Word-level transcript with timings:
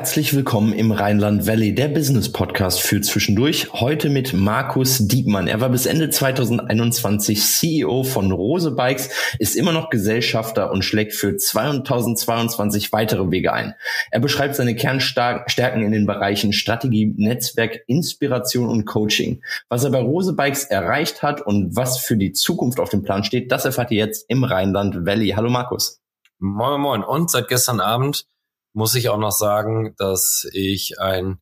Herzlich 0.00 0.34
willkommen 0.34 0.72
im 0.72 0.92
Rheinland 0.92 1.46
Valley, 1.46 1.74
der 1.74 1.88
Business 1.88 2.32
Podcast 2.32 2.80
für 2.80 3.02
zwischendurch. 3.02 3.70
Heute 3.74 4.08
mit 4.08 4.32
Markus 4.32 5.06
Diekmann. 5.06 5.46
Er 5.46 5.60
war 5.60 5.68
bis 5.68 5.84
Ende 5.84 6.08
2021 6.08 7.38
CEO 7.38 8.02
von 8.04 8.32
Rose 8.32 8.70
Bikes, 8.70 9.10
ist 9.38 9.56
immer 9.56 9.72
noch 9.72 9.90
Gesellschafter 9.90 10.72
und 10.72 10.86
schlägt 10.86 11.12
für 11.12 11.36
2022 11.36 12.94
weitere 12.94 13.30
Wege 13.30 13.52
ein. 13.52 13.74
Er 14.10 14.20
beschreibt 14.20 14.54
seine 14.54 14.74
Kernstärken 14.74 15.82
in 15.82 15.92
den 15.92 16.06
Bereichen 16.06 16.54
Strategie, 16.54 17.12
Netzwerk, 17.18 17.80
Inspiration 17.86 18.70
und 18.70 18.86
Coaching. 18.86 19.42
Was 19.68 19.84
er 19.84 19.90
bei 19.90 20.00
Rose 20.00 20.32
Bikes 20.32 20.64
erreicht 20.64 21.22
hat 21.22 21.42
und 21.42 21.76
was 21.76 21.98
für 21.98 22.16
die 22.16 22.32
Zukunft 22.32 22.80
auf 22.80 22.88
dem 22.88 23.02
Plan 23.02 23.22
steht, 23.22 23.52
das 23.52 23.66
erfahrt 23.66 23.90
ihr 23.90 23.98
jetzt 23.98 24.24
im 24.30 24.44
Rheinland 24.44 25.04
Valley. 25.04 25.34
Hallo 25.36 25.50
Markus. 25.50 26.00
Moin 26.38 26.80
Moin 26.80 27.04
und 27.04 27.30
seit 27.30 27.48
gestern 27.48 27.80
Abend 27.80 28.24
muss 28.72 28.94
ich 28.94 29.08
auch 29.08 29.18
noch 29.18 29.32
sagen, 29.32 29.94
dass 29.98 30.46
ich 30.52 31.00
ein, 31.00 31.40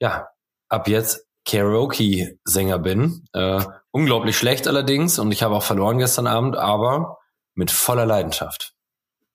ja, 0.00 0.28
ab 0.68 0.88
jetzt 0.88 1.26
Karaoke-Sänger 1.46 2.78
bin. 2.78 3.26
Äh, 3.32 3.62
unglaublich 3.90 4.36
schlecht 4.36 4.66
allerdings 4.66 5.18
und 5.18 5.30
ich 5.32 5.42
habe 5.42 5.54
auch 5.54 5.62
verloren 5.62 5.98
gestern 5.98 6.26
Abend, 6.26 6.56
aber 6.56 7.18
mit 7.54 7.70
voller 7.70 8.06
Leidenschaft. 8.06 8.74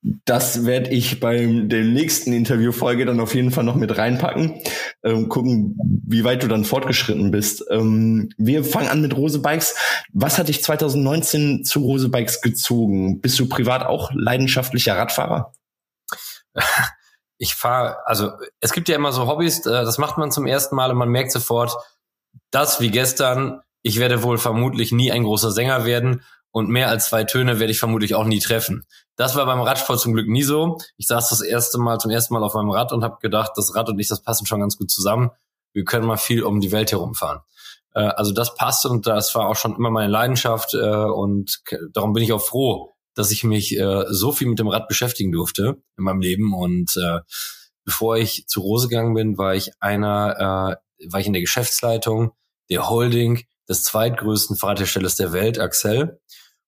Das 0.01 0.65
werde 0.65 0.91
ich 0.91 1.19
beim 1.19 1.67
der 1.67 1.83
nächsten 1.83 2.31
Interviewfolge 2.31 3.05
dann 3.05 3.19
auf 3.19 3.35
jeden 3.35 3.51
Fall 3.51 3.65
noch 3.65 3.75
mit 3.75 3.97
reinpacken. 3.97 4.61
Ähm, 5.03 5.27
gucken, 5.27 5.77
wie 6.07 6.23
weit 6.23 6.41
du 6.41 6.47
dann 6.47 6.63
fortgeschritten 6.63 7.31
bist. 7.31 7.65
Ähm, 7.69 8.29
wir 8.37 8.63
fangen 8.63 8.87
an 8.87 9.01
mit 9.01 9.15
Rose 9.15 9.39
Bikes. 9.39 9.75
Was 10.13 10.37
hat 10.37 10.47
dich 10.47 10.63
2019 10.63 11.65
zu 11.65 11.81
Rose 11.81 12.07
Bikes 12.07 12.41
gezogen? 12.41 13.19
Bist 13.19 13.37
du 13.39 13.49
privat 13.49 13.85
auch 13.85 14.11
leidenschaftlicher 14.13 14.95
Radfahrer? 14.95 15.51
ich 17.39 17.55
fahre, 17.55 18.05
also 18.05 18.33
es 18.59 18.73
gibt 18.73 18.89
ja 18.89 18.95
immer 18.95 19.13
so 19.13 19.25
Hobbys, 19.25 19.65
äh, 19.65 19.71
das 19.71 19.97
macht 19.97 20.17
man 20.17 20.29
zum 20.31 20.45
ersten 20.45 20.75
Mal 20.75 20.91
und 20.91 20.97
man 20.97 21.09
merkt 21.09 21.31
sofort, 21.31 21.75
das 22.51 22.81
wie 22.81 22.91
gestern, 22.91 23.61
ich 23.81 23.99
werde 23.99 24.21
wohl 24.23 24.37
vermutlich 24.37 24.91
nie 24.91 25.11
ein 25.11 25.23
großer 25.23 25.51
Sänger 25.51 25.85
werden 25.85 26.21
und 26.51 26.69
mehr 26.69 26.89
als 26.89 27.07
zwei 27.07 27.23
Töne 27.23 27.59
werde 27.59 27.71
ich 27.71 27.79
vermutlich 27.79 28.13
auch 28.13 28.25
nie 28.25 28.39
treffen. 28.39 28.85
Das 29.15 29.35
war 29.35 29.45
beim 29.45 29.61
Radsport 29.61 29.99
zum 29.99 30.13
Glück 30.13 30.27
nie 30.27 30.43
so. 30.43 30.79
Ich 30.97 31.07
saß 31.07 31.29
das 31.29 31.41
erste 31.41 31.77
Mal 31.77 31.97
zum 31.99 32.11
ersten 32.11 32.33
Mal 32.33 32.43
auf 32.43 32.55
meinem 32.55 32.71
Rad 32.71 32.91
und 32.91 33.03
habe 33.03 33.17
gedacht, 33.21 33.53
das 33.55 33.73
Rad 33.73 33.87
und 33.87 33.99
ich, 33.99 34.09
das 34.09 34.21
passen 34.21 34.45
schon 34.45 34.59
ganz 34.59 34.77
gut 34.77 34.91
zusammen. 34.91 35.31
Wir 35.71 35.85
können 35.85 36.05
mal 36.05 36.17
viel 36.17 36.43
um 36.43 36.59
die 36.59 36.73
Welt 36.73 36.91
herumfahren. 36.91 37.39
Äh, 37.93 38.01
also 38.01 38.33
das 38.33 38.55
passt 38.55 38.85
und 38.85 39.07
das 39.07 39.33
war 39.33 39.47
auch 39.47 39.55
schon 39.55 39.75
immer 39.75 39.91
meine 39.91 40.11
Leidenschaft 40.11 40.73
äh, 40.73 40.77
und 40.77 41.61
darum 41.93 42.11
bin 42.11 42.23
ich 42.23 42.33
auch 42.33 42.41
froh, 42.41 42.95
dass 43.19 43.31
ich 43.31 43.43
mich 43.43 43.77
äh, 43.77 44.05
so 44.07 44.31
viel 44.31 44.47
mit 44.47 44.59
dem 44.59 44.69
Rad 44.69 44.87
beschäftigen 44.87 45.33
durfte 45.33 45.75
in 45.97 46.05
meinem 46.05 46.21
Leben. 46.21 46.53
Und 46.53 46.95
äh, 46.95 47.19
bevor 47.83 48.15
ich 48.15 48.47
zu 48.47 48.61
Rose 48.61 48.87
gegangen 48.87 49.13
bin, 49.13 49.37
war 49.37 49.55
ich 49.55 49.71
einer, 49.81 50.79
äh, 51.01 51.07
war 51.11 51.19
ich 51.19 51.27
in 51.27 51.33
der 51.33 51.41
Geschäftsleitung 51.41 52.31
der 52.69 52.89
Holding 52.89 53.43
des 53.67 53.83
zweitgrößten 53.83 54.55
Fahrradherstellers 54.55 55.15
der 55.15 55.33
Welt, 55.33 55.59
Axel. 55.59 56.21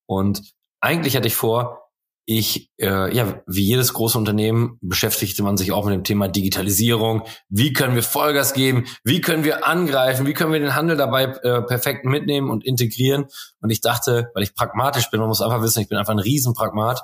Und 0.06 0.42
eigentlich 0.82 1.16
hatte 1.16 1.28
ich 1.28 1.36
vor, 1.36 1.81
ich, 2.26 2.72
äh, 2.78 3.16
ja, 3.16 3.42
wie 3.48 3.64
jedes 3.64 3.94
große 3.94 4.18
Unternehmen 4.18 4.78
beschäftigte 4.82 5.44
man 5.44 5.58
sich 5.58 5.72
auch 5.72 5.86
mit 5.86 5.94
dem 5.94 6.04
Thema 6.04 6.28
Digitalisierung. 6.28 7.24
Wie 7.50 7.74
können 7.74 7.96
wir 7.96 8.04
Vollgas 8.04 8.54
geben? 8.54 8.86
Wie 9.04 9.22
können 9.22 9.44
wir 9.44 9.68
angreifen? 9.68 10.26
Wie 10.26 10.34
können 10.34 10.54
wir 10.54 10.60
den 10.60 10.76
Handel 10.76 10.98
dabei 10.98 11.24
äh, 11.24 11.62
perfekt 11.64 12.06
mitnehmen 12.06 12.50
und 12.50 12.64
integrieren? 12.64 13.26
Und 13.60 13.72
ich 13.72 13.82
dachte, 13.82 14.30
weil 14.34 14.44
ich 14.44 14.56
pragmatisch 14.56 15.10
bin, 15.10 15.20
man 15.20 15.30
muss 15.30 15.42
einfach 15.42 15.62
wissen, 15.62 15.82
ich 15.82 15.90
bin 15.90 15.98
einfach 15.98 16.14
ein 16.14 16.20
Riesenpragmat. 16.20 17.02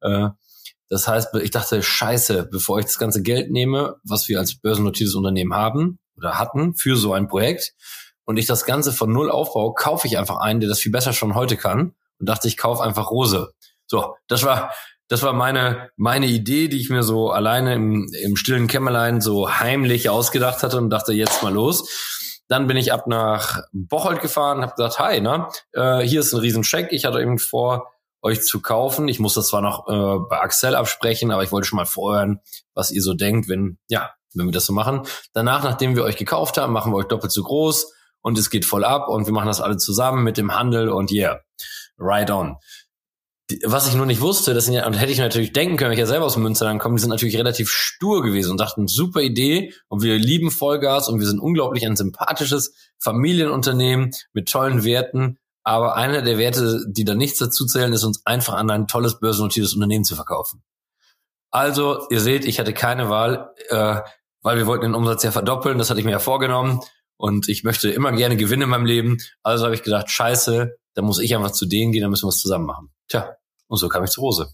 Äh, 0.00 0.28
das 0.88 1.08
heißt, 1.08 1.34
ich 1.42 1.50
dachte, 1.50 1.82
scheiße, 1.82 2.48
bevor 2.50 2.78
ich 2.78 2.86
das 2.86 2.98
ganze 2.98 3.22
Geld 3.22 3.50
nehme, 3.50 3.96
was 4.04 4.28
wir 4.28 4.38
als 4.38 4.54
börsennotiertes 4.60 5.14
Unternehmen 5.14 5.54
haben 5.54 5.98
oder 6.16 6.38
hatten 6.38 6.74
für 6.74 6.96
so 6.96 7.12
ein 7.12 7.28
Projekt 7.28 7.74
und 8.24 8.36
ich 8.36 8.46
das 8.46 8.64
Ganze 8.64 8.92
von 8.92 9.12
null 9.12 9.30
aufbaue, 9.30 9.74
kaufe 9.74 10.06
ich 10.06 10.18
einfach 10.18 10.38
einen, 10.38 10.60
der 10.60 10.68
das 10.68 10.80
viel 10.80 10.92
besser 10.92 11.12
schon 11.12 11.34
heute 11.34 11.56
kann 11.56 11.94
und 12.18 12.28
dachte, 12.28 12.48
ich 12.48 12.56
kaufe 12.56 12.82
einfach 12.82 13.10
Rose. 13.10 13.52
So, 13.88 14.14
das 14.28 14.44
war 14.44 14.72
das 15.08 15.22
war 15.22 15.32
meine 15.32 15.90
meine 15.96 16.26
Idee, 16.26 16.68
die 16.68 16.80
ich 16.80 16.90
mir 16.90 17.02
so 17.02 17.30
alleine 17.30 17.74
im, 17.74 18.06
im 18.22 18.36
stillen 18.36 18.68
Kämmerlein 18.68 19.20
so 19.20 19.50
heimlich 19.50 20.10
ausgedacht 20.10 20.62
hatte 20.62 20.78
und 20.78 20.90
dachte 20.90 21.12
jetzt 21.12 21.42
mal 21.42 21.52
los. 21.52 21.90
Dann 22.46 22.66
bin 22.66 22.76
ich 22.76 22.92
ab 22.92 23.06
nach 23.06 23.62
Bocholt 23.72 24.22
gefahren, 24.22 24.62
habe 24.62 24.74
gesagt, 24.74 24.98
hi, 24.98 25.20
ne, 25.20 25.48
äh, 25.72 26.00
hier 26.00 26.20
ist 26.20 26.32
ein 26.32 26.40
Riesencheck. 26.40 26.92
Ich 26.92 27.04
hatte 27.04 27.20
eben 27.20 27.38
vor, 27.38 27.90
euch 28.22 28.42
zu 28.42 28.60
kaufen. 28.60 29.08
Ich 29.08 29.18
muss 29.18 29.34
das 29.34 29.48
zwar 29.48 29.60
noch 29.60 29.86
äh, 29.88 30.18
bei 30.28 30.40
Axel 30.40 30.74
absprechen, 30.74 31.30
aber 31.30 31.42
ich 31.42 31.52
wollte 31.52 31.68
schon 31.68 31.76
mal 31.76 31.86
vorhören, 31.86 32.40
was 32.74 32.90
ihr 32.90 33.02
so 33.02 33.14
denkt, 33.14 33.48
wenn 33.48 33.78
ja, 33.88 34.10
wenn 34.34 34.46
wir 34.46 34.52
das 34.52 34.66
so 34.66 34.72
machen. 34.72 35.02
Danach, 35.32 35.62
nachdem 35.62 35.96
wir 35.96 36.04
euch 36.04 36.16
gekauft 36.16 36.58
haben, 36.58 36.72
machen 36.72 36.92
wir 36.92 36.96
euch 36.96 37.06
doppelt 37.06 37.32
so 37.32 37.42
groß 37.42 37.92
und 38.20 38.38
es 38.38 38.50
geht 38.50 38.64
voll 38.64 38.84
ab 38.84 39.08
und 39.08 39.26
wir 39.26 39.32
machen 39.32 39.46
das 39.46 39.60
alle 39.60 39.76
zusammen 39.76 40.24
mit 40.24 40.36
dem 40.36 40.54
Handel 40.54 40.90
und 40.90 41.10
yeah, 41.12 41.40
right 41.98 42.30
on 42.30 42.56
was 43.64 43.88
ich 43.88 43.94
nur 43.94 44.06
nicht 44.06 44.20
wusste, 44.20 44.52
das 44.52 44.66
sind 44.66 44.74
ja, 44.74 44.86
und 44.86 44.92
hätte 44.92 45.12
ich 45.12 45.18
natürlich 45.18 45.52
denken 45.52 45.76
können, 45.76 45.92
ich 45.92 45.98
ja 45.98 46.06
selber 46.06 46.26
aus 46.26 46.36
Münsterland 46.36 46.80
komme, 46.80 46.96
die 46.96 47.00
sind 47.00 47.10
natürlich 47.10 47.36
relativ 47.36 47.70
stur 47.70 48.22
gewesen 48.22 48.50
und 48.50 48.60
dachten, 48.60 48.88
super 48.88 49.20
Idee 49.20 49.72
und 49.88 50.02
wir 50.02 50.18
lieben 50.18 50.50
Vollgas 50.50 51.08
und 51.08 51.18
wir 51.18 51.26
sind 51.26 51.38
unglaublich 51.38 51.86
ein 51.86 51.96
sympathisches 51.96 52.74
Familienunternehmen 52.98 54.10
mit 54.32 54.50
tollen 54.50 54.84
Werten. 54.84 55.38
Aber 55.64 55.96
einer 55.96 56.22
der 56.22 56.38
Werte, 56.38 56.84
die 56.88 57.04
da 57.04 57.14
nichts 57.14 57.38
dazu 57.38 57.64
zählen, 57.66 57.92
ist 57.92 58.04
uns 58.04 58.24
einfach 58.26 58.54
an 58.54 58.70
ein 58.70 58.86
tolles 58.86 59.18
börsennotiertes 59.18 59.74
Unternehmen 59.74 60.04
zu 60.04 60.14
verkaufen. 60.14 60.62
Also, 61.50 62.06
ihr 62.10 62.20
seht, 62.20 62.44
ich 62.44 62.60
hatte 62.60 62.74
keine 62.74 63.08
Wahl, 63.08 63.50
äh, 63.68 64.00
weil 64.42 64.58
wir 64.58 64.66
wollten 64.66 64.84
den 64.84 64.94
Umsatz 64.94 65.22
ja 65.22 65.30
verdoppeln, 65.30 65.78
das 65.78 65.88
hatte 65.88 66.00
ich 66.00 66.06
mir 66.06 66.12
ja 66.12 66.18
vorgenommen. 66.18 66.80
Und 67.16 67.48
ich 67.48 67.64
möchte 67.64 67.90
immer 67.90 68.12
gerne 68.12 68.36
gewinnen 68.36 68.62
in 68.62 68.68
meinem 68.68 68.86
Leben. 68.86 69.18
Also 69.42 69.64
habe 69.64 69.74
ich 69.74 69.82
gedacht, 69.82 70.08
scheiße, 70.08 70.76
da 70.94 71.02
muss 71.02 71.18
ich 71.18 71.34
einfach 71.34 71.50
zu 71.50 71.66
denen 71.66 71.92
gehen, 71.92 72.02
dann 72.02 72.10
müssen 72.10 72.26
wir 72.26 72.30
es 72.30 72.38
zusammen 72.38 72.66
machen. 72.66 72.90
Tja, 73.08 73.36
und 73.68 73.78
so 73.78 73.88
kam 73.88 74.04
ich 74.04 74.10
zu 74.10 74.20
Rose. 74.20 74.48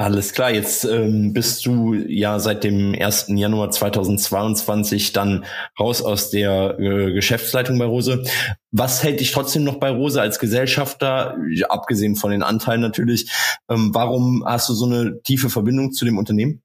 Alles 0.00 0.32
klar, 0.32 0.52
jetzt 0.52 0.84
ähm, 0.84 1.32
bist 1.32 1.66
du 1.66 1.94
ja 1.94 2.38
seit 2.38 2.62
dem 2.62 2.94
1. 2.94 3.26
Januar 3.30 3.72
2022 3.72 5.12
dann 5.12 5.44
raus 5.78 6.02
aus 6.02 6.30
der 6.30 6.78
äh, 6.78 7.12
Geschäftsleitung 7.12 7.76
bei 7.80 7.84
Rose. 7.84 8.22
Was 8.70 9.02
hält 9.02 9.18
dich 9.18 9.32
trotzdem 9.32 9.64
noch 9.64 9.80
bei 9.80 9.90
Rose 9.90 10.20
als 10.20 10.38
Gesellschafter, 10.38 11.36
abgesehen 11.68 12.14
von 12.14 12.30
den 12.30 12.44
Anteilen 12.44 12.80
natürlich? 12.80 13.28
Ähm, 13.68 13.92
warum 13.92 14.44
hast 14.46 14.68
du 14.68 14.74
so 14.74 14.86
eine 14.86 15.20
tiefe 15.22 15.50
Verbindung 15.50 15.90
zu 15.90 16.04
dem 16.04 16.16
Unternehmen? 16.16 16.62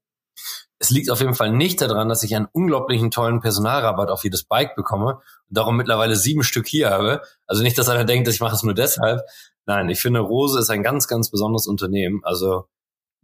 Es 0.84 0.90
liegt 0.90 1.10
auf 1.10 1.20
jeden 1.20 1.34
Fall 1.34 1.50
nicht 1.50 1.80
daran, 1.80 2.08
dass 2.08 2.22
ich 2.22 2.34
einen 2.36 2.48
unglaublichen 2.52 3.10
tollen 3.10 3.40
Personalrabatt 3.40 4.10
auf 4.10 4.24
jedes 4.24 4.44
Bike 4.44 4.76
bekomme 4.76 5.14
und 5.48 5.56
darum 5.58 5.76
mittlerweile 5.76 6.16
sieben 6.16 6.42
Stück 6.42 6.66
hier 6.66 6.90
habe. 6.90 7.22
Also 7.46 7.62
nicht, 7.62 7.78
dass 7.78 7.88
einer 7.88 8.04
denkt, 8.04 8.28
ich 8.28 8.40
mache 8.40 8.54
es 8.54 8.62
nur 8.62 8.74
deshalb, 8.74 9.22
Nein, 9.66 9.88
ich 9.88 10.00
finde, 10.00 10.20
Rose 10.20 10.58
ist 10.58 10.70
ein 10.70 10.82
ganz, 10.82 11.08
ganz 11.08 11.30
besonderes 11.30 11.66
Unternehmen. 11.66 12.20
Also 12.22 12.66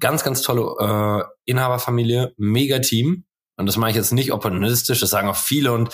ganz, 0.00 0.24
ganz 0.24 0.42
tolle 0.42 0.62
äh, 0.80 1.50
Inhaberfamilie, 1.50 2.32
mega 2.36 2.78
Team. 2.78 3.24
Und 3.56 3.66
das 3.66 3.76
mache 3.76 3.90
ich 3.90 3.96
jetzt 3.96 4.12
nicht 4.12 4.32
opportunistisch, 4.32 5.00
das 5.00 5.10
sagen 5.10 5.28
auch 5.28 5.36
viele. 5.36 5.72
Und, 5.72 5.90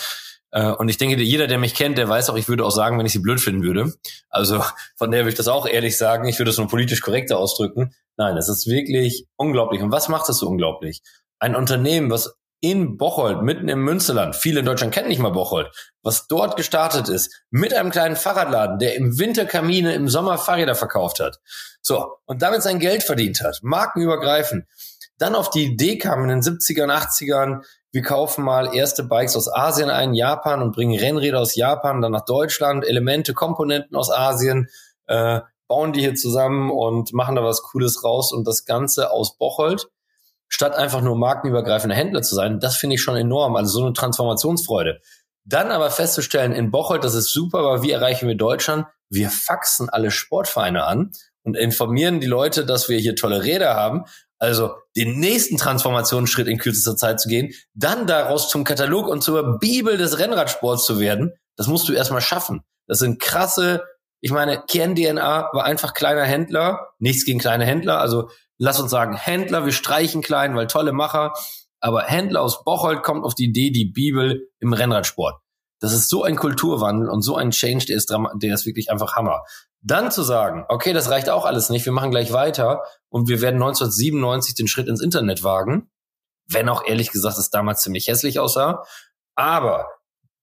äh, 0.52 0.70
und 0.70 0.88
ich 0.88 0.98
denke, 0.98 1.20
jeder, 1.20 1.48
der 1.48 1.58
mich 1.58 1.74
kennt, 1.74 1.98
der 1.98 2.08
weiß 2.08 2.30
auch, 2.30 2.36
ich 2.36 2.48
würde 2.48 2.64
auch 2.64 2.70
sagen, 2.70 2.96
wenn 2.98 3.06
ich 3.06 3.12
sie 3.12 3.18
blöd 3.18 3.40
finden 3.40 3.64
würde. 3.64 3.92
Also 4.28 4.62
von 4.96 5.10
der 5.10 5.22
würde 5.22 5.30
ich 5.30 5.36
das 5.36 5.48
auch 5.48 5.66
ehrlich 5.66 5.96
sagen. 5.96 6.28
Ich 6.28 6.38
würde 6.38 6.52
es 6.52 6.58
nur 6.58 6.68
politisch 6.68 7.00
korrekter 7.00 7.38
ausdrücken. 7.38 7.92
Nein, 8.16 8.36
es 8.36 8.48
ist 8.48 8.68
wirklich 8.68 9.26
unglaublich. 9.34 9.82
Und 9.82 9.90
was 9.90 10.08
macht 10.08 10.28
das 10.28 10.38
so 10.38 10.48
unglaublich? 10.48 11.02
Ein 11.38 11.54
Unternehmen, 11.54 12.10
was 12.10 12.36
in 12.60 12.96
Bocholt, 12.96 13.42
mitten 13.42 13.68
im 13.68 13.84
Münsterland. 13.84 14.34
Viele 14.34 14.60
in 14.60 14.66
Deutschland 14.66 14.92
kennen 14.92 15.08
nicht 15.08 15.20
mal 15.20 15.30
Bocholt. 15.30 15.68
Was 16.02 16.26
dort 16.26 16.56
gestartet 16.56 17.08
ist, 17.08 17.44
mit 17.50 17.74
einem 17.74 17.90
kleinen 17.90 18.16
Fahrradladen, 18.16 18.78
der 18.78 18.96
im 18.96 19.18
Winter 19.18 19.44
Kamine, 19.44 19.94
im 19.94 20.08
Sommer 20.08 20.38
Fahrräder 20.38 20.74
verkauft 20.74 21.20
hat. 21.20 21.38
So. 21.82 22.16
Und 22.24 22.42
damit 22.42 22.62
sein 22.62 22.78
Geld 22.78 23.02
verdient 23.02 23.42
hat. 23.42 23.60
Markenübergreifend. 23.62 24.64
Dann 25.18 25.34
auf 25.34 25.50
die 25.50 25.64
Idee 25.64 25.98
kam 25.98 26.22
in 26.22 26.28
den 26.28 26.40
70ern, 26.42 26.90
80ern, 26.90 27.62
wir 27.92 28.02
kaufen 28.02 28.44
mal 28.44 28.74
erste 28.74 29.04
Bikes 29.04 29.36
aus 29.36 29.50
Asien 29.50 29.88
ein, 29.88 30.12
Japan 30.12 30.60
und 30.60 30.74
bringen 30.74 30.98
Rennräder 30.98 31.40
aus 31.40 31.56
Japan 31.56 32.02
dann 32.02 32.12
nach 32.12 32.26
Deutschland, 32.26 32.86
Elemente, 32.86 33.32
Komponenten 33.32 33.96
aus 33.96 34.10
Asien, 34.10 34.68
äh, 35.06 35.40
bauen 35.66 35.94
die 35.94 36.00
hier 36.00 36.14
zusammen 36.14 36.70
und 36.70 37.14
machen 37.14 37.36
da 37.36 37.42
was 37.42 37.62
Cooles 37.62 38.04
raus 38.04 38.32
und 38.32 38.46
das 38.46 38.66
Ganze 38.66 39.10
aus 39.10 39.38
Bocholt 39.38 39.88
statt 40.48 40.74
einfach 40.74 41.00
nur 41.00 41.16
markenübergreifender 41.16 41.96
Händler 41.96 42.22
zu 42.22 42.34
sein, 42.34 42.60
das 42.60 42.76
finde 42.76 42.94
ich 42.94 43.02
schon 43.02 43.16
enorm. 43.16 43.56
Also 43.56 43.78
so 43.78 43.84
eine 43.84 43.92
Transformationsfreude. 43.92 45.00
Dann 45.44 45.70
aber 45.70 45.90
festzustellen, 45.90 46.52
in 46.52 46.70
Bocholt, 46.70 47.04
das 47.04 47.14
ist 47.14 47.32
super, 47.32 47.58
aber 47.58 47.82
wie 47.82 47.92
erreichen 47.92 48.26
wir 48.26 48.34
Deutschland? 48.34 48.86
Wir 49.08 49.30
faxen 49.30 49.88
alle 49.88 50.10
Sportvereine 50.10 50.84
an 50.84 51.12
und 51.44 51.56
informieren 51.56 52.20
die 52.20 52.26
Leute, 52.26 52.66
dass 52.66 52.88
wir 52.88 52.98
hier 52.98 53.14
tolle 53.14 53.44
Räder 53.44 53.74
haben. 53.74 54.04
Also 54.38 54.74
den 54.96 55.18
nächsten 55.18 55.56
Transformationsschritt 55.56 56.48
in 56.48 56.58
kürzester 56.58 56.96
Zeit 56.96 57.20
zu 57.20 57.28
gehen, 57.28 57.54
dann 57.74 58.06
daraus 58.06 58.50
zum 58.50 58.64
Katalog 58.64 59.06
und 59.06 59.22
zur 59.22 59.58
Bibel 59.58 59.96
des 59.96 60.18
Rennradsports 60.18 60.84
zu 60.84 60.98
werden, 60.98 61.32
das 61.56 61.68
musst 61.68 61.88
du 61.88 61.92
erstmal 61.92 62.20
schaffen. 62.20 62.62
Das 62.86 62.98
sind 62.98 63.20
krasse, 63.20 63.84
ich 64.20 64.32
meine, 64.32 64.62
Kern-DNA 64.66 65.50
war 65.52 65.64
einfach 65.64 65.94
kleiner 65.94 66.24
Händler, 66.24 66.88
nichts 66.98 67.24
gegen 67.24 67.38
kleine 67.38 67.64
Händler, 67.64 68.00
also 68.00 68.28
lass 68.58 68.80
uns 68.80 68.90
sagen, 68.90 69.16
Händler, 69.16 69.64
wir 69.64 69.72
streichen 69.72 70.22
klein, 70.22 70.56
weil 70.56 70.66
tolle 70.66 70.92
Macher, 70.92 71.32
aber 71.80 72.04
Händler 72.04 72.42
aus 72.42 72.64
Bocholt 72.64 73.02
kommt 73.02 73.24
auf 73.24 73.34
die 73.34 73.46
Idee, 73.46 73.70
die 73.70 73.84
Bibel 73.84 74.48
im 74.58 74.72
Rennradsport. 74.72 75.40
Das 75.80 75.92
ist 75.92 76.08
so 76.08 76.22
ein 76.22 76.36
Kulturwandel 76.36 77.10
und 77.10 77.22
so 77.22 77.36
ein 77.36 77.50
Change, 77.50 77.86
der 77.86 77.96
ist, 77.96 78.10
der 78.10 78.54
ist 78.54 78.66
wirklich 78.66 78.90
einfach 78.90 79.14
Hammer. 79.14 79.44
Dann 79.82 80.10
zu 80.10 80.22
sagen, 80.22 80.64
okay, 80.68 80.92
das 80.92 81.10
reicht 81.10 81.28
auch 81.28 81.44
alles 81.44 81.68
nicht, 81.68 81.84
wir 81.84 81.92
machen 81.92 82.10
gleich 82.10 82.32
weiter 82.32 82.82
und 83.08 83.28
wir 83.28 83.40
werden 83.40 83.56
1997 83.56 84.54
den 84.54 84.68
Schritt 84.68 84.88
ins 84.88 85.02
Internet 85.02 85.44
wagen, 85.44 85.90
wenn 86.48 86.68
auch 86.68 86.84
ehrlich 86.86 87.10
gesagt 87.10 87.38
es 87.38 87.50
damals 87.50 87.82
ziemlich 87.82 88.08
hässlich 88.08 88.38
aussah, 88.38 88.84
aber 89.34 89.88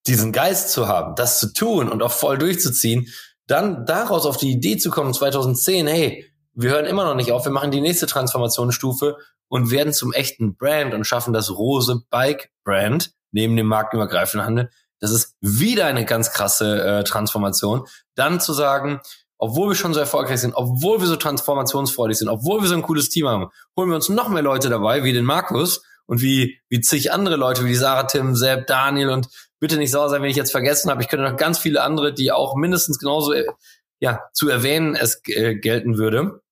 diesen 0.06 0.32
Geist 0.32 0.70
zu 0.72 0.88
haben, 0.88 1.16
das 1.16 1.40
zu 1.40 1.52
tun 1.52 1.90
und 1.90 2.04
auch 2.04 2.12
voll 2.12 2.38
durchzuziehen, 2.38 3.08
dann 3.48 3.86
daraus 3.86 4.26
auf 4.26 4.38
die 4.38 4.52
Idee 4.52 4.78
zu 4.78 4.90
kommen 4.90 5.14
2010, 5.14 5.88
hey, 5.88 6.33
wir 6.54 6.72
hören 6.72 6.86
immer 6.86 7.06
noch 7.06 7.16
nicht 7.16 7.32
auf, 7.32 7.46
wir 7.46 7.52
machen 7.52 7.72
die 7.72 7.82
nächste 7.82 8.08
Transformationsstufe 8.08 9.18
und 9.48 9.72
werden 9.72 9.94
zum 9.94 10.14
echten 10.14 10.56
Brand 10.56 10.94
und 10.94 11.06
schaffen 11.06 11.34
das 11.34 11.52
Rose 11.52 12.02
Bike 12.10 12.52
Brand 12.64 13.12
neben 13.32 13.56
dem 13.56 13.68
markenübergreifenden 13.68 14.46
Handel. 14.46 14.70
Das 15.00 15.12
ist 15.12 15.36
wieder 15.42 15.86
eine 15.86 16.06
ganz 16.06 16.32
krasse 16.32 16.82
äh, 16.82 17.04
Transformation. 17.04 17.86
Dann 18.16 18.40
zu 18.40 18.54
sagen, 18.54 19.02
obwohl 19.38 19.72
wir 19.72 19.76
schon 19.76 19.94
so 19.94 20.00
erfolgreich 20.00 20.40
sind, 20.40 20.54
obwohl 20.54 21.02
wir 21.02 21.08
so 21.08 21.18
transformationsfreudig 21.18 22.18
sind, 22.18 22.30
obwohl 22.30 22.62
wir 22.62 22.70
so 22.70 22.76
ein 22.76 22.84
cooles 22.84 23.10
Team 23.10 23.28
haben, 23.28 23.50
holen 23.76 23.90
wir 23.90 23.96
uns 23.96 24.08
noch 24.08 24.30
mehr 24.30 24.44
Leute 24.44 24.70
dabei, 24.70 25.04
wie 25.04 25.12
den 25.12 25.26
Markus 25.26 25.84
und 26.06 26.22
wie, 26.22 26.60
wie 26.70 26.80
zig 26.80 27.12
andere 27.12 27.36
Leute, 27.36 27.66
wie 27.66 27.76
Sarah, 27.76 28.04
Tim, 28.04 28.36
Sepp, 28.36 28.68
Daniel 28.68 29.10
und 29.10 29.28
bitte 29.60 29.78
nicht 29.78 29.92
sauer 29.92 30.10
sein, 30.10 30.22
wenn 30.22 30.30
ich 30.30 30.38
jetzt 30.38 30.52
vergessen 30.52 30.90
habe. 30.90 31.02
Ich 31.02 31.10
könnte 31.10 31.30
noch 31.30 31.38
ganz 31.38 31.58
viele 31.58 31.82
andere, 31.82 32.14
die 32.14 32.32
auch 32.32 32.56
mindestens 32.56 33.00
genauso 33.00 33.34
äh, 33.34 33.46
ja, 34.00 34.22
zu 34.34 34.50
erwähnen 34.50 34.96
es 34.96 35.22
äh, 35.28 35.56
gelten 35.56 35.98
würde. 35.98 36.43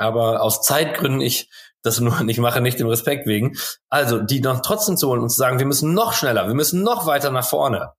Aber 0.00 0.42
aus 0.42 0.62
Zeitgründen 0.62 1.20
ich 1.20 1.50
das 1.82 2.00
nur 2.00 2.20
nicht 2.22 2.38
mache, 2.38 2.60
nicht 2.60 2.78
dem 2.78 2.88
Respekt 2.88 3.26
wegen. 3.26 3.56
Also, 3.88 4.20
die 4.20 4.40
noch 4.40 4.60
trotzdem 4.60 4.96
zu 4.96 5.08
holen 5.08 5.22
und 5.22 5.30
zu 5.30 5.36
sagen, 5.36 5.58
wir 5.58 5.66
müssen 5.66 5.94
noch 5.94 6.12
schneller, 6.12 6.46
wir 6.46 6.54
müssen 6.54 6.82
noch 6.82 7.06
weiter 7.06 7.30
nach 7.30 7.46
vorne. 7.46 7.92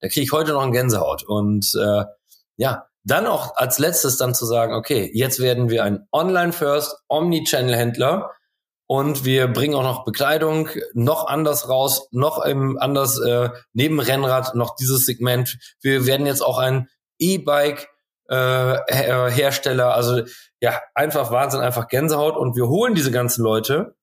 Da 0.00 0.08
kriege 0.08 0.24
ich 0.24 0.32
heute 0.32 0.52
noch 0.52 0.62
einen 0.62 0.72
Gänsehaut. 0.72 1.22
Und 1.24 1.72
äh, 1.80 2.04
ja, 2.56 2.86
dann 3.04 3.26
auch 3.26 3.56
als 3.56 3.78
letztes 3.78 4.16
dann 4.16 4.34
zu 4.34 4.46
sagen, 4.46 4.74
okay, 4.74 5.10
jetzt 5.12 5.40
werden 5.40 5.70
wir 5.70 5.84
ein 5.84 6.06
Online-First, 6.12 6.96
Omni-Channel-Händler 7.08 8.30
und 8.86 9.24
wir 9.24 9.48
bringen 9.48 9.74
auch 9.74 9.82
noch 9.82 10.04
Bekleidung 10.04 10.68
noch 10.92 11.26
anders 11.26 11.68
raus, 11.68 12.08
noch 12.10 12.44
im 12.44 12.78
anders 12.78 13.18
äh, 13.18 13.50
neben 13.72 14.00
Rennrad 14.00 14.54
noch 14.54 14.76
dieses 14.76 15.06
Segment. 15.06 15.58
Wir 15.80 16.06
werden 16.06 16.26
jetzt 16.26 16.42
auch 16.42 16.58
ein 16.58 16.88
E-Bike 17.18 17.88
äh, 18.32 19.30
Hersteller, 19.30 19.94
also 19.94 20.22
ja, 20.60 20.80
einfach 20.94 21.30
Wahnsinn, 21.30 21.60
einfach 21.60 21.88
Gänsehaut. 21.88 22.36
Und 22.36 22.56
wir 22.56 22.68
holen 22.68 22.94
diese 22.94 23.10
ganzen 23.10 23.42
Leute, 23.42 23.94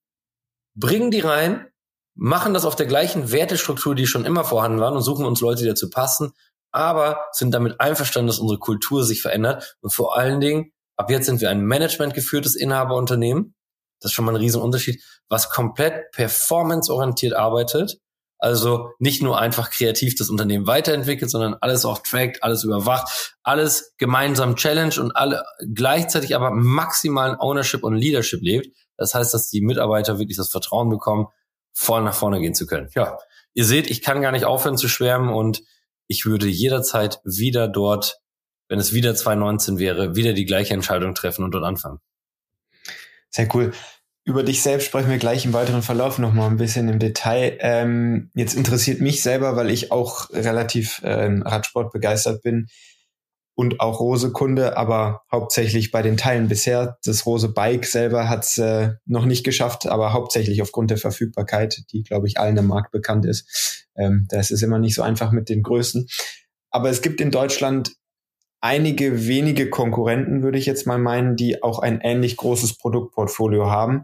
bringen 0.76 1.10
die 1.10 1.22
rein, 1.22 1.68
machen 2.16 2.54
das 2.54 2.66
auf 2.66 2.76
der 2.76 2.86
gleichen 2.86 3.32
Wertestruktur, 3.32 3.96
die 3.96 4.06
schon 4.06 4.26
immer 4.26 4.44
vorhanden 4.44 4.80
waren 4.80 4.96
und 4.96 5.02
suchen 5.02 5.26
uns 5.26 5.42
Leute, 5.42 5.64
die 5.64 5.70
dazu 5.70 5.90
passen, 5.90 6.34
aber 6.72 7.26
sind 7.32 7.54
damit 7.54 7.80
einverstanden, 7.80 8.28
dass 8.28 8.40
unsere 8.40 8.60
Kultur 8.60 9.04
sich 9.04 9.22
verändert. 9.22 9.78
Und 9.82 9.92
vor 9.92 10.16
allen 10.16 10.40
Dingen, 10.40 10.72
ab 10.96 11.10
jetzt 11.10 11.26
sind 11.26 11.42
wir 11.42 11.50
ein 11.50 11.66
managementgeführtes 11.66 12.56
Inhaberunternehmen. 12.56 13.56
Das 14.00 14.12
ist 14.12 14.16
schon 14.16 14.26
mal 14.26 14.34
ein 14.34 14.42
Riesenunterschied, 14.42 15.04
was 15.28 15.50
komplett 15.50 16.12
performanceorientiert 16.12 17.34
arbeitet 17.34 18.00
also 18.40 18.94
nicht 19.00 19.22
nur 19.22 19.38
einfach 19.38 19.70
kreativ 19.70 20.16
das 20.16 20.30
Unternehmen 20.30 20.66
weiterentwickelt, 20.66 21.30
sondern 21.30 21.56
alles 21.56 21.86
auch 21.86 22.00
trackt, 22.00 22.42
alles 22.42 22.64
überwacht, 22.64 23.38
alles 23.44 23.94
gemeinsam 23.98 24.56
challenge 24.56 24.96
und 25.00 25.12
alle 25.12 25.44
gleichzeitig 25.74 26.36
aber 26.36 26.50
maximalen 26.52 27.36
Ownership 27.38 27.84
und 27.84 27.96
Leadership 27.96 28.42
lebt. 28.42 28.76
Das 28.96 29.14
heißt, 29.14 29.34
dass 29.34 29.50
die 29.50 29.62
Mitarbeiter 29.62 30.20
wirklich 30.20 30.38
das 30.38 30.50
Vertrauen 30.50 30.90
bekommen, 30.90 31.28
voll 31.74 32.02
nach 32.02 32.14
vorne 32.14 32.40
gehen 32.40 32.56
zu 32.56 32.66
können. 32.66 32.90
Ja, 32.96 33.18
ihr 33.54 33.66
seht, 33.66 33.90
ich 33.90 34.02
kann 34.02 34.22
gar 34.22 34.32
nicht 34.32 34.46
aufhören 34.46 34.78
zu 34.78 34.88
schwärmen 34.88 35.30
und 35.30 35.62
ich 36.08 36.26
würde 36.26 36.48
jederzeit 36.48 37.20
wieder 37.24 37.68
dort, 37.68 38.22
wenn 38.70 38.80
es 38.80 38.94
wieder 38.94 39.16
2019 39.16 39.80
wäre, 39.80 40.16
wieder 40.16 40.34
die 40.34 40.46
gleiche 40.46 40.74
Entscheidung 40.74 41.14
treffen 41.14 41.44
und 41.44 41.52
dort 41.52 41.66
anfangen. 41.66 42.00
Sehr 43.30 43.48
cool. 43.54 43.74
Über 44.26 44.44
dich 44.44 44.62
selbst 44.62 44.86
sprechen 44.86 45.10
wir 45.10 45.18
gleich 45.18 45.46
im 45.46 45.54
weiteren 45.54 45.82
Verlauf 45.82 46.20
noch 46.20 46.34
mal 46.34 46.48
ein 46.48 46.58
bisschen 46.58 46.88
im 46.90 47.00
Detail. 47.00 47.58
Ähm, 47.62 48.30
jetzt 48.36 48.54
interessiert 48.54 49.02
mich 49.02 49.24
selber, 49.24 49.56
weil 49.56 49.72
ich 49.72 49.92
auch 49.92 50.30
relativ 50.32 51.02
äh, 51.04 51.26
Radsport 51.42 51.92
begeistert 51.92 52.44
bin 52.44 52.68
und 53.60 53.82
auch 53.82 54.00
Rose-Kunde, 54.00 54.78
aber 54.78 55.24
hauptsächlich 55.30 55.92
bei 55.92 56.02
den 56.02 56.16
Teilen 56.16 56.48
bisher. 56.48 56.98
Das 57.04 57.26
Rose 57.26 57.50
Bike 57.50 57.86
selber 57.86 58.30
hat 58.30 58.46
es 58.46 58.58
äh, 58.58 58.92
noch 59.06 59.26
nicht 59.26 59.44
geschafft, 59.44 59.86
aber 59.86 60.14
hauptsächlich 60.14 60.62
aufgrund 60.62 60.92
der 60.92 60.98
Verfügbarkeit, 60.98 61.84
die, 61.92 62.04
glaube 62.04 62.28
ich, 62.28 62.40
allen 62.40 62.56
im 62.56 62.68
Markt 62.68 62.92
bekannt 62.92 63.26
ist. 63.26 63.88
Ähm, 63.98 64.28
das 64.30 64.52
ist 64.52 64.62
immer 64.62 64.80
nicht 64.80 64.96
so 64.96 65.02
einfach 65.02 65.32
mit 65.32 65.50
den 65.50 65.62
Größen. 65.62 66.08
Aber 66.72 66.90
es 66.90 67.02
gibt 67.02 67.20
in 67.20 67.32
Deutschland 67.32 67.96
einige 68.62 69.28
wenige 69.28 69.70
Konkurrenten, 69.70 70.44
würde 70.44 70.58
ich 70.58 70.66
jetzt 70.66 70.88
mal 70.88 70.98
meinen, 70.98 71.36
die 71.36 71.64
auch 71.64 71.80
ein 71.80 72.02
ähnlich 72.02 72.38
großes 72.38 72.78
Produktportfolio 72.78 73.70
haben. 73.70 74.04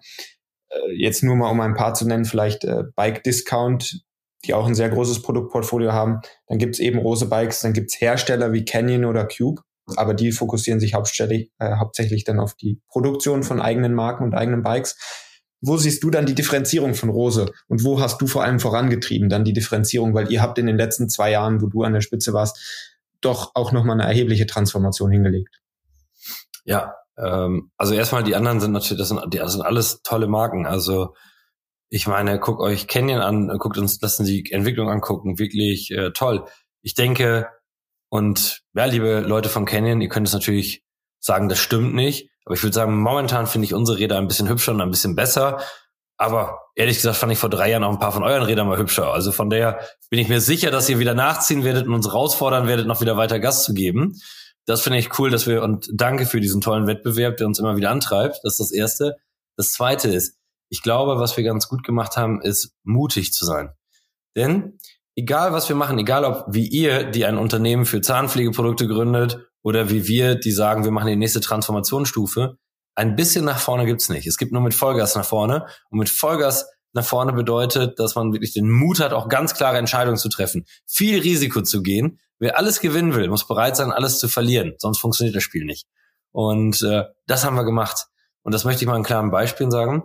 Äh, 0.70 0.94
jetzt 0.98 1.24
nur 1.24 1.36
mal 1.36 1.50
um 1.50 1.62
ein 1.62 1.76
paar 1.76 1.94
zu 1.94 2.08
nennen, 2.08 2.26
vielleicht 2.26 2.64
äh, 2.64 2.84
Bike 2.96 3.24
Discount, 3.24 4.06
die 4.46 4.54
auch 4.54 4.68
ein 4.68 4.76
sehr 4.76 4.90
großes 4.90 5.22
Produktportfolio 5.22 5.92
haben. 5.92 6.22
Dann 6.48 6.58
gibt's 6.58 6.80
eben 6.80 7.00
Rose 7.00 7.28
Bikes, 7.28 7.62
dann 7.62 7.74
gibt's 7.74 8.00
Hersteller 8.00 8.54
wie 8.54 8.66
Canyon 8.66 9.06
oder 9.06 9.28
Cube, 9.28 9.62
aber 9.96 10.14
die 10.14 10.32
fokussieren 10.32 10.80
sich 10.80 10.94
hauptsächlich, 10.94 11.52
äh, 11.60 11.76
hauptsächlich 11.78 12.24
dann 12.24 12.40
auf 12.40 12.56
die 12.56 12.80
Produktion 12.88 13.44
von 13.44 13.62
eigenen 13.62 13.94
Marken 13.94 14.24
und 14.24 14.36
eigenen 14.36 14.64
Bikes. 14.64 14.98
Wo 15.62 15.78
siehst 15.78 16.04
du 16.04 16.12
dann 16.12 16.26
die 16.26 16.36
Differenzierung 16.36 16.94
von 16.94 17.10
Rose 17.10 17.52
und 17.68 17.84
wo 17.84 18.00
hast 18.00 18.22
du 18.22 18.28
vor 18.28 18.44
allem 18.44 18.60
vorangetrieben 18.60 19.30
dann 19.30 19.46
die 19.46 19.54
Differenzierung, 19.54 20.14
weil 20.14 20.32
ihr 20.32 20.42
habt 20.42 20.60
in 20.60 20.68
den 20.68 20.78
letzten 20.78 21.10
zwei 21.10 21.32
Jahren, 21.32 21.62
wo 21.62 21.68
du 21.68 21.82
an 21.82 21.94
der 21.94 22.02
Spitze 22.02 22.34
warst, 22.34 22.95
doch 23.26 23.52
auch 23.56 23.72
nochmal 23.72 24.00
eine 24.00 24.10
erhebliche 24.10 24.46
Transformation 24.46 25.12
hingelegt. 25.12 25.62
Ja, 26.64 26.94
ähm, 27.18 27.72
also 27.78 27.94
erstmal 27.94 28.24
die 28.24 28.36
anderen 28.36 28.60
sind 28.60 28.72
natürlich, 28.72 29.00
das 29.00 29.10
sind, 29.10 29.22
das 29.34 29.52
sind 29.54 29.62
alles 29.62 30.02
tolle 30.04 30.28
Marken. 30.28 30.66
Also 30.66 31.14
ich 31.90 32.08
meine, 32.08 32.40
guckt 32.40 32.62
euch 32.62 32.88
Canyon 32.88 33.22
an, 33.22 33.58
guckt 33.60 33.78
uns, 33.78 34.02
lassen 34.02 34.26
die 34.26 34.52
Entwicklung 34.52 34.90
angucken, 34.90 35.40
wirklich 35.40 35.92
äh, 35.92 36.12
toll. 36.12 36.46
Ich 36.82 36.94
denke, 36.94 37.50
und 38.10 38.62
ja, 38.74 38.86
liebe 38.86 39.20
Leute 39.20 39.50
von 39.50 39.66
Canyon, 39.66 40.02
ihr 40.02 40.10
könnt 40.10 40.28
es 40.28 40.34
natürlich 40.34 40.84
sagen, 41.20 41.50
das 41.50 41.60
stimmt 41.60 41.94
nicht. 41.94 42.30
Aber 42.46 42.56
ich 42.56 42.64
würde 42.64 42.74
sagen, 42.74 42.98
momentan 42.98 43.48
finde 43.48 43.66
ich 43.66 43.74
unsere 43.74 43.98
Räder 43.98 44.18
ein 44.18 44.28
bisschen 44.28 44.48
hübscher 44.48 44.72
und 44.72 44.82
ein 44.82 44.92
bisschen 44.92 45.16
besser. 45.16 45.60
Aber 46.18 46.62
ehrlich 46.76 46.98
gesagt 46.98 47.18
fand 47.18 47.32
ich 47.32 47.40
vor 47.40 47.50
drei 47.50 47.72
Jahren 47.72 47.84
auch 47.84 47.92
ein 47.92 48.00
paar 48.00 48.12
von 48.12 48.24
euren 48.24 48.44
Rädern 48.44 48.68
mal 48.68 48.78
hübscher. 48.78 49.12
Also 49.12 49.32
von 49.32 49.50
daher 49.50 49.80
bin 50.10 50.20
ich 50.20 50.30
mir 50.30 50.40
sicher, 50.40 50.72
dass 50.72 50.88
ihr 50.90 51.00
wieder 51.00 51.14
nachziehen 51.14 51.64
werdet 51.64 51.88
und 51.88 51.94
uns 51.94 52.08
herausfordern 52.08 52.68
werdet, 52.68 52.88
noch 52.88 53.02
wieder 53.02 53.18
weiter 53.18 53.40
Gas 53.40 53.64
zu 53.64 53.74
geben. 53.74 54.18
Das 54.66 54.82
finde 54.82 55.00
ich 55.00 55.20
cool, 55.20 55.30
dass 55.30 55.46
wir 55.46 55.62
und 55.62 55.90
danke 55.94 56.26
für 56.26 56.40
diesen 56.40 56.62
tollen 56.62 56.88
Wettbewerb, 56.88 57.38
der 57.38 57.48
uns 57.48 57.60
immer 57.60 57.76
wieder 57.76 57.92
antreibt. 57.92 58.40
Das 58.44 58.54
ist 58.54 58.60
das 58.60 58.72
Erste. 58.72 59.18
Das 59.58 59.74
Zweite 59.74 60.10
ist, 60.10 60.38
ich 60.70 60.82
glaube, 60.82 61.20
was 61.20 61.38
wir 61.38 61.44
ganz 61.44 61.68
gut 61.68 61.84
gemacht 61.84 62.18
haben, 62.18 62.42
ist 62.42 62.74
mutig 62.84 63.34
zu 63.34 63.46
sein. 63.46 63.70
Denn 64.36 64.78
egal 65.16 65.54
was 65.54 65.70
wir 65.70 65.76
machen, 65.76 66.00
egal 66.00 66.26
ob 66.26 66.46
wie 66.50 66.68
ihr, 66.68 67.04
die 67.04 67.26
ein 67.26 67.38
Unternehmen 67.38 67.86
für 67.86 68.02
Zahnpflegeprodukte 68.02 68.88
gründet 68.88 69.40
oder 69.62 69.90
wie 69.90 70.08
wir, 70.08 70.36
die 70.36 70.52
sagen, 70.52 70.84
wir 70.84 70.92
machen 70.92 71.08
die 71.08 71.16
nächste 71.16 71.42
Transformationsstufe, 71.42 72.58
ein 72.96 73.16
bisschen 73.16 73.46
nach 73.46 73.60
vorne 73.60 73.86
gibt's 73.86 74.10
nicht. 74.10 74.26
Es 74.26 74.38
gibt 74.38 74.52
nur 74.52 74.62
mit 74.62 74.74
Vollgas 74.74 75.16
nach 75.16 75.26
vorne. 75.26 75.66
Und 75.90 76.00
mit 76.00 76.10
Vollgas 76.10 76.68
nach 76.94 77.06
vorne 77.06 77.34
bedeutet, 77.34 78.00
dass 78.00 78.16
man 78.16 78.32
wirklich 78.32 78.54
den 78.54 78.72
Mut 78.72 79.00
hat, 79.00 79.14
auch 79.14 79.28
ganz 79.28 79.54
klare 79.54 79.78
Entscheidungen 79.78 80.18
zu 80.18 80.30
treffen, 80.30 80.66
viel 80.88 81.20
Risiko 81.20 81.62
zu 81.62 81.84
gehen. 81.84 82.20
Wer 82.40 82.58
alles 82.58 82.80
gewinnen 82.80 83.14
will, 83.16 83.28
muss 83.28 83.48
bereit 83.48 83.76
sein, 83.76 83.92
alles 83.92 84.20
zu 84.20 84.28
verlieren, 84.28 84.76
sonst 84.78 85.00
funktioniert 85.00 85.36
das 85.36 85.44
Spiel 85.44 85.66
nicht. 85.66 85.88
Und 86.32 86.82
äh, 86.84 87.04
das 87.28 87.44
haben 87.44 87.56
wir 87.56 87.66
gemacht. 87.66 88.08
Und 88.44 88.54
das 88.54 88.66
möchte 88.66 88.84
ich 88.84 88.88
mal 88.88 88.98
in 88.98 89.04
klaren 89.04 89.32
Beispielen 89.32 89.72
sagen. 89.72 90.04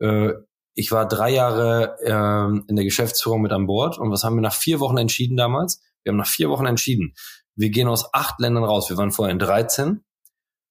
Äh, 0.00 0.32
ich 0.74 0.90
war 0.90 1.06
drei 1.06 1.30
Jahre 1.30 1.96
äh, 2.02 2.68
in 2.68 2.76
der 2.76 2.84
Geschäftsführung 2.84 3.42
mit 3.42 3.52
an 3.52 3.66
Bord 3.66 3.98
und 3.98 4.10
was 4.10 4.24
haben 4.24 4.36
wir 4.36 4.42
nach 4.42 4.54
vier 4.54 4.80
Wochen 4.80 4.98
entschieden 4.98 5.36
damals? 5.36 5.80
Wir 6.02 6.10
haben 6.10 6.18
nach 6.18 6.26
vier 6.26 6.50
Wochen 6.50 6.66
entschieden, 6.66 7.14
wir 7.54 7.70
gehen 7.70 7.86
aus 7.86 8.12
acht 8.12 8.40
Ländern 8.40 8.64
raus. 8.64 8.90
Wir 8.90 8.96
waren 8.96 9.12
vorher 9.12 9.32
in 9.32 9.38
13 9.38 10.04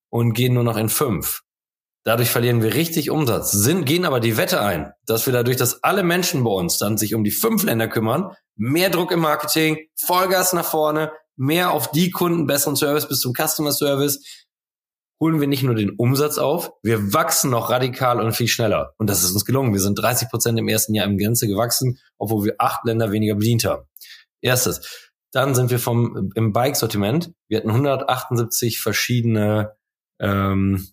und 0.10 0.34
gehen 0.34 0.54
nur 0.54 0.64
noch 0.64 0.78
in 0.78 0.90
fünf. 0.90 1.44
Dadurch 2.06 2.30
verlieren 2.30 2.62
wir 2.62 2.74
richtig 2.74 3.10
Umsatz, 3.10 3.52
sind, 3.52 3.86
gehen 3.86 4.04
aber 4.04 4.20
die 4.20 4.36
Wette 4.36 4.62
ein, 4.62 4.92
dass 5.06 5.26
wir 5.26 5.32
dadurch, 5.32 5.56
dass 5.56 5.84
alle 5.84 6.04
Menschen 6.04 6.44
bei 6.44 6.52
uns 6.52 6.78
dann 6.78 6.98
sich 6.98 7.16
um 7.16 7.24
die 7.24 7.32
fünf 7.32 7.64
Länder 7.64 7.88
kümmern, 7.88 8.36
mehr 8.56 8.90
Druck 8.90 9.12
im 9.12 9.22
Marketing, 9.22 9.78
Vollgas 9.96 10.52
nach 10.52 10.66
vorne, 10.66 11.14
mehr 11.38 11.72
auf 11.72 11.92
die 11.92 12.12
Kunden, 12.12 12.46
besseren 12.46 12.76
Service 12.76 13.08
bis 13.08 13.22
zum 13.22 13.34
Customer 13.34 13.72
Service, 13.72 14.20
holen 15.22 15.40
wir 15.40 15.48
nicht 15.48 15.64
nur 15.64 15.76
den 15.76 15.92
Umsatz 15.92 16.38
auf, 16.38 16.74
wir 16.84 17.14
wachsen 17.14 17.50
noch 17.50 17.70
radikal 17.70 18.20
und 18.20 18.34
viel 18.34 18.50
schneller. 18.50 18.94
Und 18.98 19.10
das 19.10 19.24
ist 19.24 19.32
uns 19.32 19.46
gelungen. 19.46 19.72
Wir 19.72 19.80
sind 19.80 19.96
30 19.98 20.30
Prozent 20.30 20.60
im 20.60 20.68
ersten 20.68 20.94
Jahr 20.94 21.06
im 21.06 21.18
Grenze 21.18 21.48
gewachsen, 21.48 22.00
obwohl 22.18 22.44
wir 22.44 22.56
acht 22.58 22.84
Länder 22.84 23.14
weniger 23.14 23.36
bedient 23.36 23.64
haben. 23.64 23.86
Erstes. 24.42 25.12
Dann 25.32 25.56
sind 25.56 25.72
wir 25.72 25.80
vom 25.80 26.32
im 26.36 26.52
Bike-Sortiment. 26.52 27.32
Wir 27.48 27.60
hatten 27.60 27.70
178 27.70 28.82
verschiedene 28.82 29.72
ähm, 30.20 30.90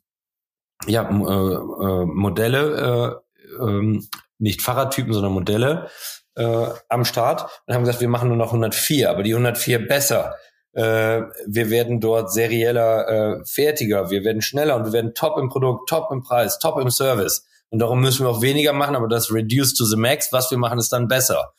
ja, 0.86 1.02
äh, 1.02 1.12
äh, 1.12 2.04
Modelle, 2.06 3.22
äh, 3.58 3.64
äh, 3.64 4.00
nicht 4.38 4.62
Fahrradtypen, 4.62 5.12
sondern 5.12 5.32
Modelle 5.32 5.88
äh, 6.36 6.66
am 6.88 7.04
Start 7.04 7.48
und 7.66 7.74
haben 7.74 7.84
gesagt, 7.84 8.00
wir 8.00 8.08
machen 8.08 8.28
nur 8.28 8.36
noch 8.36 8.48
104, 8.48 9.10
aber 9.10 9.22
die 9.22 9.32
104 9.32 9.86
besser. 9.86 10.34
Äh, 10.72 11.22
wir 11.46 11.70
werden 11.70 12.00
dort 12.00 12.32
serieller 12.32 13.08
äh, 13.40 13.44
fertiger, 13.44 14.10
wir 14.10 14.24
werden 14.24 14.40
schneller 14.40 14.76
und 14.76 14.84
wir 14.84 14.92
werden 14.92 15.14
top 15.14 15.36
im 15.38 15.48
Produkt, 15.48 15.88
top 15.88 16.10
im 16.12 16.22
Preis, 16.22 16.58
top 16.58 16.80
im 16.80 16.90
Service. 16.90 17.46
Und 17.70 17.80
darum 17.80 18.00
müssen 18.00 18.24
wir 18.24 18.30
auch 18.30 18.42
weniger 18.42 18.72
machen, 18.72 18.96
aber 18.96 19.08
das 19.08 19.32
reduce 19.32 19.74
to 19.74 19.84
the 19.84 19.96
max, 19.96 20.32
was 20.32 20.50
wir 20.50 20.58
machen, 20.58 20.78
ist 20.78 20.92
dann 20.92 21.08
besser. 21.08 21.52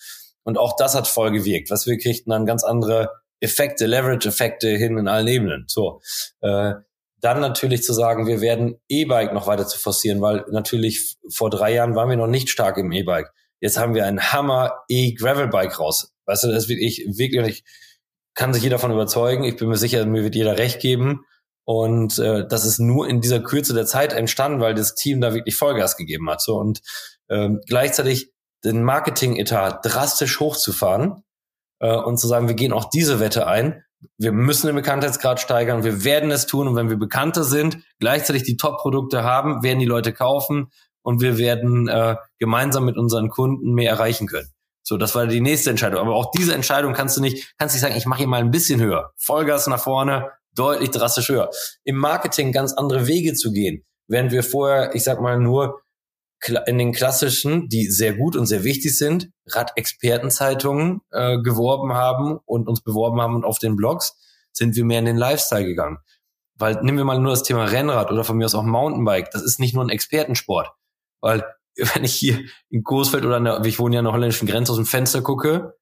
Und 0.44 0.58
auch 0.58 0.76
das 0.76 0.96
hat 0.96 1.08
voll 1.08 1.32
gewirkt. 1.32 1.70
Was 1.70 1.86
wir 1.86 1.98
kriegten 1.98 2.32
dann 2.32 2.46
ganz 2.46 2.64
andere 2.64 3.12
Effekte, 3.40 3.86
Leverage-Effekte 3.86 4.70
hin 4.70 4.98
in 4.98 5.08
allen 5.08 5.28
Ebenen. 5.28 5.66
So. 5.68 6.02
Äh, 6.42 6.74
dann 7.22 7.40
natürlich 7.40 7.84
zu 7.84 7.94
sagen, 7.94 8.28
wir 8.28 8.42
werden 8.42 8.80
E-Bike 8.90 9.34
noch 9.34 9.48
weiter 9.48 9.68
zu 9.68 9.80
forcieren, 9.80 10.22
weil 10.22 10.44
natürlich 10.52 11.16
vor 11.30 11.50
drei 11.50 11.74
Jahren 11.74 11.96
waren 11.96 12.10
wir 12.10 12.18
noch 12.18 12.28
nicht 12.28 12.50
stark 12.50 12.78
im 12.78 12.92
E-Bike. 12.92 13.32
Jetzt 13.60 13.78
haben 13.78 13.94
wir 13.94 14.06
ein 14.06 14.34
Hammer 14.34 14.84
E-Gravel-Bike 14.90 15.80
raus. 15.80 16.12
Weißt 16.26 16.44
du, 16.44 16.48
das 16.48 16.64
ist 16.64 16.70
wirklich, 16.70 17.06
wirklich, 17.08 17.64
kann 18.34 18.54
sich 18.54 18.64
jeder 18.64 18.78
davon 18.78 18.92
überzeugen. 18.92 19.44
Ich 19.44 19.56
bin 19.56 19.70
mir 19.70 19.78
sicher, 19.78 20.06
mir 20.06 20.24
wird 20.24 20.36
jeder 20.36 20.58
recht 20.58 20.82
geben. 20.82 21.26
Und 21.64 22.18
äh, 22.18 22.48
das 22.48 22.66
ist 22.66 22.80
nur 22.80 23.08
in 23.08 23.22
dieser 23.22 23.40
Kürze 23.40 23.74
der 23.74 23.86
Zeit 23.86 24.14
entstanden, 24.14 24.60
weil 24.60 24.74
das 24.74 24.96
Team 24.96 25.22
da 25.22 25.34
wirklich 25.34 25.56
Vollgas 25.56 25.96
gegeben 25.96 26.30
hat. 26.30 26.42
So 26.42 26.58
und 26.58 26.82
ähm, 27.30 27.62
gleichzeitig 27.68 28.32
den 28.64 28.84
Marketing-Etat 28.84 29.82
drastisch 29.84 30.40
hochzufahren 30.40 31.24
äh, 31.80 31.96
und 31.96 32.18
zu 32.18 32.28
sagen, 32.28 32.48
wir 32.48 32.56
gehen 32.56 32.74
auch 32.74 32.90
diese 32.90 33.20
Wette 33.20 33.48
ein. 33.48 33.84
Wir 34.18 34.32
müssen 34.32 34.68
den 34.68 34.76
Bekanntheitsgrad 34.76 35.40
steigern, 35.40 35.84
wir 35.84 36.04
werden 36.04 36.32
es 36.32 36.48
tun 36.48 36.68
und 36.68 36.76
wenn 36.76 36.90
wir 36.90 36.98
bekannter 36.98 37.44
sind, 37.44 37.78
gleichzeitig 38.00 38.44
die 38.44 38.58
Top-Produkte 38.58 39.24
haben, 39.24 39.64
werden 39.64 39.80
die 39.80 39.86
Leute 39.86 40.14
kaufen 40.14 40.72
und 41.04 41.22
wir 41.22 41.38
werden 41.38 41.88
äh, 41.88 42.16
gemeinsam 42.40 42.86
mit 42.86 42.98
unseren 42.98 43.30
Kunden 43.30 43.74
mehr 43.74 43.92
erreichen 43.92 44.28
können. 44.28 44.50
So, 44.84 44.98
das 44.98 45.14
war 45.16 45.28
die 45.28 45.42
nächste 45.42 45.70
Entscheidung. 45.70 46.00
Aber 46.00 46.16
auch 46.16 46.32
diese 46.32 46.54
Entscheidung 46.54 46.94
kannst 46.94 47.18
du 47.18 47.22
nicht, 47.22 47.54
kannst 47.58 47.76
nicht 47.76 47.82
sagen, 47.82 47.96
ich 47.96 48.06
mache 48.06 48.20
hier 48.20 48.28
mal 48.28 48.42
ein 48.42 48.52
bisschen 48.52 48.82
höher. 48.82 49.12
Vollgas 49.18 49.68
nach 49.68 49.82
vorne, 49.82 50.32
deutlich 50.56 50.90
drastisch 50.90 51.30
höher. 51.30 51.50
Im 51.84 51.98
Marketing 51.98 52.52
ganz 52.52 52.74
andere 52.74 53.08
Wege 53.08 53.34
zu 53.34 53.52
gehen. 53.52 53.84
Während 54.08 54.32
wir 54.32 54.44
vorher, 54.44 54.96
ich 54.96 55.04
sag 55.04 55.22
mal, 55.22 55.40
nur 55.40 55.82
in 56.66 56.78
den 56.78 56.92
klassischen, 56.92 57.70
die 57.70 57.86
sehr 57.88 58.16
gut 58.16 58.36
und 58.36 58.46
sehr 58.46 58.64
wichtig 58.64 58.98
sind, 58.98 59.30
Rad-Expertenzeitungen 59.48 61.02
äh, 61.12 61.38
geworben 61.40 61.94
haben 61.94 62.40
und 62.46 62.68
uns 62.68 62.82
beworben 62.82 63.22
haben 63.22 63.36
und 63.36 63.46
auf 63.46 63.60
den 63.60 63.76
Blogs, 63.76 64.18
sind 64.52 64.76
wir 64.76 64.84
mehr 64.84 65.00
in 65.00 65.06
den 65.06 65.18
Lifestyle 65.18 65.66
gegangen. 65.66 66.00
Weil 66.56 66.82
nehmen 66.84 66.98
wir 66.98 67.06
mal 67.06 67.20
nur 67.20 67.32
das 67.32 67.44
Thema 67.44 67.66
Rennrad 67.66 68.12
oder 68.12 68.24
von 68.24 68.38
mir 68.38 68.46
aus 68.46 68.56
auch 68.56 68.64
Mountainbike, 68.64 69.32
das 69.32 69.44
ist 69.44 69.60
nicht 69.60 69.74
nur 69.74 69.84
ein 69.84 69.90
Expertensport. 69.90 70.72
Weil 71.22 71.46
wenn 71.76 72.04
ich 72.04 72.14
hier 72.14 72.40
in 72.70 72.84
Coesfeld 72.84 73.26
oder 73.26 73.40
der, 73.40 73.64
ich 73.66 73.80
wohne 73.80 73.96
ja 73.96 74.00
an 74.00 74.06
der 74.06 74.14
holländischen 74.14 74.48
Grenze 74.48 74.72
aus 74.72 74.78
dem 74.78 74.86
Fenster 74.86 75.22
gucke, 75.22 75.76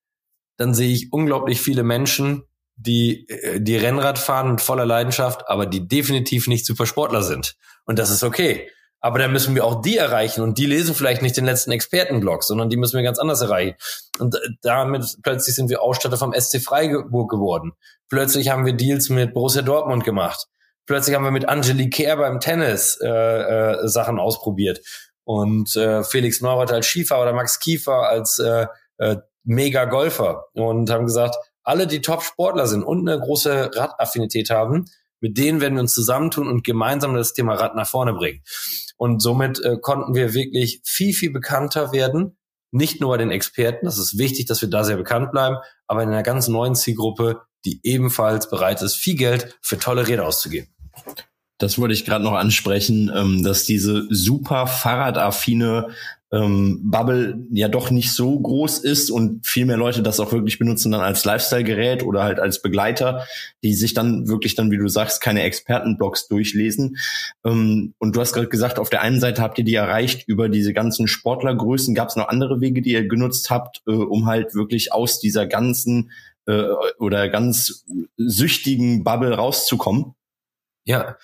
dann 0.58 0.74
sehe 0.74 0.92
ich 0.92 1.12
unglaublich 1.14 1.62
viele 1.62 1.84
Menschen, 1.84 2.44
die 2.76 3.28
äh, 3.30 3.62
die 3.62 3.78
Rennrad 3.78 4.20
fahren 4.20 4.52
mit 4.52 4.62
voller 4.62 4.86
Leidenschaft, 4.86 5.48
aber 5.50 5.66
die 5.66 5.88
definitiv 5.88 6.48
nicht 6.48 6.66
Supersportler 6.66 7.24
sind. 7.24 7.56
Und 7.86 7.98
das 7.98 8.10
ist 8.10 8.24
okay. 8.24 8.70
Aber 9.02 9.20
dann 9.20 9.32
müssen 9.32 9.56
wir 9.56 9.64
auch 9.64 9.82
die 9.82 9.98
erreichen 9.98 10.42
und 10.42 10.58
die 10.58 10.66
lesen 10.66 10.94
vielleicht 10.94 11.22
nicht 11.22 11.38
den 11.38 11.46
letzten 11.46 11.72
Expertenblog, 11.72 12.44
sondern 12.44 12.70
die 12.70 12.78
müssen 12.78 12.98
wir 12.98 13.04
ganz 13.04 13.20
anders 13.20 13.42
erreichen. 13.42 13.76
Und 14.20 14.36
äh, 14.36 14.40
damit 14.62 15.18
plötzlich 15.24 15.56
sind 15.56 15.70
wir 15.70 15.82
Ausstatter 15.82 16.18
vom 16.18 16.34
SC 16.34 16.62
Freiburg 16.62 17.30
geworden. 17.30 17.74
Plötzlich 18.10 18.50
haben 18.50 18.66
wir 18.66 18.74
Deals 18.74 19.10
mit 19.10 19.34
Borussia 19.34 19.62
Dortmund 19.62 20.04
gemacht. 20.04 20.48
Plötzlich 20.86 21.16
haben 21.16 21.24
wir 21.24 21.32
mit 21.32 21.48
Angelique 21.48 21.94
Kerr 21.94 22.18
beim 22.18 22.40
Tennis 22.40 22.98
äh, 23.02 23.08
äh, 23.08 23.88
Sachen 23.88 24.20
ausprobiert. 24.20 24.82
Und 25.24 25.76
äh, 25.76 26.04
Felix 26.04 26.42
Neurath 26.42 26.72
als 26.72 26.88
Skifahrer 26.88 27.22
oder 27.22 27.34
Max 27.34 27.60
Kiefer 27.60 28.10
als 28.10 28.40
äh, 28.40 28.66
äh, 28.98 29.18
Mega-Golfer. 29.44 30.46
Und 30.54 30.90
haben 30.90 31.06
gesagt, 31.06 31.36
alle, 31.64 31.86
die 31.86 32.02
Top-Sportler 32.02 32.66
sind 32.66 32.84
und 32.84 33.08
eine 33.08 33.20
große 33.20 33.70
Radaffinität 33.76 34.50
haben, 34.50 34.86
mit 35.22 35.38
denen 35.38 35.62
werden 35.62 35.76
wir 35.76 35.82
uns 35.82 35.94
zusammentun 35.94 36.48
und 36.48 36.64
gemeinsam 36.64 37.14
das 37.16 37.34
Thema 37.34 37.56
Rad 37.56 37.76
nach 37.76 37.88
vorne 37.88 38.14
bringen. 38.14 38.42
Und 38.98 39.22
somit 39.22 39.64
äh, 39.64 39.78
konnten 39.82 40.14
wir 40.14 40.34
wirklich 40.34 40.82
viel, 40.84 41.14
viel 41.14 41.32
bekannter 41.32 41.92
werden. 41.92 42.38
Nicht 42.72 43.02
nur 43.02 43.12
bei 43.12 43.18
den 43.18 43.32
Experten, 43.32 43.86
das 43.86 43.98
ist 43.98 44.18
wichtig, 44.18 44.46
dass 44.46 44.62
wir 44.62 44.70
da 44.70 44.84
sehr 44.84 44.98
bekannt 44.98 45.32
bleiben, 45.32 45.58
aber 45.88 46.04
in 46.04 46.10
einer 46.10 46.24
ganz 46.24 46.48
neuen 46.48 46.76
Zielgruppe, 46.76 47.42
die 47.66 47.80
ebenfalls 47.84 48.50
bereit 48.50 48.82
ist, 48.82 48.96
viel 48.96 49.16
Geld 49.16 49.58
für 49.62 49.80
tolle 49.80 50.08
Räder 50.08 50.28
auszugeben. 50.28 50.68
Das 51.58 51.78
wollte 51.78 51.94
ich 51.94 52.06
gerade 52.06 52.24
noch 52.24 52.34
ansprechen, 52.34 53.12
ähm, 53.14 53.44
dass 53.44 53.66
diese 53.66 54.08
super 54.10 54.66
fahrradaffine 54.68 55.90
ähm, 56.32 56.82
Bubble 56.84 57.40
ja 57.52 57.68
doch 57.68 57.90
nicht 57.90 58.12
so 58.12 58.40
groß 58.40 58.80
ist 58.80 59.10
und 59.10 59.46
viel 59.46 59.66
mehr 59.66 59.78
Leute 59.78 60.04
das 60.04 60.20
auch 60.20 60.32
wirklich 60.32 60.60
benutzen 60.60 60.92
dann 60.92 61.02
als 61.02 61.26
Lifestyle-Gerät 61.26 62.04
oder 62.04 62.24
halt 62.24 62.40
als 62.40 62.62
Begleiter, 62.62 63.26
die 63.64 63.74
sich 63.74 63.94
dann 63.94 64.28
wirklich 64.28 64.56
dann, 64.56 64.70
wie 64.70 64.78
du 64.78 64.88
sagst, 64.88 65.22
keine 65.22 65.42
Expertenblogs 65.42 66.28
durchlesen. 66.28 66.98
Ähm, 67.44 67.94
und 67.98 68.16
du 68.16 68.22
hast 68.22 68.34
gerade 68.34 68.48
gesagt, 68.48 68.78
auf 68.78 68.90
der 68.90 69.02
einen 69.02 69.20
Seite 69.20 69.42
habt 69.42 69.58
ihr 69.58 69.64
die 69.64 69.76
erreicht 69.76 70.28
über 70.28 70.50
diese 70.50 70.74
ganzen 70.74 71.08
Sportlergrößen. 71.08 71.96
Gab 71.96 72.10
es 72.10 72.16
noch 72.16 72.28
andere 72.28 72.62
Wege, 72.62 72.82
die 72.82 72.92
ihr 72.92 73.08
genutzt 73.08 73.50
habt, 73.50 73.82
äh, 73.88 73.92
um 73.92 74.28
halt 74.28 74.54
wirklich 74.54 74.94
aus 74.94 75.20
dieser 75.20 75.48
ganzen 75.48 76.12
äh, 76.46 76.64
oder 77.00 77.30
ganz 77.30 77.86
süchtigen 78.18 79.04
Bubble 79.04 79.34
rauszukommen? 79.34 80.14
Ja, 80.86 81.18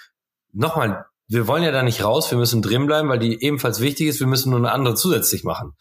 nochmal, 0.52 1.06
wir 1.28 1.48
wollen 1.48 1.64
ja 1.64 1.72
da 1.72 1.84
nicht 1.84 2.04
raus, 2.04 2.30
wir 2.32 2.38
müssen 2.38 2.62
drin 2.62 2.86
bleiben, 2.86 3.10
weil 3.10 3.20
die 3.20 3.44
ebenfalls 3.44 3.80
wichtig 3.80 4.08
ist, 4.08 4.20
wir 4.20 4.28
müssen 4.28 4.50
nur 4.52 4.60
eine 4.60 4.72
andere 4.72 4.96
zusätzlich 4.96 5.44
machen. 5.44 5.74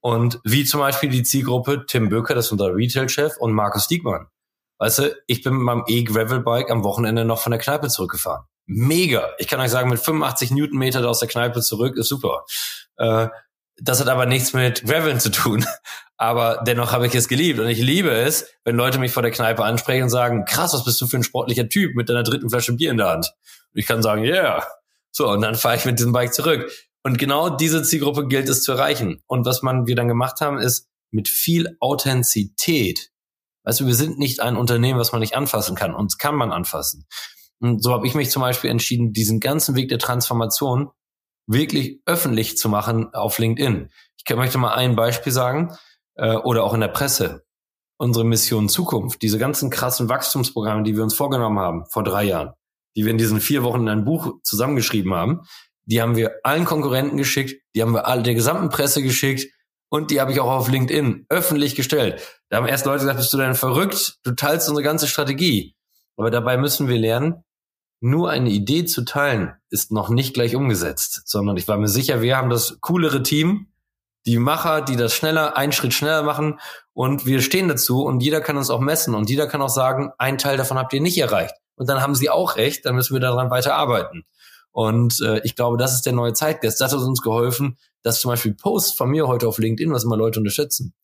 Und 0.00 0.40
wie 0.44 0.64
zum 0.64 0.80
Beispiel 0.80 1.08
die 1.08 1.22
Zielgruppe 1.22 1.86
Tim 1.86 2.10
Böker, 2.10 2.34
das 2.34 2.46
ist 2.46 2.52
unser 2.52 2.74
Retail-Chef, 2.74 3.38
und 3.38 3.52
Markus 3.52 3.88
Diekmann. 3.88 4.26
Weißt 4.78 4.98
du, 4.98 5.16
ich 5.26 5.42
bin 5.42 5.54
mit 5.54 5.62
meinem 5.62 5.84
E-Gravel-Bike 5.86 6.70
am 6.70 6.84
Wochenende 6.84 7.24
noch 7.24 7.40
von 7.40 7.52
der 7.52 7.60
Kneipe 7.60 7.88
zurückgefahren. 7.88 8.44
Mega. 8.66 9.30
Ich 9.38 9.48
kann 9.48 9.60
euch 9.60 9.70
sagen, 9.70 9.88
mit 9.88 10.00
85 10.00 10.50
Newtonmeter 10.50 11.08
aus 11.08 11.20
der 11.20 11.28
Kneipe 11.28 11.60
zurück 11.60 11.96
ist 11.96 12.08
super. 12.08 12.44
Äh, 12.96 13.28
das 13.76 14.00
hat 14.00 14.08
aber 14.08 14.26
nichts 14.26 14.52
mit 14.52 14.84
Graveln 14.84 15.20
zu 15.20 15.30
tun. 15.30 15.64
Aber 16.16 16.62
dennoch 16.64 16.92
habe 16.92 17.08
ich 17.08 17.14
es 17.16 17.26
geliebt. 17.26 17.58
Und 17.58 17.66
ich 17.66 17.80
liebe 17.80 18.10
es, 18.10 18.46
wenn 18.64 18.76
Leute 18.76 19.00
mich 19.00 19.10
vor 19.10 19.22
der 19.22 19.32
Kneipe 19.32 19.64
ansprechen 19.64 20.04
und 20.04 20.10
sagen, 20.10 20.44
krass, 20.44 20.72
was 20.72 20.84
bist 20.84 21.00
du 21.00 21.08
für 21.08 21.16
ein 21.16 21.24
sportlicher 21.24 21.68
Typ 21.68 21.96
mit 21.96 22.08
deiner 22.08 22.22
dritten 22.22 22.48
Flasche 22.48 22.72
Bier 22.74 22.92
in 22.92 22.98
der 22.98 23.08
Hand? 23.08 23.34
Und 23.72 23.80
ich 23.80 23.86
kann 23.86 24.00
sagen, 24.00 24.22
yeah. 24.22 24.64
So, 25.10 25.28
und 25.28 25.42
dann 25.42 25.56
fahre 25.56 25.76
ich 25.76 25.84
mit 25.84 25.98
diesem 25.98 26.12
Bike 26.12 26.32
zurück. 26.32 26.70
Und 27.02 27.18
genau 27.18 27.50
diese 27.50 27.82
Zielgruppe 27.82 28.28
gilt 28.28 28.48
es 28.48 28.62
zu 28.62 28.72
erreichen. 28.72 29.22
Und 29.26 29.44
was 29.44 29.62
man 29.62 29.86
wir 29.86 29.96
dann 29.96 30.08
gemacht 30.08 30.40
haben, 30.40 30.58
ist 30.58 30.88
mit 31.10 31.28
viel 31.28 31.76
Authentizität. 31.80 33.10
Weißt 33.64 33.80
du, 33.80 33.86
wir 33.86 33.94
sind 33.94 34.18
nicht 34.18 34.40
ein 34.40 34.56
Unternehmen, 34.56 34.98
was 34.98 35.12
man 35.12 35.20
nicht 35.20 35.36
anfassen 35.36 35.74
kann. 35.74 35.94
Uns 35.94 36.16
kann 36.16 36.36
man 36.36 36.52
anfassen. 36.52 37.06
Und 37.60 37.82
so 37.82 37.92
habe 37.92 38.06
ich 38.06 38.14
mich 38.14 38.30
zum 38.30 38.42
Beispiel 38.42 38.70
entschieden, 38.70 39.12
diesen 39.12 39.40
ganzen 39.40 39.74
Weg 39.74 39.88
der 39.88 39.98
Transformation 39.98 40.90
wirklich 41.46 42.00
öffentlich 42.06 42.56
zu 42.56 42.68
machen 42.68 43.12
auf 43.14 43.38
LinkedIn. 43.38 43.90
Ich 44.16 44.36
möchte 44.36 44.58
mal 44.58 44.74
ein 44.74 44.96
Beispiel 44.96 45.32
sagen, 45.32 45.76
äh, 46.16 46.36
oder 46.36 46.64
auch 46.64 46.74
in 46.74 46.80
der 46.80 46.88
Presse. 46.88 47.44
Unsere 47.96 48.24
Mission 48.24 48.68
Zukunft, 48.68 49.22
diese 49.22 49.38
ganzen 49.38 49.70
krassen 49.70 50.08
Wachstumsprogramme, 50.08 50.82
die 50.82 50.96
wir 50.96 51.02
uns 51.02 51.14
vorgenommen 51.14 51.58
haben 51.58 51.84
vor 51.86 52.02
drei 52.02 52.24
Jahren, 52.24 52.52
die 52.96 53.04
wir 53.04 53.12
in 53.12 53.18
diesen 53.18 53.40
vier 53.40 53.62
Wochen 53.62 53.82
in 53.82 53.88
ein 53.88 54.04
Buch 54.04 54.34
zusammengeschrieben 54.42 55.14
haben, 55.14 55.42
die 55.86 56.00
haben 56.00 56.16
wir 56.16 56.40
allen 56.42 56.64
Konkurrenten 56.64 57.16
geschickt, 57.16 57.62
die 57.74 57.82
haben 57.82 57.92
wir 57.92 58.06
alle 58.06 58.22
der 58.22 58.34
gesamten 58.34 58.68
Presse 58.68 59.02
geschickt 59.02 59.52
und 59.90 60.10
die 60.10 60.20
habe 60.20 60.32
ich 60.32 60.40
auch 60.40 60.50
auf 60.50 60.68
LinkedIn 60.68 61.26
öffentlich 61.28 61.76
gestellt. 61.76 62.20
Da 62.48 62.56
haben 62.56 62.66
erst 62.66 62.86
Leute 62.86 63.00
gesagt, 63.00 63.18
bist 63.18 63.32
du 63.32 63.36
denn 63.36 63.54
verrückt? 63.54 64.18
Du 64.24 64.32
teilst 64.32 64.68
unsere 64.68 64.82
ganze 64.82 65.06
Strategie. 65.06 65.76
Aber 66.16 66.30
dabei 66.30 66.56
müssen 66.56 66.88
wir 66.88 66.98
lernen, 66.98 67.44
nur 68.04 68.30
eine 68.30 68.50
Idee 68.50 68.84
zu 68.84 69.04
teilen, 69.04 69.54
ist 69.70 69.90
noch 69.90 70.10
nicht 70.10 70.34
gleich 70.34 70.54
umgesetzt, 70.54 71.22
sondern 71.24 71.56
ich 71.56 71.66
war 71.66 71.78
mir 71.78 71.88
sicher, 71.88 72.20
wir 72.20 72.36
haben 72.36 72.50
das 72.50 72.78
coolere 72.80 73.22
Team, 73.22 73.68
die 74.26 74.38
Macher, 74.38 74.82
die 74.82 74.96
das 74.96 75.14
schneller, 75.14 75.56
einen 75.56 75.72
Schritt 75.72 75.92
schneller 75.92 76.22
machen 76.22 76.60
und 76.92 77.26
wir 77.26 77.42
stehen 77.42 77.68
dazu 77.68 78.04
und 78.04 78.22
jeder 78.22 78.40
kann 78.40 78.56
uns 78.56 78.70
auch 78.70 78.80
messen 78.80 79.14
und 79.14 79.28
jeder 79.28 79.46
kann 79.46 79.62
auch 79.62 79.68
sagen, 79.68 80.12
ein 80.18 80.38
Teil 80.38 80.56
davon 80.56 80.78
habt 80.78 80.92
ihr 80.92 81.00
nicht 81.00 81.18
erreicht. 81.18 81.54
Und 81.76 81.88
dann 81.88 82.00
haben 82.00 82.14
sie 82.14 82.30
auch 82.30 82.56
recht, 82.56 82.86
dann 82.86 82.94
müssen 82.94 83.14
wir 83.14 83.20
daran 83.20 83.50
weiter 83.50 83.74
arbeiten. 83.74 84.24
Und 84.70 85.20
äh, 85.20 85.40
ich 85.44 85.56
glaube, 85.56 85.76
das 85.76 85.94
ist 85.94 86.06
der 86.06 86.12
neue 86.12 86.32
Zeitgeist. 86.32 86.80
Das 86.80 86.92
hat 86.92 87.00
uns 87.00 87.20
geholfen, 87.20 87.78
dass 88.02 88.20
zum 88.20 88.30
Beispiel 88.30 88.54
Posts 88.54 88.96
von 88.96 89.10
mir 89.10 89.26
heute 89.26 89.48
auf 89.48 89.58
LinkedIn, 89.58 89.92
was 89.92 90.04
immer 90.04 90.16
Leute 90.16 90.40
unterstützen. 90.40 90.94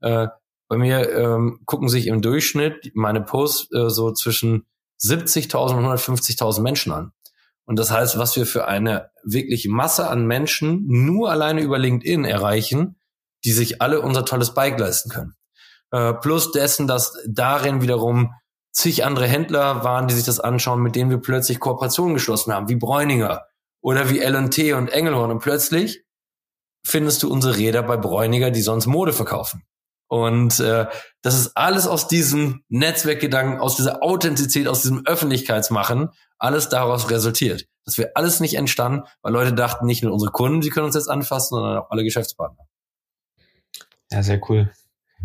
Äh, 0.00 0.28
bei 0.68 0.76
mir 0.76 1.10
ähm, 1.10 1.60
gucken 1.66 1.88
sich 1.88 2.06
im 2.06 2.22
Durchschnitt 2.22 2.92
meine 2.94 3.20
Posts 3.20 3.72
äh, 3.72 3.90
so 3.90 4.12
zwischen 4.12 4.66
70.000 5.02 5.76
und 5.76 5.84
150.000 5.86 6.60
Menschen 6.60 6.92
an. 6.92 7.12
Und 7.64 7.78
das 7.78 7.90
heißt, 7.90 8.18
was 8.18 8.36
wir 8.36 8.46
für 8.46 8.66
eine 8.66 9.10
wirklich 9.24 9.68
Masse 9.68 10.08
an 10.08 10.26
Menschen 10.26 10.84
nur 10.86 11.30
alleine 11.30 11.62
über 11.62 11.78
LinkedIn 11.78 12.24
erreichen, 12.24 12.96
die 13.44 13.52
sich 13.52 13.80
alle 13.80 14.00
unser 14.00 14.24
tolles 14.24 14.54
Bike 14.54 14.78
leisten 14.78 15.10
können. 15.10 15.34
Äh, 15.90 16.14
plus 16.14 16.52
dessen, 16.52 16.86
dass 16.86 17.14
darin 17.28 17.82
wiederum 17.82 18.32
zig 18.72 19.04
andere 19.04 19.26
Händler 19.26 19.84
waren, 19.84 20.08
die 20.08 20.14
sich 20.14 20.24
das 20.24 20.40
anschauen, 20.40 20.82
mit 20.82 20.96
denen 20.96 21.10
wir 21.10 21.18
plötzlich 21.18 21.60
Kooperationen 21.60 22.14
geschlossen 22.14 22.52
haben, 22.52 22.68
wie 22.68 22.76
Bräuninger 22.76 23.44
oder 23.80 24.08
wie 24.10 24.20
L&T 24.20 24.72
und 24.72 24.88
Engelhorn. 24.88 25.30
Und 25.30 25.40
plötzlich 25.40 26.04
findest 26.84 27.22
du 27.22 27.30
unsere 27.30 27.56
Räder 27.56 27.82
bei 27.82 27.96
Bräuniger, 27.96 28.50
die 28.50 28.62
sonst 28.62 28.86
Mode 28.86 29.12
verkaufen. 29.12 29.64
Und 30.12 30.60
äh, 30.60 30.88
das 31.22 31.40
ist 31.40 31.52
alles 31.56 31.86
aus 31.86 32.06
diesem 32.06 32.64
Netzwerkgedanken, 32.68 33.60
aus 33.60 33.76
dieser 33.76 34.02
Authentizität, 34.02 34.68
aus 34.68 34.82
diesem 34.82 35.06
Öffentlichkeitsmachen, 35.06 36.10
alles 36.36 36.68
daraus 36.68 37.10
resultiert. 37.10 37.64
Das 37.86 37.96
wäre 37.96 38.10
alles 38.14 38.38
nicht 38.38 38.56
entstanden, 38.56 39.06
weil 39.22 39.32
Leute 39.32 39.54
dachten, 39.54 39.86
nicht 39.86 40.02
nur 40.02 40.12
unsere 40.12 40.30
Kunden, 40.30 40.60
die 40.60 40.68
können 40.68 40.84
uns 40.84 40.96
jetzt 40.96 41.08
anfassen, 41.08 41.54
sondern 41.54 41.78
auch 41.78 41.90
alle 41.90 42.04
Geschäftspartner. 42.04 42.62
Ja, 44.10 44.22
sehr 44.22 44.38
cool. 44.50 44.70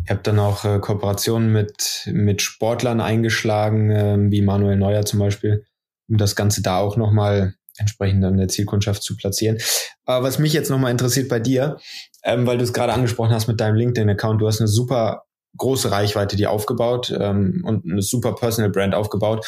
Ihr 0.05 0.15
habt 0.15 0.25
dann 0.25 0.39
auch 0.39 0.63
äh, 0.63 0.79
Kooperationen 0.79 1.51
mit, 1.51 2.09
mit 2.13 2.41
Sportlern 2.41 3.01
eingeschlagen, 3.01 3.91
äh, 3.91 4.31
wie 4.31 4.41
Manuel 4.41 4.77
Neuer 4.77 5.03
zum 5.03 5.19
Beispiel, 5.19 5.65
um 6.07 6.15
das 6.15 6.37
Ganze 6.37 6.61
da 6.61 6.77
auch 6.77 6.95
nochmal 6.95 7.55
entsprechend 7.77 8.23
an 8.23 8.37
der 8.37 8.47
Zielkundschaft 8.47 9.03
zu 9.03 9.17
platzieren. 9.17 9.57
Aber 10.05 10.25
was 10.25 10.39
mich 10.39 10.53
jetzt 10.53 10.69
nochmal 10.69 10.91
interessiert 10.91 11.29
bei 11.29 11.39
dir, 11.39 11.77
ähm, 12.23 12.47
weil 12.47 12.57
du 12.57 12.63
es 12.63 12.73
gerade 12.73 12.93
angesprochen 12.93 13.31
hast 13.31 13.47
mit 13.47 13.59
deinem 13.59 13.75
LinkedIn-Account, 13.75 14.41
du 14.41 14.47
hast 14.47 14.59
eine 14.59 14.67
super 14.67 15.23
große 15.57 15.91
Reichweite 15.91 16.35
die 16.35 16.47
aufgebaut 16.47 17.15
ähm, 17.17 17.63
und 17.65 17.89
eine 17.89 18.01
super 18.01 18.35
Personal 18.35 18.71
Brand 18.71 18.95
aufgebaut. 18.95 19.45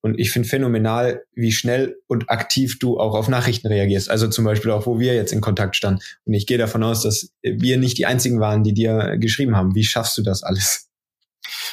Und 0.00 0.18
ich 0.18 0.30
finde 0.30 0.48
phänomenal, 0.48 1.24
wie 1.34 1.50
schnell 1.50 1.96
und 2.06 2.30
aktiv 2.30 2.78
du 2.78 3.00
auch 3.00 3.14
auf 3.14 3.28
Nachrichten 3.28 3.66
reagierst. 3.66 4.08
Also 4.08 4.28
zum 4.28 4.44
Beispiel 4.44 4.70
auch, 4.70 4.86
wo 4.86 5.00
wir 5.00 5.14
jetzt 5.14 5.32
in 5.32 5.40
Kontakt 5.40 5.74
standen. 5.74 6.00
Und 6.24 6.34
ich 6.34 6.46
gehe 6.46 6.58
davon 6.58 6.84
aus, 6.84 7.02
dass 7.02 7.32
wir 7.42 7.78
nicht 7.78 7.98
die 7.98 8.06
einzigen 8.06 8.38
waren, 8.38 8.62
die 8.62 8.74
dir 8.74 9.16
geschrieben 9.18 9.56
haben. 9.56 9.74
Wie 9.74 9.84
schaffst 9.84 10.16
du 10.16 10.22
das 10.22 10.44
alles? 10.44 10.88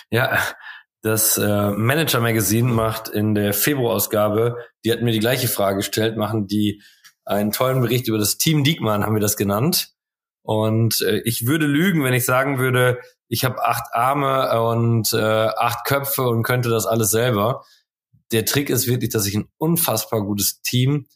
Ja, 0.10 0.40
das 1.02 1.38
äh, 1.38 1.72
Manager 1.72 2.20
Magazine 2.20 2.68
macht 2.68 3.10
in 3.10 3.36
der 3.36 3.54
Februarausgabe, 3.54 4.58
die 4.84 4.92
hat 4.92 5.04
mir 5.04 5.12
die 5.12 5.20
gleiche 5.20 5.48
Frage 5.48 5.78
gestellt, 5.78 6.18
machen 6.18 6.48
die 6.48 6.82
einen 7.26 7.52
tollen 7.52 7.80
Bericht 7.80 8.08
über 8.08 8.18
das 8.18 8.38
Team 8.38 8.64
Diekmann, 8.64 9.04
haben 9.04 9.16
wir 9.16 9.22
das 9.22 9.38
genannt. 9.38 9.95
Und 10.46 11.02
äh, 11.02 11.22
ich 11.26 11.48
würde 11.48 11.66
lügen, 11.66 12.04
wenn 12.04 12.14
ich 12.14 12.26
sagen 12.26 12.60
würde, 12.60 13.00
ich 13.28 13.44
habe 13.44 13.64
acht 13.66 13.94
Arme 13.94 14.62
und 14.62 15.12
äh, 15.14 15.18
acht 15.18 15.86
Köpfe 15.86 16.24
und 16.24 16.44
könnte 16.44 16.70
das 16.70 16.86
alles 16.86 17.10
selber. 17.10 17.64
Der 18.32 18.46
Trick 18.46 18.70
ist 18.70 18.88
wirklich, 18.88 19.12
dass 19.12 19.26
ich 19.26 19.36
ein 19.36 19.50
unfassbar 19.58 20.22
gutes 20.22 20.62
Team 20.62 21.08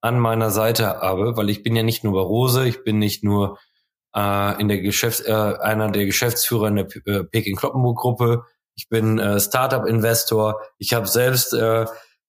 an 0.00 0.18
meiner 0.18 0.50
Seite 0.50 0.86
habe, 0.86 1.36
weil 1.36 1.48
ich 1.48 1.62
bin 1.62 1.76
ja 1.76 1.84
nicht 1.84 2.02
nur 2.02 2.14
bei 2.14 2.20
Rose, 2.20 2.66
ich 2.66 2.82
bin 2.82 2.98
nicht 2.98 3.22
nur 3.22 3.58
äh, 4.16 4.60
in 4.60 4.66
der 4.66 4.80
Geschäfts 4.80 5.20
äh, 5.20 5.32
einer 5.32 5.90
der 5.92 6.06
Geschäftsführer 6.06 6.68
in 6.68 6.76
der 6.76 6.88
äh, 7.06 7.22
Peking 7.22 7.54
Kloppenburg 7.54 7.98
Gruppe, 7.98 8.44
ich 8.74 8.88
bin 8.88 9.20
äh, 9.20 9.38
Startup-Investor, 9.38 10.60
ich 10.78 10.92
habe 10.92 11.06
selbst 11.06 11.54
äh, 11.54 11.86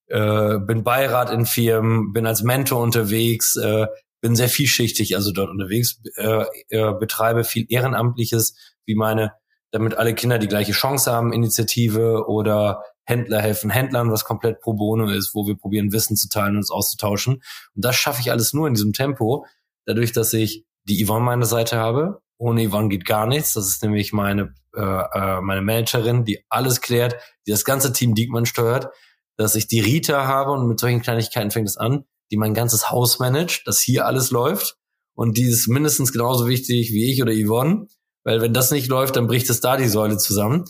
äh, 0.07 0.59
bin 0.59 0.83
Beirat 0.83 1.31
in 1.31 1.47
Firmen, 1.47 2.13
bin 2.13 2.27
als 2.27 2.43
Mentor 2.43 2.81
unterwegs, 2.81 3.55
äh, 3.55 3.87
bin 4.23 4.37
sehr 4.37 4.47
vielschichtig 4.47 5.17
also 5.17 5.33
dort 5.33 5.49
unterwegs, 5.49 5.99
äh, 6.15 6.45
äh, 6.69 6.93
betreibe 6.93 7.43
viel 7.43 7.65
Ehrenamtliches, 7.67 8.55
wie 8.85 8.95
meine, 8.95 9.33
damit 9.71 9.97
alle 9.97 10.15
Kinder 10.15 10.39
die 10.39 10.47
gleiche 10.47 10.71
Chance 10.71 11.11
haben, 11.11 11.33
Initiative 11.33 12.25
oder 12.27 12.81
Händler 13.03 13.41
helfen 13.41 13.69
Händlern, 13.69 14.11
was 14.11 14.23
komplett 14.23 14.61
pro 14.61 14.75
bono 14.75 15.09
ist, 15.09 15.35
wo 15.35 15.45
wir 15.45 15.57
probieren, 15.57 15.91
Wissen 15.91 16.15
zu 16.15 16.29
teilen 16.29 16.51
und 16.51 16.59
uns 16.59 16.71
auszutauschen. 16.71 17.43
Und 17.75 17.85
das 17.85 17.97
schaffe 17.97 18.21
ich 18.21 18.31
alles 18.31 18.53
nur 18.53 18.65
in 18.65 18.75
diesem 18.75 18.93
Tempo, 18.93 19.45
dadurch, 19.85 20.13
dass 20.13 20.31
ich 20.31 20.63
die 20.85 21.05
Yvonne 21.05 21.25
meine 21.25 21.45
Seite 21.45 21.77
habe. 21.77 22.21
Ohne 22.37 22.65
Yvonne 22.69 22.87
geht 22.87 23.03
gar 23.03 23.27
nichts. 23.27 23.53
Das 23.53 23.67
ist 23.67 23.83
nämlich 23.83 24.13
meine 24.13 24.53
äh, 24.73 24.79
äh, 24.79 25.41
meine 25.41 25.61
Managerin, 25.61 26.23
die 26.23 26.45
alles 26.47 26.79
klärt, 26.79 27.17
die 27.45 27.51
das 27.51 27.65
ganze 27.65 27.91
Team 27.91 28.15
Diekmann 28.15 28.45
steuert, 28.45 28.87
dass 29.35 29.55
ich 29.55 29.67
die 29.67 29.81
Rita 29.81 30.25
habe 30.27 30.51
und 30.51 30.65
mit 30.65 30.79
solchen 30.79 31.01
Kleinigkeiten 31.01 31.51
fängt 31.51 31.67
es 31.67 31.75
an, 31.75 32.05
die 32.33 32.37
mein 32.37 32.55
ganzes 32.55 32.89
Haus 32.89 33.19
managt, 33.19 33.67
dass 33.67 33.79
hier 33.79 34.07
alles 34.07 34.31
läuft 34.31 34.77
und 35.13 35.37
die 35.37 35.43
ist 35.43 35.67
mindestens 35.67 36.11
genauso 36.11 36.47
wichtig 36.47 36.91
wie 36.91 37.11
ich 37.11 37.21
oder 37.21 37.31
Yvonne, 37.31 37.85
weil 38.23 38.41
wenn 38.41 38.55
das 38.55 38.71
nicht 38.71 38.87
läuft, 38.87 39.15
dann 39.15 39.27
bricht 39.27 39.51
es 39.51 39.61
da 39.61 39.77
die 39.77 39.87
Säule 39.87 40.17
zusammen. 40.17 40.65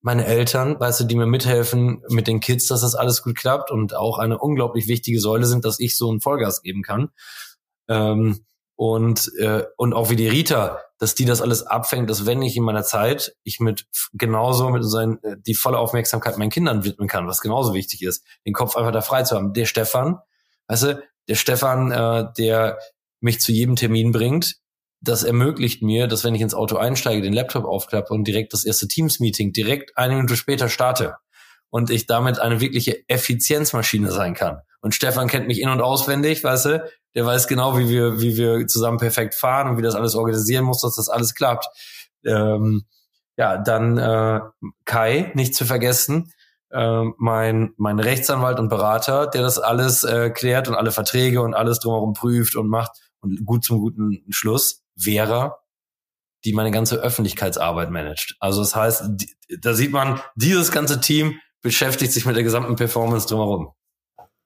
Meine 0.00 0.24
Eltern, 0.24 0.80
weißt 0.80 1.00
du, 1.00 1.04
die 1.04 1.16
mir 1.16 1.26
mithelfen 1.26 2.02
mit 2.08 2.26
den 2.26 2.40
Kids, 2.40 2.68
dass 2.68 2.80
das 2.80 2.94
alles 2.94 3.22
gut 3.22 3.36
klappt 3.36 3.70
und 3.70 3.94
auch 3.94 4.18
eine 4.18 4.38
unglaublich 4.38 4.88
wichtige 4.88 5.20
Säule 5.20 5.44
sind, 5.44 5.66
dass 5.66 5.78
ich 5.78 5.94
so 5.94 6.08
einen 6.08 6.22
Vollgas 6.22 6.62
geben 6.62 6.82
kann. 6.82 7.10
Ähm, 7.86 8.46
und, 8.74 9.30
äh, 9.38 9.64
und 9.76 9.92
auch 9.92 10.08
wie 10.08 10.16
die 10.16 10.28
Rita, 10.28 10.80
dass 10.98 11.14
die 11.14 11.26
das 11.26 11.42
alles 11.42 11.64
abfängt, 11.64 12.08
dass 12.08 12.24
wenn 12.24 12.40
ich 12.40 12.56
in 12.56 12.62
meiner 12.62 12.84
Zeit 12.84 13.36
ich 13.42 13.60
mit 13.60 13.86
genauso 14.14 14.70
mit 14.70 14.84
seinen, 14.84 15.22
äh, 15.22 15.36
die 15.38 15.54
volle 15.54 15.78
Aufmerksamkeit 15.78 16.38
meinen 16.38 16.50
Kindern 16.50 16.84
widmen 16.84 17.08
kann, 17.08 17.26
was 17.26 17.42
genauso 17.42 17.74
wichtig 17.74 18.00
ist, 18.00 18.24
den 18.46 18.54
Kopf 18.54 18.74
einfach 18.74 18.92
da 18.92 19.02
frei 19.02 19.24
zu 19.24 19.36
haben. 19.36 19.52
Der 19.52 19.66
Stefan, 19.66 20.20
weißt 20.68 20.82
du, 20.84 21.02
der 21.28 21.34
Stefan, 21.34 21.90
äh, 21.90 22.26
der 22.38 22.78
mich 23.20 23.40
zu 23.40 23.52
jedem 23.52 23.76
Termin 23.76 24.12
bringt, 24.12 24.56
das 25.00 25.22
ermöglicht 25.22 25.82
mir, 25.82 26.06
dass 26.06 26.24
wenn 26.24 26.34
ich 26.34 26.40
ins 26.40 26.54
Auto 26.54 26.76
einsteige, 26.76 27.22
den 27.22 27.32
Laptop 27.32 27.64
aufklappe 27.64 28.12
und 28.12 28.24
direkt 28.24 28.52
das 28.52 28.64
erste 28.64 28.88
Teams-Meeting 28.88 29.52
direkt 29.52 29.96
eine 29.96 30.14
Minute 30.14 30.36
später 30.36 30.68
starte 30.68 31.16
und 31.70 31.90
ich 31.90 32.06
damit 32.06 32.38
eine 32.38 32.60
wirkliche 32.60 33.08
Effizienzmaschine 33.08 34.10
sein 34.10 34.34
kann. 34.34 34.60
Und 34.80 34.94
Stefan 34.94 35.28
kennt 35.28 35.46
mich 35.46 35.60
in- 35.60 35.68
und 35.68 35.80
auswendig, 35.80 36.42
weißt 36.42 36.64
du, 36.66 36.90
der 37.14 37.26
weiß 37.26 37.48
genau, 37.48 37.78
wie 37.78 37.88
wir, 37.88 38.20
wie 38.20 38.36
wir 38.36 38.66
zusammen 38.66 38.98
perfekt 38.98 39.34
fahren 39.34 39.68
und 39.68 39.78
wie 39.78 39.82
das 39.82 39.94
alles 39.94 40.14
organisieren 40.14 40.64
muss, 40.64 40.80
dass 40.80 40.96
das 40.96 41.08
alles 41.08 41.34
klappt. 41.34 41.66
Ähm, 42.24 42.84
ja, 43.36 43.56
dann 43.56 43.98
äh, 43.98 44.40
Kai, 44.84 45.30
nicht 45.34 45.54
zu 45.54 45.64
vergessen, 45.64 46.32
äh, 46.70 47.04
mein, 47.16 47.72
mein 47.76 47.98
Rechtsanwalt 47.98 48.58
und 48.58 48.68
Berater, 48.68 49.26
der 49.26 49.42
das 49.42 49.58
alles 49.58 50.04
äh, 50.04 50.30
klärt 50.30 50.68
und 50.68 50.74
alle 50.74 50.92
Verträge 50.92 51.42
und 51.42 51.54
alles 51.54 51.80
drumherum 51.80 52.12
prüft 52.12 52.56
und 52.56 52.68
macht 52.68 52.92
und 53.20 53.44
gut 53.44 53.64
zum 53.64 53.80
guten 53.80 54.24
Schluss. 54.30 54.84
Vera, 54.96 55.58
die 56.44 56.52
meine 56.52 56.70
ganze 56.70 56.96
Öffentlichkeitsarbeit 56.96 57.90
managt. 57.90 58.36
Also 58.40 58.60
das 58.60 58.74
heißt, 58.74 59.04
die, 59.10 59.34
da 59.60 59.74
sieht 59.74 59.92
man, 59.92 60.20
dieses 60.34 60.72
ganze 60.72 61.00
Team 61.00 61.40
beschäftigt 61.62 62.12
sich 62.12 62.26
mit 62.26 62.36
der 62.36 62.42
gesamten 62.42 62.76
Performance 62.76 63.26
drumherum. 63.26 63.72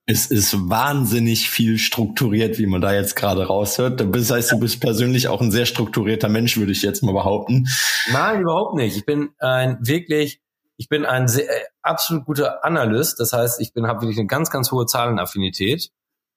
Es 0.05 0.25
ist 0.25 0.69
wahnsinnig 0.69 1.49
viel 1.49 1.77
strukturiert, 1.77 2.59
wie 2.59 2.65
man 2.65 2.81
da 2.81 2.93
jetzt 2.93 3.15
gerade 3.15 3.45
raushört. 3.47 4.01
Das 4.13 4.31
heißt, 4.31 4.51
du 4.51 4.59
bist 4.59 4.81
persönlich 4.81 5.29
auch 5.29 5.39
ein 5.39 5.51
sehr 5.51 5.65
strukturierter 5.65 6.27
Mensch, 6.27 6.57
würde 6.57 6.73
ich 6.73 6.81
jetzt 6.81 7.03
mal 7.03 7.13
behaupten. 7.13 7.67
Nein, 8.11 8.41
überhaupt 8.41 8.75
nicht. 8.75 8.97
Ich 8.97 9.05
bin 9.05 9.29
ein 9.39 9.77
wirklich, 9.79 10.41
ich 10.77 10.89
bin 10.89 11.05
ein 11.05 11.27
sehr, 11.27 11.49
äh, 11.49 11.65
absolut 11.81 12.25
guter 12.25 12.63
Analyst. 12.65 13.19
Das 13.19 13.33
heißt, 13.33 13.61
ich 13.61 13.73
bin 13.73 13.87
habe 13.87 14.01
wirklich 14.01 14.19
eine 14.19 14.27
ganz, 14.27 14.49
ganz 14.49 14.71
hohe 14.71 14.85
Zahlenaffinität 14.85 15.89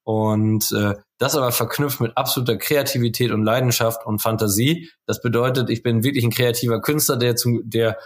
und 0.05 0.70
äh, 0.72 0.94
das 1.18 1.37
aber 1.37 1.53
verknüpft 1.53 2.01
mit 2.01 2.16
absoluter 2.16 2.57
Kreativität 2.57 3.33
und 3.33 3.44
Leidenschaft 3.44 4.07
und 4.07 4.20
Fantasie. 4.20 4.90
Das 5.07 5.20
bedeutet, 5.20 5.70
ich 5.70 5.83
bin 5.83 6.05
wirklich 6.05 6.25
ein 6.25 6.31
kreativer 6.31 6.81
Künstler, 6.81 7.16
der 7.16 7.37
zum, 7.37 7.62
der 7.64 7.99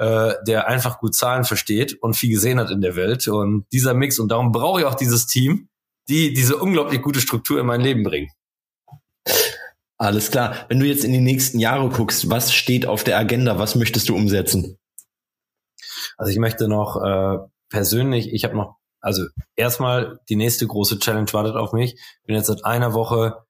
äh, 0.00 0.34
der 0.46 0.66
einfach 0.66 0.98
gut 0.98 1.14
Zahlen 1.14 1.44
versteht 1.44 2.02
und 2.02 2.14
viel 2.14 2.30
gesehen 2.30 2.58
hat 2.58 2.70
in 2.70 2.80
der 2.80 2.96
Welt. 2.96 3.28
Und 3.28 3.66
dieser 3.70 3.92
Mix, 3.92 4.18
und 4.18 4.30
darum 4.30 4.50
brauche 4.50 4.80
ich 4.80 4.86
auch 4.86 4.94
dieses 4.94 5.26
Team, 5.26 5.68
die 6.08 6.32
diese 6.32 6.56
unglaublich 6.56 7.02
gute 7.02 7.20
Struktur 7.20 7.60
in 7.60 7.66
mein 7.66 7.82
Leben 7.82 8.02
bringen. 8.02 8.30
Alles 9.98 10.30
klar. 10.30 10.56
Wenn 10.68 10.80
du 10.80 10.86
jetzt 10.86 11.04
in 11.04 11.12
die 11.12 11.20
nächsten 11.20 11.58
Jahre 11.58 11.90
guckst, 11.90 12.30
was 12.30 12.54
steht 12.54 12.86
auf 12.86 13.04
der 13.04 13.18
Agenda? 13.18 13.58
Was 13.58 13.74
möchtest 13.74 14.08
du 14.08 14.16
umsetzen? 14.16 14.78
Also 16.16 16.32
ich 16.32 16.38
möchte 16.38 16.68
noch 16.68 17.02
äh, 17.02 17.38
persönlich, 17.68 18.32
ich 18.32 18.44
habe 18.44 18.56
noch, 18.56 18.76
also 19.00 19.24
erstmal 19.56 20.18
die 20.28 20.36
nächste 20.36 20.66
große 20.66 20.98
Challenge 20.98 21.32
wartet 21.32 21.56
auf 21.56 21.72
mich. 21.72 21.94
Ich 21.94 22.26
bin 22.26 22.36
jetzt 22.36 22.48
seit 22.48 22.64
einer 22.64 22.92
Woche 22.92 23.44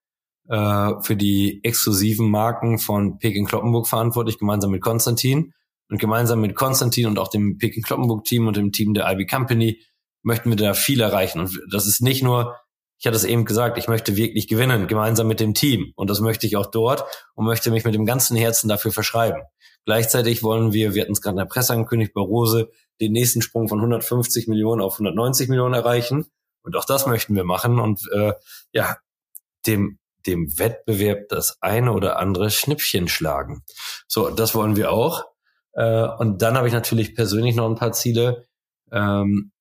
äh, 0.48 0.92
für 1.02 1.16
die 1.16 1.60
exklusiven 1.64 2.30
Marken 2.30 2.78
von 2.78 3.18
Peking 3.18 3.46
Kloppenburg 3.46 3.88
verantwortlich, 3.88 4.38
gemeinsam 4.38 4.70
mit 4.70 4.82
Konstantin. 4.82 5.52
Und 5.88 5.98
gemeinsam 5.98 6.40
mit 6.40 6.54
Konstantin 6.54 7.08
und 7.08 7.18
auch 7.18 7.26
dem 7.26 7.58
Peking 7.58 7.82
Kloppenburg 7.82 8.24
Team 8.24 8.46
und 8.46 8.56
dem 8.56 8.70
Team 8.70 8.94
der 8.94 9.10
IB 9.10 9.26
Company 9.26 9.82
möchten 10.22 10.48
wir 10.50 10.56
da 10.56 10.72
viel 10.74 11.00
erreichen. 11.00 11.40
Und 11.40 11.60
das 11.68 11.88
ist 11.88 12.00
nicht 12.00 12.22
nur, 12.22 12.60
ich 13.00 13.06
hatte 13.06 13.16
es 13.16 13.24
eben 13.24 13.46
gesagt, 13.46 13.78
ich 13.78 13.88
möchte 13.88 14.14
wirklich 14.16 14.46
gewinnen, 14.46 14.86
gemeinsam 14.86 15.26
mit 15.26 15.40
dem 15.40 15.54
Team. 15.54 15.92
Und 15.96 16.10
das 16.10 16.20
möchte 16.20 16.46
ich 16.46 16.56
auch 16.56 16.66
dort 16.66 17.04
und 17.34 17.46
möchte 17.46 17.70
mich 17.70 17.84
mit 17.84 17.94
dem 17.94 18.04
ganzen 18.04 18.36
Herzen 18.36 18.68
dafür 18.68 18.92
verschreiben. 18.92 19.42
Gleichzeitig 19.86 20.42
wollen 20.42 20.74
wir, 20.74 20.94
wir 20.94 21.02
hatten 21.02 21.12
es 21.12 21.22
gerade 21.22 21.32
in 21.32 21.38
der 21.38 21.46
Presse 21.46 21.72
angekündigt, 21.72 22.12
bei 22.12 22.20
Rose 22.20 22.68
den 23.00 23.12
nächsten 23.12 23.40
Sprung 23.40 23.68
von 23.68 23.78
150 23.78 24.48
Millionen 24.48 24.82
auf 24.82 24.94
190 24.94 25.48
Millionen 25.48 25.72
erreichen. 25.72 26.26
Und 26.62 26.76
auch 26.76 26.84
das 26.84 27.06
möchten 27.06 27.34
wir 27.34 27.44
machen 27.44 27.80
und 27.80 28.02
äh, 28.12 28.34
ja, 28.72 28.98
dem 29.66 29.98
dem 30.26 30.58
Wettbewerb 30.58 31.30
das 31.30 31.56
eine 31.62 31.92
oder 31.92 32.18
andere 32.18 32.50
Schnippchen 32.50 33.08
schlagen. 33.08 33.62
So, 34.06 34.28
das 34.28 34.54
wollen 34.54 34.76
wir 34.76 34.92
auch. 34.92 35.24
Äh, 35.72 36.06
und 36.18 36.42
dann 36.42 36.58
habe 36.58 36.68
ich 36.68 36.74
natürlich 36.74 37.14
persönlich 37.14 37.54
noch 37.56 37.66
ein 37.66 37.76
paar 37.76 37.92
Ziele. 37.92 38.44
Ähm, 38.92 39.52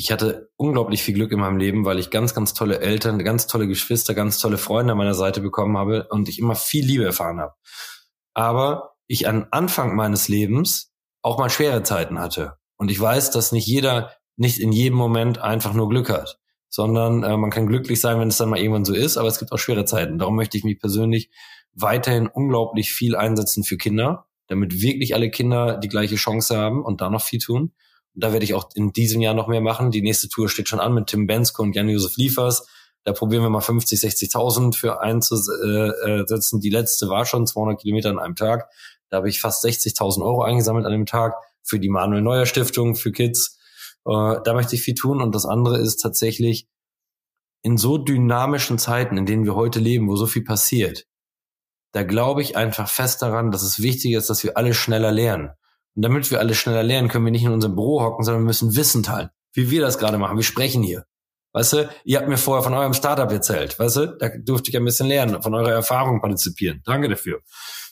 ich 0.00 0.12
hatte 0.12 0.52
unglaublich 0.56 1.02
viel 1.02 1.14
Glück 1.14 1.32
in 1.32 1.40
meinem 1.40 1.58
Leben, 1.58 1.84
weil 1.84 1.98
ich 1.98 2.10
ganz, 2.10 2.32
ganz 2.32 2.54
tolle 2.54 2.78
Eltern, 2.78 3.18
ganz 3.24 3.48
tolle 3.48 3.66
Geschwister, 3.66 4.14
ganz 4.14 4.38
tolle 4.38 4.56
Freunde 4.56 4.92
an 4.92 4.98
meiner 4.98 5.12
Seite 5.12 5.40
bekommen 5.40 5.76
habe 5.76 6.06
und 6.10 6.28
ich 6.28 6.38
immer 6.38 6.54
viel 6.54 6.86
Liebe 6.86 7.04
erfahren 7.04 7.40
habe. 7.40 7.54
Aber 8.32 8.94
ich 9.08 9.26
an 9.26 9.48
Anfang 9.50 9.96
meines 9.96 10.28
Lebens 10.28 10.92
auch 11.22 11.36
mal 11.36 11.50
schwere 11.50 11.82
Zeiten 11.82 12.20
hatte. 12.20 12.58
Und 12.76 12.92
ich 12.92 13.00
weiß, 13.00 13.32
dass 13.32 13.50
nicht 13.50 13.66
jeder, 13.66 14.12
nicht 14.36 14.60
in 14.60 14.70
jedem 14.70 14.96
Moment 14.96 15.38
einfach 15.38 15.74
nur 15.74 15.88
Glück 15.88 16.10
hat, 16.10 16.38
sondern 16.68 17.24
äh, 17.24 17.36
man 17.36 17.50
kann 17.50 17.66
glücklich 17.66 18.00
sein, 18.00 18.20
wenn 18.20 18.28
es 18.28 18.36
dann 18.36 18.50
mal 18.50 18.60
irgendwann 18.60 18.84
so 18.84 18.94
ist, 18.94 19.16
aber 19.16 19.26
es 19.26 19.40
gibt 19.40 19.50
auch 19.50 19.58
schwere 19.58 19.84
Zeiten. 19.84 20.18
Darum 20.20 20.36
möchte 20.36 20.56
ich 20.56 20.62
mich 20.62 20.78
persönlich 20.78 21.28
weiterhin 21.72 22.28
unglaublich 22.28 22.92
viel 22.92 23.16
einsetzen 23.16 23.64
für 23.64 23.76
Kinder, 23.76 24.28
damit 24.46 24.80
wirklich 24.80 25.16
alle 25.16 25.28
Kinder 25.28 25.76
die 25.76 25.88
gleiche 25.88 26.14
Chance 26.14 26.56
haben 26.56 26.84
und 26.84 27.00
da 27.00 27.10
noch 27.10 27.22
viel 27.22 27.40
tun. 27.40 27.72
Da 28.20 28.32
werde 28.32 28.44
ich 28.44 28.54
auch 28.54 28.70
in 28.74 28.92
diesem 28.92 29.20
Jahr 29.20 29.34
noch 29.34 29.48
mehr 29.48 29.60
machen. 29.60 29.90
Die 29.90 30.02
nächste 30.02 30.28
Tour 30.28 30.48
steht 30.48 30.68
schon 30.68 30.80
an 30.80 30.94
mit 30.94 31.06
Tim 31.08 31.26
Bensko 31.26 31.62
und 31.62 31.74
Jan-Josef 31.74 32.16
Liefers. 32.16 32.66
Da 33.04 33.12
probieren 33.12 33.42
wir 33.42 33.50
mal 33.50 33.60
50, 33.60 34.00
60.000 34.00 34.74
für 34.74 35.00
einzusetzen. 35.00 36.60
Die 36.60 36.70
letzte 36.70 37.08
war 37.08 37.24
schon 37.24 37.46
200 37.46 37.80
Kilometer 37.80 38.10
an 38.10 38.18
einem 38.18 38.34
Tag. 38.34 38.68
Da 39.08 39.18
habe 39.18 39.28
ich 39.28 39.40
fast 39.40 39.64
60.000 39.64 40.22
Euro 40.22 40.42
eingesammelt 40.42 40.84
an 40.84 40.92
dem 40.92 41.06
Tag 41.06 41.34
für 41.62 41.78
die 41.78 41.88
Manuel 41.88 42.22
Neuer 42.22 42.46
Stiftung 42.46 42.96
für 42.96 43.12
Kids. 43.12 43.58
Äh, 44.04 44.36
da 44.44 44.52
möchte 44.54 44.74
ich 44.74 44.82
viel 44.82 44.94
tun. 44.94 45.22
Und 45.22 45.34
das 45.34 45.46
andere 45.46 45.78
ist 45.78 45.98
tatsächlich 45.98 46.66
in 47.62 47.76
so 47.76 47.98
dynamischen 47.98 48.78
Zeiten, 48.78 49.16
in 49.16 49.26
denen 49.26 49.44
wir 49.44 49.54
heute 49.54 49.80
leben, 49.80 50.08
wo 50.08 50.16
so 50.16 50.26
viel 50.26 50.44
passiert, 50.44 51.06
da 51.92 52.02
glaube 52.02 52.42
ich 52.42 52.56
einfach 52.56 52.88
fest 52.88 53.22
daran, 53.22 53.50
dass 53.50 53.62
es 53.62 53.82
wichtig 53.82 54.12
ist, 54.12 54.30
dass 54.30 54.44
wir 54.44 54.56
alle 54.56 54.74
schneller 54.74 55.10
lernen. 55.10 55.50
Und 55.94 56.02
damit 56.02 56.30
wir 56.30 56.38
alle 56.38 56.54
schneller 56.54 56.82
lernen, 56.82 57.08
können 57.08 57.24
wir 57.24 57.32
nicht 57.32 57.44
in 57.44 57.52
unserem 57.52 57.74
Büro 57.74 58.02
hocken, 58.02 58.24
sondern 58.24 58.42
wir 58.42 58.46
müssen 58.46 58.76
Wissen 58.76 59.02
teilen. 59.02 59.30
Wie 59.52 59.70
wir 59.70 59.80
das 59.80 59.98
gerade 59.98 60.18
machen. 60.18 60.36
Wir 60.36 60.44
sprechen 60.44 60.82
hier. 60.82 61.04
Weißt 61.52 61.72
du, 61.72 61.88
ihr 62.04 62.18
habt 62.18 62.28
mir 62.28 62.36
vorher 62.36 62.62
von 62.62 62.74
eurem 62.74 62.92
Startup 62.94 63.30
erzählt. 63.30 63.78
Weißt 63.78 63.96
du, 63.96 64.16
da 64.18 64.28
durfte 64.38 64.70
ich 64.70 64.76
ein 64.76 64.84
bisschen 64.84 65.08
lernen, 65.08 65.42
von 65.42 65.54
eurer 65.54 65.72
Erfahrung 65.72 66.20
partizipieren. 66.20 66.82
Danke 66.84 67.08
dafür. 67.08 67.40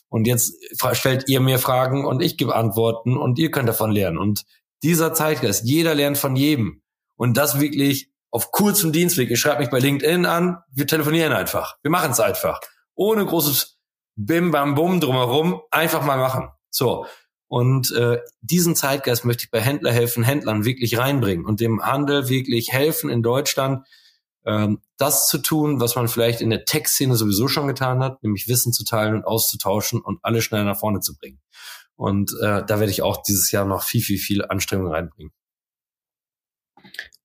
Und 0.09 0.27
jetzt 0.27 0.55
stellt 0.93 1.29
ihr 1.29 1.41
mir 1.41 1.59
Fragen 1.59 2.05
und 2.05 2.23
ich 2.23 2.37
gebe 2.37 2.55
Antworten 2.55 3.17
und 3.17 3.39
ihr 3.39 3.51
könnt 3.51 3.69
davon 3.69 3.91
lernen. 3.91 4.19
Und 4.19 4.45
dieser 4.83 5.15
Zeitgeist, 5.15 5.65
jeder 5.65 5.95
lernt 5.95 6.19
von 6.19 6.37
jedem. 6.37 6.83
Und 7.17 7.37
das 7.37 7.59
wirklich 7.59 8.13
auf 8.31 8.53
kurzem 8.53 8.93
Dienstweg. 8.93 9.31
Ihr 9.31 9.37
schreibt 9.37 9.61
mich 9.61 9.71
bei 9.71 9.79
LinkedIn 9.79 10.27
an, 10.27 10.59
wir 10.71 10.87
telefonieren 10.87 11.33
einfach. 11.33 11.77
Wir 11.83 11.91
machen 11.91 12.11
es 12.13 12.21
einfach. 12.21 12.61
Ohne 12.95 13.25
großes 13.25 13.79
Bim 14.15 14.51
Bam 14.51 14.75
Bum 14.75 15.01
drumherum. 15.01 15.63
Einfach 15.71 16.05
mal 16.05 16.19
machen. 16.19 16.51
So. 16.71 17.07
Und 17.49 17.93
äh, 17.93 18.19
diesen 18.41 18.75
Zeitgeist 18.75 19.25
möchte 19.25 19.45
ich 19.45 19.51
bei 19.51 19.61
Händler 19.61 19.93
helfen, 19.93 20.25
Händlern 20.25 20.65
wirklich 20.65 20.99
reinbringen 20.99 21.47
und 21.47 21.61
dem 21.61 21.81
Handel 21.81 22.29
wirklich 22.29 22.73
helfen 22.73 23.09
in 23.09 23.23
Deutschland, 23.23 23.87
ähm, 24.45 24.81
das 24.97 25.29
zu 25.29 25.39
tun, 25.39 25.81
was 25.81 25.95
man 25.95 26.09
vielleicht 26.09 26.41
in 26.41 26.51
der 26.51 26.65
Tech-Szene 26.65 27.15
sowieso 27.17 27.47
schon 27.49 27.67
getan 27.69 28.03
hat, 28.03 28.23
nämlich 28.23 28.49
Wissen 28.49 28.73
zu 28.73 28.85
teilen 28.85 29.15
und 29.15 29.25
auszutauschen 29.25 30.01
und 30.01 30.19
alle 30.23 30.43
schnell 30.43 30.65
nach 30.65 30.79
vorne 30.79 31.01
zu 31.01 31.17
bringen. 31.17 31.41
Und 31.95 32.33
äh, 32.43 32.65
da 32.65 32.81
werde 32.81 32.91
ich 32.91 33.03
auch 33.03 33.23
dieses 33.23 33.51
Jahr 33.53 33.65
noch 33.65 33.83
viel, 33.83 34.03
viel, 34.03 34.19
viel 34.19 34.45
Anstrengung 34.45 34.93
reinbringen. 34.93 35.33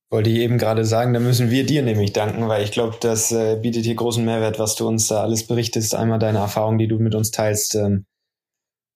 Wollte 0.10 0.30
ich 0.30 0.38
eben 0.38 0.58
gerade 0.58 0.84
sagen, 0.84 1.14
da 1.14 1.20
müssen 1.20 1.52
wir 1.52 1.66
dir 1.66 1.84
nämlich 1.84 2.12
danken, 2.12 2.48
weil 2.50 2.64
ich 2.64 2.72
glaube, 2.72 2.98
das 3.00 3.32
äh, 3.32 3.58
bietet 3.62 3.86
hier 3.86 3.96
großen 3.96 4.26
Mehrwert, 4.26 4.60
was 4.60 4.76
du 4.76 4.88
uns 4.88 5.08
da 5.08 5.22
alles 5.22 5.48
berichtest. 5.48 5.96
Einmal 5.96 6.20
deine 6.20 6.40
Erfahrungen, 6.40 6.80
die 6.80 6.88
du 6.88 7.00
mit 7.00 7.16
uns 7.16 7.32
teilst. 7.32 7.76
Ähm, 7.76 8.06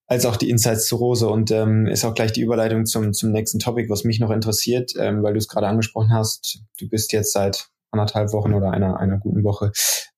als 0.06 0.24
auch 0.24 0.36
die 0.36 0.50
Insights 0.50 0.86
zu 0.86 0.96
Rose 0.96 1.28
und 1.28 1.50
ähm, 1.50 1.86
ist 1.86 2.04
auch 2.04 2.14
gleich 2.14 2.32
die 2.32 2.42
Überleitung 2.42 2.86
zum, 2.86 3.12
zum 3.12 3.32
nächsten 3.32 3.58
Topic, 3.58 3.88
was 3.88 4.04
mich 4.04 4.20
noch 4.20 4.30
interessiert, 4.30 4.92
ähm, 4.98 5.22
weil 5.22 5.32
du 5.32 5.38
es 5.38 5.48
gerade 5.48 5.66
angesprochen 5.66 6.12
hast. 6.12 6.60
Du 6.78 6.88
bist 6.88 7.12
jetzt 7.12 7.32
seit 7.32 7.68
anderthalb 7.90 8.32
Wochen 8.32 8.54
oder 8.54 8.70
einer, 8.70 8.98
einer 8.98 9.18
guten 9.18 9.42
Woche 9.42 9.72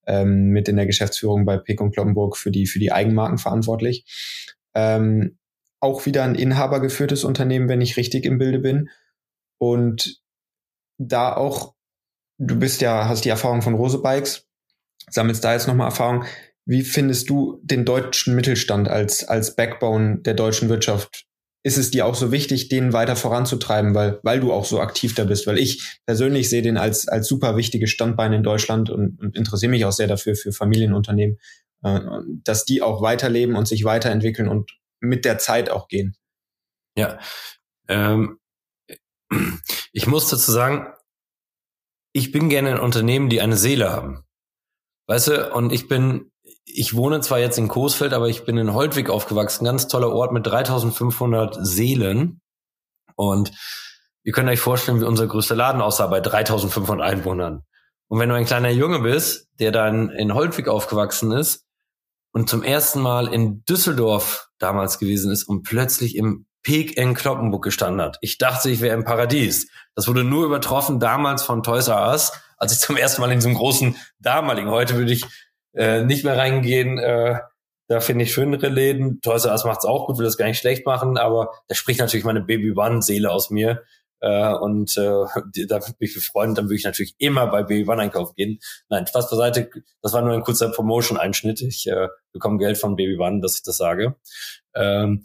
ähm, 0.07 0.49
mit 0.49 0.69
in 0.69 0.77
der 0.77 0.87
Geschäftsführung 0.87 1.45
bei 1.47 1.57
Pick 1.57 1.81
und 1.81 1.93
Kloppenburg 1.93 2.37
für 2.37 2.51
die, 2.51 2.67
für 2.67 2.79
die 2.79 2.93
Eigenmarken 2.93 3.39
verantwortlich. 3.39 4.05
Ähm, 4.75 5.39
auch 5.81 6.07
wieder 6.07 6.25
ein 6.25 6.35
inhabergeführtes 6.35 7.25
Unternehmen, 7.25 7.69
wenn 7.69 7.81
ich 7.81 7.97
richtig 7.97 8.25
im 8.25 8.39
Bilde 8.39 8.59
bin. 8.59 8.91
Und 9.59 10.21
da 10.99 11.35
auch, 11.35 11.75
du 12.39 12.59
bist 12.59 12.81
ja, 12.81 13.09
hast 13.09 13.25
die 13.25 13.29
Erfahrung 13.29 13.63
von 13.63 13.75
Rose 13.75 14.03
Bikes, 14.03 14.47
sammelst 15.09 15.45
da 15.45 15.53
jetzt 15.53 15.69
nochmal 15.69 15.89
Erfahrung. 15.89 16.25
Wie 16.69 16.83
findest 16.83 17.31
du 17.31 17.61
den 17.63 17.87
deutschen 17.87 18.35
Mittelstand 18.35 18.89
als, 18.89 19.27
als 19.27 19.57
Backbone 19.57 20.19
der 20.19 20.35
deutschen 20.35 20.69
Wirtschaft? 20.69 21.25
Ist 21.65 21.79
es 21.79 21.91
dir 21.91 22.05
auch 22.05 22.15
so 22.15 22.31
wichtig, 22.31 22.69
den 22.69 22.93
weiter 22.93 23.17
voranzutreiben, 23.17 23.95
weil, 23.95 24.21
weil 24.23 24.41
du 24.41 24.53
auch 24.53 24.67
so 24.67 24.79
aktiv 24.79 25.15
da 25.15 25.25
bist? 25.25 25.47
Weil 25.47 25.57
ich 25.57 25.99
persönlich 26.05 26.51
sehe 26.51 26.61
den 26.61 26.77
als, 26.77 27.09
als 27.09 27.27
super 27.27 27.57
wichtiges 27.57 27.89
Standbein 27.89 28.35
in 28.35 28.43
Deutschland 28.43 28.91
und, 28.91 29.19
und 29.19 29.35
interessiere 29.35 29.71
mich 29.71 29.87
auch 29.87 29.93
sehr 29.93 30.09
dafür, 30.09 30.37
für 30.37 30.53
Familienunternehmen, 30.53 31.39
äh, 31.85 32.01
dass 32.45 32.67
die 32.67 32.83
auch 32.83 33.01
weiterleben 33.01 33.57
und 33.57 33.67
sich 33.67 33.85
weiterentwickeln 33.85 34.47
und 34.47 34.71
mit 35.01 35.25
der 35.25 35.39
Zeit 35.39 35.71
auch 35.71 35.89
gehen. 35.89 36.17
Ja, 36.99 37.19
ähm, 37.89 38.39
ich 39.93 40.07
muss 40.07 40.29
dazu 40.29 40.53
sagen, 40.53 40.93
ich 42.13 42.31
bin 42.31 42.51
gerne 42.51 42.73
in 42.73 42.79
Unternehmen, 42.79 43.31
die 43.31 43.41
eine 43.41 43.57
Seele 43.57 43.91
haben. 43.91 44.27
Weißt 45.07 45.29
du, 45.29 45.55
und 45.55 45.73
ich 45.73 45.89
bin 45.89 46.31
ich 46.75 46.95
wohne 46.95 47.21
zwar 47.21 47.39
jetzt 47.39 47.59
in 47.59 47.69
Coesfeld, 47.69 48.13
aber 48.13 48.29
ich 48.29 48.45
bin 48.45 48.59
in 48.59 48.75
Holtwig 48.75 49.11
aufgewachsen, 49.11 49.65
ganz 49.65 49.89
toller 49.89 50.13
Ort 50.13 50.33
mit 50.33 50.47
3500 50.47 51.59
Seelen. 51.61 52.41
Und 53.17 53.53
ihr 54.23 54.33
könnt 54.33 54.49
euch 54.49 54.61
vorstellen, 54.61 55.01
wie 55.01 55.05
unser 55.05 55.27
größter 55.27 55.57
Laden 55.57 55.81
aussah 55.81 56.07
bei 56.07 56.21
3500 56.21 57.07
Einwohnern. 57.07 57.63
Und 58.09 58.21
wenn 58.21 58.29
du 58.29 58.35
ein 58.35 58.45
kleiner 58.45 58.71
Junge 58.71 59.01
bist, 59.01 59.49
der 59.59 59.73
dann 59.73 60.11
in 60.11 60.35
Holtwig 60.35 60.69
aufgewachsen 60.69 61.33
ist 61.33 61.65
und 62.33 62.49
zum 62.49 62.63
ersten 62.63 63.01
Mal 63.01 63.33
in 63.33 63.65
Düsseldorf 63.65 64.49
damals 64.59 64.99
gewesen 64.99 65.33
ist 65.33 65.45
und 65.45 65.63
plötzlich 65.63 66.17
im 66.17 66.47
Peak 66.63 66.97
in 66.97 67.15
Kloppenburg 67.15 67.65
gestanden 67.65 68.03
hat. 68.03 68.19
Ich 68.21 68.39
dachte, 68.39 68.71
ich 68.71 68.81
wäre 68.81 68.95
im 68.95 69.05
Paradies. 69.05 69.71
Das 69.95 70.09
wurde 70.09 70.25
nur 70.25 70.45
übertroffen 70.45 71.01
damals 71.01 71.43
von 71.43 71.63
Toys 71.63 71.89
R 71.89 72.09
Us, 72.09 72.33
als 72.57 72.73
ich 72.73 72.81
zum 72.81 72.97
ersten 72.97 73.21
Mal 73.21 73.33
in 73.33 73.41
so 73.41 73.49
einem 73.49 73.57
großen 73.57 73.97
damaligen, 74.19 74.71
heute 74.71 74.97
würde 74.97 75.13
ich 75.13 75.25
äh, 75.75 76.03
nicht 76.03 76.25
mehr 76.25 76.37
reingehen. 76.37 76.99
Äh, 76.99 77.41
da 77.89 78.01
finde 78.01 78.25
ich 78.25 78.33
schönere 78.33 78.69
Läden. 78.69 79.21
Toys 79.23 79.47
R 79.47 79.53
Us 79.53 79.65
macht's 79.65 79.87
auch 79.87 80.07
gut, 80.07 80.19
will 80.19 80.25
das 80.25 80.37
gar 80.37 80.47
nicht 80.47 80.59
schlecht 80.59 80.85
machen, 80.85 81.17
aber 81.17 81.53
da 81.69 81.75
spricht 81.75 82.01
natürlich 82.01 82.25
meine 82.25 82.43
Baby 82.43 82.73
One 82.77 83.03
Seele 83.03 83.31
aus 83.31 83.51
mir. 83.51 83.83
Äh, 84.21 84.53
und 84.55 84.97
äh, 84.97 85.03
da 85.67 85.77
würde 85.81 85.95
ich 86.01 86.17
mich 86.17 86.27
freuen, 86.27 86.55
dann 86.55 86.67
würde 86.67 86.77
ich 86.77 86.85
natürlich 86.85 87.15
immer 87.19 87.47
bei 87.47 87.63
Baby 87.63 87.89
One 87.89 88.03
einkaufen 88.03 88.35
gehen. 88.37 88.59
Nein, 88.89 89.07
Spaß 89.07 89.31
beiseite, 89.31 89.71
das 90.03 90.13
war 90.13 90.23
nur 90.23 90.35
ein 90.35 90.43
kurzer 90.43 90.71
Promotion-Einschnitt. 90.71 91.63
Ich 91.63 91.87
äh, 91.87 92.09
bekomme 92.33 92.59
Geld 92.59 92.79
von 92.79 92.97
Baby 92.97 93.17
One, 93.19 93.41
dass 93.41 93.57
ich 93.57 93.63
das 93.63 93.77
sage. 93.77 94.17
Ähm, 94.75 95.23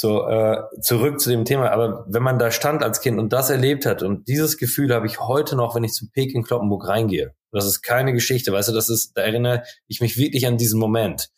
so, 0.00 0.28
äh, 0.28 0.62
zurück 0.80 1.18
zu 1.18 1.28
dem 1.28 1.44
Thema. 1.44 1.72
Aber 1.72 2.04
wenn 2.06 2.22
man 2.22 2.38
da 2.38 2.52
stand 2.52 2.84
als 2.84 3.00
Kind 3.00 3.18
und 3.18 3.32
das 3.32 3.50
erlebt 3.50 3.84
hat 3.84 4.04
und 4.04 4.28
dieses 4.28 4.56
Gefühl 4.56 4.94
habe 4.94 5.08
ich 5.08 5.18
heute 5.18 5.56
noch, 5.56 5.74
wenn 5.74 5.82
ich 5.82 5.92
zu 5.92 6.08
Peking 6.08 6.44
Kloppenburg 6.44 6.86
reingehe. 6.86 7.34
Das 7.50 7.66
ist 7.66 7.82
keine 7.82 8.12
Geschichte, 8.12 8.52
weißt 8.52 8.68
du, 8.68 8.72
das 8.72 8.90
ist, 8.90 9.16
da 9.16 9.22
erinnere 9.22 9.64
ich 9.88 10.00
mich 10.00 10.16
wirklich 10.16 10.46
an 10.46 10.56
diesen 10.56 10.78
Moment. 10.78 11.30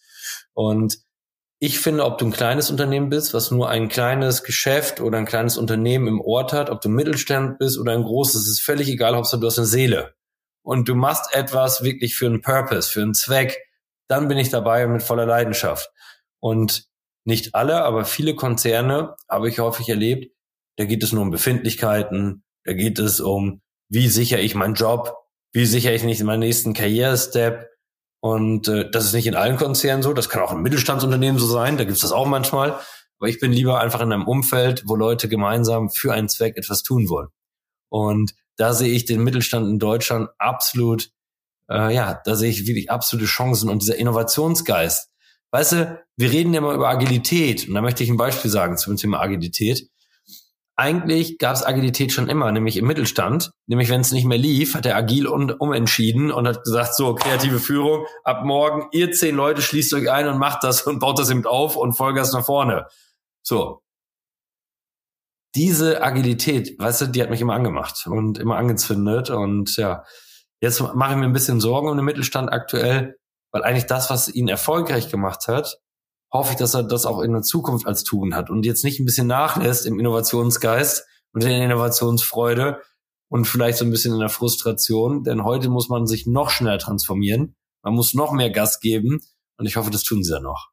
Und 0.53 0.99
ich 1.59 1.79
finde, 1.79 2.05
ob 2.05 2.19
du 2.19 2.27
ein 2.27 2.33
kleines 2.33 2.71
Unternehmen 2.71 3.09
bist, 3.09 3.33
was 3.33 3.51
nur 3.51 3.71
ein 3.71 3.89
kleines 3.89 4.43
Geschäft 4.43 5.01
oder 5.01 5.17
ein 5.17 5.25
kleines 5.25 5.57
Unternehmen 5.57 6.07
im 6.07 6.21
Ort 6.21 6.53
hat, 6.53 6.69
ob 6.69 6.83
du 6.83 6.91
Mittelstand 6.91 7.59
bist 7.59 7.79
oder 7.79 7.93
ein 7.93 8.03
großes, 8.03 8.47
ist 8.47 8.61
völlig 8.61 8.89
egal, 8.89 9.17
Hauptsache 9.17 9.41
du 9.41 9.47
hast 9.47 9.57
eine 9.57 9.67
Seele. 9.67 10.13
Und 10.61 10.87
du 10.87 10.95
machst 10.95 11.35
etwas 11.35 11.83
wirklich 11.83 12.15
für 12.15 12.27
einen 12.27 12.43
Purpose, 12.43 12.91
für 12.91 13.01
einen 13.01 13.15
Zweck, 13.15 13.57
dann 14.07 14.29
bin 14.29 14.37
ich 14.37 14.51
dabei 14.51 14.87
mit 14.87 15.03
voller 15.03 15.25
Leidenschaft. 15.25 15.91
Und 16.41 16.90
nicht 17.25 17.55
alle, 17.55 17.83
aber 17.85 18.05
viele 18.05 18.35
Konzerne 18.35 19.15
habe 19.29 19.49
ich 19.49 19.59
häufig 19.59 19.89
erlebt, 19.89 20.35
da 20.77 20.85
geht 20.85 21.03
es 21.03 21.13
nur 21.13 21.23
um 21.23 21.31
Befindlichkeiten, 21.31 22.43
da 22.65 22.73
geht 22.73 22.99
es 22.99 23.21
um, 23.21 23.61
wie 23.89 24.09
sichere 24.09 24.41
ich 24.41 24.55
meinen 24.55 24.75
Job, 24.75 25.15
wie 25.53 25.67
sichere 25.67 25.95
ich 25.95 26.05
nicht 26.05 26.23
meinen 26.23 26.41
nächsten 26.41 26.75
Karrierestep. 26.75 27.69
Und 28.23 28.69
äh, 28.69 28.91
das 28.91 29.07
ist 29.07 29.15
nicht 29.15 29.27
in 29.27 29.35
allen 29.35 29.57
Konzernen 29.57 30.03
so, 30.03 30.13
das 30.13 30.29
kann 30.29 30.43
auch 30.43 30.53
im 30.53 30.63
Mittelstandsunternehmen 30.63 31.39
so 31.41 31.47
sein, 31.47 31.77
da 31.77 31.85
gibt 31.85 31.97
es 31.97 32.03
das 32.03 32.13
auch 32.13 32.27
manchmal. 32.27 32.79
Aber 33.19 33.29
ich 33.29 33.41
bin 33.41 33.53
lieber 33.53 33.81
einfach 33.81 34.01
in 34.01 34.13
einem 34.13 34.27
Umfeld, 34.27 34.85
wo 34.87 34.97
Leute 34.97 35.29
gemeinsam 35.29 35.91
für 35.91 36.13
einen 36.13 36.29
Zweck 36.29 36.57
etwas 36.57 36.83
tun 36.83 37.09
wollen. 37.09 37.29
Und 37.91 38.35
da 38.57 38.73
sehe 38.73 38.93
ich 38.93 39.05
den 39.05 39.23
Mittelstand 39.23 39.69
in 39.69 39.79
Deutschland 39.79 40.31
absolut, 40.39 41.11
äh, 41.71 41.95
ja, 41.95 42.21
da 42.25 42.35
sehe 42.35 42.51
ich 42.51 42.67
wirklich 42.67 42.91
absolute 42.91 43.27
Chancen 43.27 43.69
und 43.69 43.83
dieser 43.83 43.97
Innovationsgeist, 43.97 45.10
Weißt 45.53 45.73
du, 45.73 46.05
wir 46.17 46.31
reden 46.31 46.55
ja 46.55 46.61
mal 46.61 46.75
über 46.75 46.89
Agilität 46.89 47.69
und 47.69 47.75
da 47.75 47.83
möchte 47.83 48.05
ich 48.05 48.11
ein 48.11 48.17
Beispiel 48.17 48.51
sagen 48.51 48.77
zum 48.77 48.97
Thema 48.97 49.21
Agilität. 49.21 49.89
Eigentlich 50.77 51.39
gab 51.39 51.55
es 51.57 51.67
Agilität 51.67 52.13
schon 52.13 52.29
immer, 52.29 52.51
nämlich 52.53 52.79
im 52.79 52.87
Mittelstand. 52.87 53.51
Nämlich 53.67 53.91
wenn 53.91 54.01
es 54.01 54.13
nicht 54.13 54.25
mehr 54.25 54.39
lief, 54.39 54.75
hat 54.75 54.87
er 54.87 54.97
agil 54.97 55.27
um, 55.27 55.51
umentschieden 55.51 56.33
und 56.33 56.49
hat 56.49 56.63
gesagt, 56.65 56.95
so, 56.95 57.15
kreative 57.15 57.59
Führung, 57.59 58.07
ab 58.25 58.45
morgen, 58.45 58.89
ihr 58.93 59.13
zehn 59.13 59.37
Leute 59.37 59.61
schließt 59.61 59.93
euch 59.93 60.11
ein 60.11 60.27
und 60.29 60.39
macht 60.39 60.65
das 60.65 60.83
und 60.83 60.99
baut 61.01 61.19
das 61.19 61.31
eben 61.31 61.45
auf 61.45 61.77
und 61.77 61.93
Vollgas 61.93 62.33
nach 62.33 62.47
vorne. 62.47 62.87
So. 63.43 63.83
diese 65.55 66.03
Agilität, 66.03 66.79
weißt 66.79 67.03
du, 67.03 67.07
die 67.07 67.23
hat 67.23 67.31
mich 67.31 67.41
immer 67.41 67.55
angemacht 67.55 68.07
und 68.07 68.39
immer 68.39 68.57
angezündet. 68.57 69.31
Und 69.31 69.77
ja, 69.77 70.05
jetzt 70.61 70.81
mache 70.81 71.13
ich 71.13 71.19
mir 71.19 71.25
ein 71.25 71.33
bisschen 71.33 71.61
Sorgen 71.61 71.89
um 71.89 71.97
den 71.97 72.05
Mittelstand 72.05 72.53
aktuell, 72.53 73.17
weil 73.53 73.63
eigentlich 73.63 73.87
das, 73.87 74.11
was 74.11 74.29
ihn 74.29 74.49
erfolgreich 74.49 75.11
gemacht 75.11 75.49
hat, 75.49 75.81
hoffe 76.33 76.53
ich, 76.53 76.59
dass 76.59 76.75
er 76.75 76.83
das 76.83 77.07
auch 77.07 77.21
in 77.21 77.33
der 77.33 77.43
Zukunft 77.43 77.87
als 77.87 78.05
Tugend 78.05 78.35
hat 78.35 78.51
und 78.51 78.65
jetzt 78.65 78.85
nicht 78.85 79.01
ein 79.01 79.05
bisschen 79.05 79.27
nachlässt 79.27 79.87
im 79.87 79.99
Innovationsgeist 79.99 81.05
und 81.33 81.43
in 81.43 81.49
der 81.49 81.65
Innovationsfreude 81.65 82.81
und 83.29 83.47
vielleicht 83.47 83.79
so 83.79 83.85
ein 83.85 83.91
bisschen 83.91 84.15
in 84.15 84.21
der 84.21 84.29
Frustration, 84.29 85.25
denn 85.25 85.45
heute 85.45 85.69
muss 85.69 85.89
man 85.89 86.07
sich 86.07 86.27
noch 86.27 86.51
schneller 86.51 86.79
transformieren. 86.79 87.57
Man 87.83 87.95
muss 87.95 88.15
noch 88.15 88.33
mehr 88.33 88.51
Gas 88.51 88.81
geben 88.81 89.21
und 89.57 89.67
ich 89.67 89.77
hoffe, 89.77 89.91
das 89.91 90.03
tun 90.03 90.23
sie 90.23 90.33
ja 90.33 90.41
noch. 90.41 90.71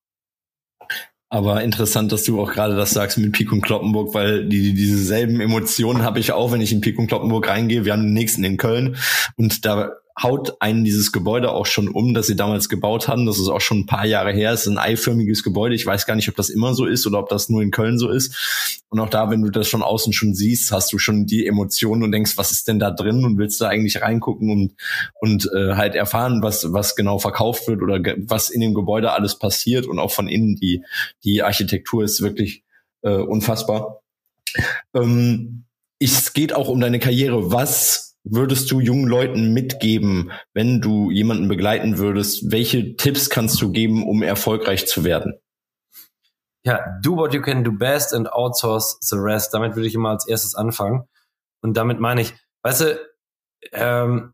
Aber 1.30 1.62
interessant, 1.62 2.12
dass 2.12 2.24
du 2.24 2.42
auch 2.42 2.52
gerade 2.52 2.76
das 2.76 2.92
sagst 2.92 3.18
mit 3.18 3.34
Pik 3.34 3.52
und 3.52 3.62
Kloppenburg, 3.62 4.14
weil 4.14 4.48
die, 4.48 4.74
dieselben 4.74 5.42
Emotionen 5.42 6.04
habe 6.04 6.20
ich 6.20 6.32
auch, 6.32 6.54
wenn 6.54 6.62
ich 6.62 6.72
in 6.72 6.80
Pik 6.80 6.98
und 6.98 7.08
Kloppenburg 7.08 7.48
reingehe. 7.50 7.84
Wir 7.84 7.94
haben 7.94 8.04
den 8.04 8.14
nächsten 8.14 8.46
in 8.46 8.56
Köln 8.56 8.96
und 9.36 9.66
da 9.66 9.92
haut 10.22 10.62
einen 10.62 10.84
dieses 10.84 11.12
Gebäude 11.12 11.52
auch 11.52 11.68
schon 11.68 11.88
um, 11.88 12.14
das 12.14 12.28
sie 12.28 12.36
damals 12.36 12.70
gebaut 12.70 13.08
haben. 13.08 13.26
Das 13.26 13.38
ist 13.38 13.50
auch 13.50 13.62
schon 13.62 13.80
ein 13.82 13.86
paar 13.86 14.06
Jahre 14.06 14.32
her. 14.32 14.52
Es 14.52 14.62
ist 14.62 14.68
ein 14.68 14.80
eiförmiges 14.80 15.44
Gebäude. 15.44 15.76
Ich 15.76 15.86
weiß 15.86 16.06
gar 16.08 16.16
nicht, 16.16 16.28
ob 16.28 16.36
das 16.36 16.50
immer 16.50 16.74
so 16.74 16.86
ist 16.86 17.06
oder 17.06 17.20
ob 17.20 17.30
das 17.30 17.50
nur 17.50 17.62
in 17.62 17.72
Köln 17.72 18.00
so 18.00 18.10
ist. 18.10 18.82
Und 18.90 19.00
auch 19.00 19.10
da, 19.10 19.30
wenn 19.30 19.44
du 19.44 19.52
das 19.52 19.68
schon 19.68 19.84
außen 19.84 20.14
schon 20.14 20.34
siehst, 20.34 20.72
hast 20.72 20.92
du 20.92 20.98
schon 20.98 21.28
die 21.28 21.46
Emotionen 21.46 22.04
und 22.04 22.12
denkst, 22.12 22.38
was 22.38 22.52
ist 22.52 22.68
denn 22.68 22.80
da 22.80 22.90
drin 22.90 23.26
und 23.26 23.38
willst 23.38 23.62
da 23.62 23.68
eigentlich 23.68 24.02
reingucken 24.02 24.50
und, 24.50 24.74
und 25.20 25.50
äh, 25.56 25.76
halt 25.76 25.94
erfahren, 25.94 26.42
was, 26.42 26.74
was 26.74 26.96
genau 26.96 27.20
verkauft 27.20 27.68
wird 27.68 27.84
oder 27.84 28.00
was 28.26 28.50
in 28.50 28.62
dem 28.62 28.74
Gebäude 28.74 29.12
alles 29.12 29.38
passiert 29.38 29.86
und 29.86 30.00
auch 30.00 30.12
von 30.12 30.28
innen 30.28 30.56
die, 30.56 30.84
die 31.24 31.44
Architektur 31.44 32.04
ist 32.04 32.22
wirklich 32.22 32.64
äh, 33.04 33.12
unfassbar. 33.12 34.02
Ähm, 34.96 35.66
es 36.00 36.34
geht 36.34 36.54
auch 36.54 36.70
um 36.70 36.80
deine 36.80 37.00
Karriere. 37.00 37.52
Was 37.52 38.07
würdest 38.30 38.72
du 38.72 38.80
jungen 38.80 39.08
Leuten 39.08 39.54
mitgeben, 39.54 40.32
wenn 40.54 40.82
du 40.82 41.12
jemanden 41.12 41.48
begleiten 41.48 41.98
würdest? 41.98 42.52
Welche 42.52 42.96
Tipps 42.96 43.30
kannst 43.30 43.62
du 43.62 43.72
geben, 43.72 44.08
um 44.08 44.24
erfolgreich 44.24 44.88
zu 44.88 45.04
werden? 45.04 45.40
Ja, 46.64 47.00
do 47.02 47.16
what 47.16 47.34
you 47.34 47.42
can 47.42 47.64
do 47.64 47.72
best 47.72 48.14
and 48.14 48.32
outsource 48.32 48.98
the 49.02 49.16
rest. 49.18 49.54
Damit 49.54 49.76
würde 49.76 49.88
ich 49.88 49.96
immer 49.96 50.10
als 50.10 50.28
erstes 50.28 50.56
anfangen. 50.56 51.08
Und 51.62 51.76
damit 51.76 52.00
meine 52.00 52.22
ich, 52.22 52.34
weißt 52.64 52.82
du, 52.82 53.00
ähm, 53.72 54.34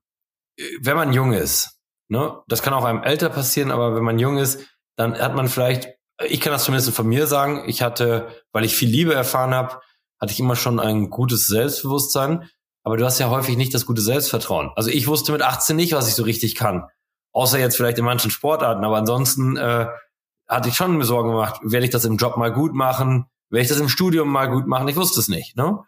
wenn 0.82 0.96
man 0.96 1.14
jung 1.14 1.34
ist, 1.34 1.80
ne, 2.10 2.42
das 2.48 2.62
kann 2.62 2.74
auch 2.74 2.86
einem 2.86 3.04
älter 3.04 3.30
passieren, 3.30 3.72
aber 3.72 3.96
wenn 3.96 4.04
man 4.04 4.20
jung 4.20 4.38
ist, 4.38 4.68
dann 4.98 5.18
hat 5.20 5.36
man 5.36 5.48
vielleicht, 5.48 5.90
ich 6.28 6.42
kann 6.42 6.54
das 6.54 6.66
zumindest 6.66 6.92
von 6.92 7.08
mir 7.08 7.28
sagen, 7.28 7.64
ich 7.68 7.82
hatte, 7.82 8.28
weil 8.52 8.66
ich 8.66 8.76
viel 8.76 8.90
Liebe 8.90 9.14
erfahren 9.14 9.54
habe, 9.54 9.80
hatte 10.20 10.32
ich 10.32 10.40
immer 10.40 10.56
schon 10.56 10.80
ein 10.80 11.10
gutes 11.10 11.48
Selbstbewusstsein 11.48 12.50
aber 12.84 12.98
du 12.98 13.06
hast 13.06 13.20
ja 13.20 13.30
häufig 13.30 13.58
nicht 13.58 13.74
das 13.74 13.86
gute 13.86 14.02
Selbstvertrauen. 14.02 14.72
Also 14.76 14.90
ich 14.90 15.08
wusste 15.08 15.32
mit 15.32 15.42
18 15.42 15.76
nicht, 15.76 15.94
was 15.94 16.08
ich 16.08 16.16
so 16.16 16.24
richtig 16.24 16.56
kann. 16.56 16.86
Außer 17.32 17.58
jetzt 17.58 17.78
vielleicht 17.78 17.98
in 17.98 18.06
manchen 18.06 18.30
Sportarten. 18.30 18.84
Aber 18.84 18.98
ansonsten 18.98 19.58
äh, 19.58 19.88
hatte 20.48 20.70
ich 20.70 20.76
schon 20.76 20.98
mir 20.98 21.06
Sorgen 21.06 21.30
gemacht, 21.30 21.62
werde 21.64 21.86
ich 21.86 21.92
das 21.92 22.06
im 22.06 22.18
Job 22.18 22.38
mal 22.38 22.52
gut 22.52 22.74
machen? 22.74 23.26
Werde 23.50 23.64
ich 23.64 23.70
das 23.70 23.80
im 23.80 23.90
Studium 23.90 24.30
mal 24.30 24.50
gut 24.50 24.68
machen? 24.68 24.88
Ich 24.90 24.98
wusste 24.98 25.20
es 25.20 25.30
nicht. 25.30 25.56
Ne? 25.56 25.80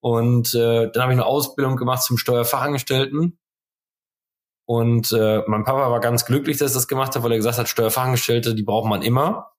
Und 0.00 0.54
äh, 0.54 0.90
dann 0.92 1.02
habe 1.02 1.12
ich 1.12 1.18
eine 1.18 1.26
Ausbildung 1.26 1.76
gemacht 1.76 2.02
zum 2.02 2.18
Steuerfachangestellten. 2.18 3.38
Und 4.66 5.12
äh, 5.12 5.42
mein 5.46 5.64
Papa 5.64 5.90
war 5.90 6.00
ganz 6.00 6.24
glücklich, 6.24 6.58
dass 6.58 6.72
ich 6.72 6.76
das 6.76 6.88
gemacht 6.88 7.14
habe, 7.14 7.24
weil 7.24 7.32
er 7.32 7.38
gesagt 7.38 7.58
hat, 7.58 7.68
Steuerfachangestellte, 7.68 8.54
die 8.54 8.62
braucht 8.62 8.88
man 8.88 9.02
immer. 9.02 9.52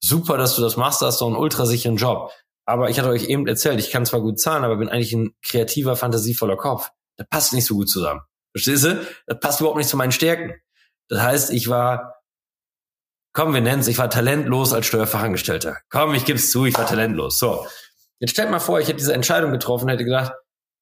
Super, 0.00 0.38
dass 0.38 0.54
du 0.56 0.62
das 0.62 0.76
machst, 0.76 1.02
da 1.02 1.06
hast 1.06 1.20
du 1.20 1.26
einen 1.26 1.36
ultrasicheren 1.36 1.96
Job. 1.96 2.30
Aber 2.66 2.90
ich 2.90 2.98
hatte 2.98 3.08
euch 3.08 3.28
eben 3.28 3.46
erzählt, 3.46 3.78
ich 3.78 3.92
kann 3.92 4.04
zwar 4.04 4.20
gut 4.20 4.40
zahlen, 4.40 4.64
aber 4.64 4.76
bin 4.76 4.88
eigentlich 4.88 5.12
ein 5.12 5.34
kreativer, 5.42 5.94
fantasievoller 5.94 6.56
Kopf. 6.56 6.90
Das 7.16 7.28
passt 7.30 7.52
nicht 7.52 7.64
so 7.64 7.76
gut 7.76 7.88
zusammen. 7.88 8.20
Verstehst 8.52 8.84
du? 8.84 9.06
Das 9.26 9.38
passt 9.38 9.60
überhaupt 9.60 9.78
nicht 9.78 9.88
zu 9.88 9.96
meinen 9.96 10.12
Stärken. 10.12 10.52
Das 11.08 11.22
heißt, 11.22 11.50
ich 11.52 11.68
war, 11.68 12.16
komm, 13.32 13.54
wir 13.54 13.60
nennen 13.60 13.80
es, 13.80 13.88
ich 13.88 13.98
war 13.98 14.10
talentlos 14.10 14.72
als 14.72 14.86
Steuerfachangestellter. 14.86 15.78
Komm, 15.90 16.14
ich 16.14 16.24
gebe 16.24 16.38
es 16.38 16.50
zu, 16.50 16.66
ich 16.66 16.76
war 16.76 16.86
talentlos. 16.86 17.38
So. 17.38 17.66
Jetzt 18.18 18.30
stellt 18.30 18.50
mal 18.50 18.58
vor, 18.58 18.80
ich 18.80 18.88
hätte 18.88 18.98
diese 18.98 19.14
Entscheidung 19.14 19.52
getroffen, 19.52 19.88
hätte 19.88 20.04
gedacht, 20.04 20.32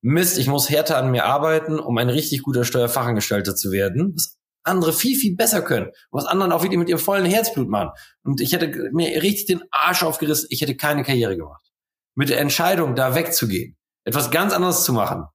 Mist, 0.01 0.38
ich 0.38 0.47
muss 0.47 0.70
härter 0.70 0.97
an 0.97 1.11
mir 1.11 1.27
arbeiten, 1.27 1.79
um 1.79 1.99
ein 1.99 2.11
richtig 2.11 2.42
guter 2.42 2.64
Steuerfachangestellter 2.64 3.57
zu 3.57 3.73
werden, 3.73 4.14
was 4.14 4.38
andere 4.62 4.92
viel, 4.92 5.16
viel 5.16 5.37
besser 5.37 5.61
können, 5.61 5.90
was 6.11 6.25
anderen 6.25 6.53
auch 6.53 6.62
wirklich 6.62 6.79
mit 6.79 6.88
ihrem 6.88 6.99
vollen 6.99 7.27
Herzblut 7.27 7.68
machen. 7.68 7.90
Und 8.23 8.40
ich 8.40 8.53
hätte 8.53 8.90
mir 8.92 9.23
richtig 9.23 9.47
den 9.47 9.62
Arsch 9.70 10.03
aufgerissen, 10.03 10.47
ich 10.51 10.62
hätte 10.62 10.77
keine 10.77 11.03
Karriere 11.03 11.37
gemacht 11.37 11.63
mit 12.14 12.29
der 12.29 12.40
Entscheidung, 12.40 12.94
da 12.94 13.14
wegzugehen, 13.14 13.77
etwas 14.05 14.31
ganz 14.31 14.53
anderes 14.53 14.85
zu 14.85 14.92
machen, 14.92 15.27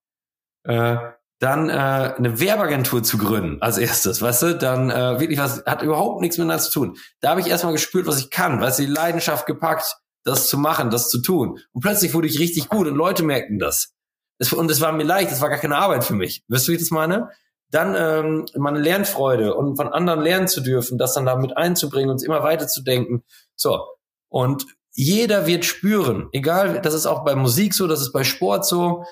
äh, 0.63 0.97
dann 1.39 1.69
äh, 1.69 1.73
eine 1.73 2.39
Werbeagentur 2.39 3.01
zu 3.01 3.17
gründen 3.17 3.61
als 3.61 3.77
erstes, 3.77 4.21
weißt 4.21 4.43
du, 4.43 4.57
dann 4.57 4.89
äh, 4.89 5.19
wirklich 5.19 5.39
was, 5.39 5.63
hat 5.65 5.81
überhaupt 5.81 6.21
nichts 6.21 6.37
miteinander 6.37 6.63
zu 6.63 6.71
tun. 6.71 6.97
Da 7.21 7.29
habe 7.29 7.41
ich 7.41 7.47
erstmal 7.47 7.73
gespürt, 7.73 8.07
was 8.07 8.19
ich 8.19 8.29
kann, 8.29 8.59
weißt 8.59 8.79
du, 8.79 8.83
die 8.83 8.91
Leidenschaft 8.91 9.45
gepackt, 9.45 9.97
das 10.25 10.49
zu 10.49 10.57
machen, 10.57 10.89
das 10.89 11.09
zu 11.09 11.21
tun. 11.21 11.59
Und 11.71 11.81
plötzlich 11.81 12.13
wurde 12.13 12.27
ich 12.27 12.39
richtig 12.39 12.67
gut 12.67 12.87
und 12.87 12.95
Leute 12.95 13.23
merkten 13.23 13.57
das. 13.57 13.93
Es, 14.37 14.51
und 14.51 14.69
es 14.69 14.81
war 14.81 14.91
mir 14.91 15.03
leicht, 15.03 15.31
es 15.31 15.41
war 15.41 15.49
gar 15.49 15.59
keine 15.59 15.77
Arbeit 15.77 16.03
für 16.03 16.13
mich. 16.13 16.43
Weißt 16.49 16.67
du, 16.67 16.71
wie 16.71 16.75
ich 16.75 16.81
das 16.81 16.91
meine? 16.91 17.29
Dann 17.71 17.95
ähm, 17.95 18.45
meine 18.55 18.79
Lernfreude 18.79 19.53
und 19.53 19.77
von 19.77 19.87
anderen 19.89 20.21
lernen 20.21 20.47
zu 20.47 20.61
dürfen, 20.61 20.97
das 20.97 21.13
dann 21.13 21.25
da 21.25 21.35
mit 21.35 21.55
einzubringen 21.55 22.09
und 22.09 22.23
immer 22.23 22.43
weiter 22.43 22.67
zu 22.67 22.83
denken. 22.83 23.23
So. 23.55 23.85
Und 24.29 24.65
jeder 24.99 25.47
wird 25.47 25.63
spüren, 25.63 26.27
egal, 26.33 26.81
das 26.81 26.93
ist 26.93 27.05
auch 27.05 27.23
bei 27.23 27.33
Musik 27.33 27.73
so, 27.73 27.87
das 27.87 28.01
ist 28.01 28.11
bei 28.11 28.25
Sport 28.25 28.65
so, 28.65 29.05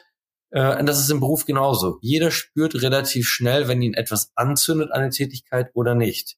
äh, 0.52 0.78
und 0.78 0.86
das 0.86 1.00
ist 1.00 1.10
im 1.10 1.22
Beruf 1.22 1.46
genauso. 1.46 1.98
Jeder 2.02 2.30
spürt 2.30 2.76
relativ 2.76 3.26
schnell, 3.30 3.70
wenn 3.70 3.82
ihn 3.82 3.94
etwas 3.94 4.34
anzündet, 4.36 4.92
eine 4.92 5.12
Tätigkeit 5.12 5.72
oder 5.76 5.96
nicht. 5.96 6.36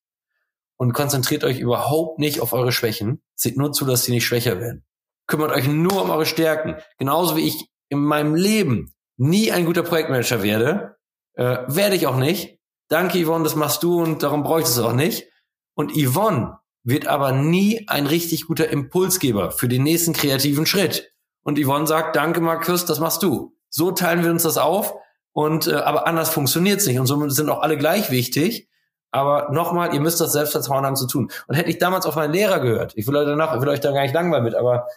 Und 0.77 0.93
konzentriert 0.93 1.43
euch 1.43 1.59
überhaupt 1.59 2.19
nicht 2.19 2.41
auf 2.41 2.53
eure 2.53 2.71
Schwächen. 2.71 3.23
Seht 3.33 3.57
nur 3.57 3.71
zu, 3.71 3.85
dass 3.85 4.03
sie 4.03 4.12
nicht 4.12 4.27
schwächer 4.27 4.59
werden. 4.59 4.85
Kümmert 5.25 5.51
euch 5.51 5.67
nur 5.67 6.03
um 6.03 6.12
eure 6.12 6.27
Stärken. 6.27 6.75
Genauso 6.99 7.35
wie 7.35 7.47
ich 7.47 7.71
in 7.89 8.03
meinem 8.03 8.35
Leben 8.35 8.93
nie 9.17 9.51
ein 9.51 9.65
guter 9.65 9.81
Projektmanager 9.81 10.43
werde, 10.43 10.95
äh, 11.33 11.57
werde 11.65 11.95
ich 11.95 12.05
auch 12.05 12.17
nicht. 12.17 12.59
Danke, 12.88 13.25
Yvonne, 13.25 13.45
das 13.45 13.55
machst 13.55 13.81
du 13.81 13.99
und 13.99 14.21
darum 14.21 14.43
bräuchte 14.43 14.69
es 14.69 14.77
auch 14.77 14.93
nicht. 14.93 15.27
Und 15.73 15.91
Yvonne 15.93 16.59
wird 16.83 17.07
aber 17.07 17.31
nie 17.31 17.87
ein 17.87 18.07
richtig 18.07 18.47
guter 18.47 18.69
Impulsgeber 18.69 19.51
für 19.51 19.67
den 19.67 19.83
nächsten 19.83 20.13
kreativen 20.13 20.65
Schritt. 20.65 21.13
Und 21.43 21.59
Yvonne 21.59 21.87
sagt, 21.87 22.15
danke 22.15 22.41
Markus, 22.41 22.85
das 22.85 22.99
machst 22.99 23.23
du. 23.23 23.55
So 23.69 23.91
teilen 23.91 24.23
wir 24.23 24.31
uns 24.31 24.43
das 24.43 24.57
auf. 24.57 24.93
Und 25.31 25.67
äh, 25.67 25.75
aber 25.75 26.07
anders 26.07 26.29
funktioniert's 26.29 26.87
nicht. 26.87 26.99
Und 26.99 27.05
somit 27.05 27.31
sind 27.31 27.49
auch 27.49 27.61
alle 27.61 27.77
gleich 27.77 28.11
wichtig. 28.11 28.69
Aber 29.11 29.49
nochmal, 29.51 29.93
ihr 29.93 30.01
müsst 30.01 30.21
das 30.21 30.33
Selbstvertrauen 30.33 30.85
haben 30.85 30.95
zu 30.95 31.07
tun. 31.07 31.31
Und 31.47 31.55
hätte 31.55 31.69
ich 31.69 31.79
damals 31.79 32.05
auf 32.05 32.15
meinen 32.15 32.33
Lehrer 32.33 32.59
gehört, 32.59 32.93
ich 32.95 33.07
will 33.07 33.15
euch 33.15 33.25
danach, 33.25 33.55
ich 33.55 33.61
will 33.61 33.69
euch 33.69 33.79
da 33.79 33.91
gar 33.91 34.03
nicht 34.03 34.13
langweilen 34.13 34.43
mit, 34.43 34.53
aber 34.53 34.87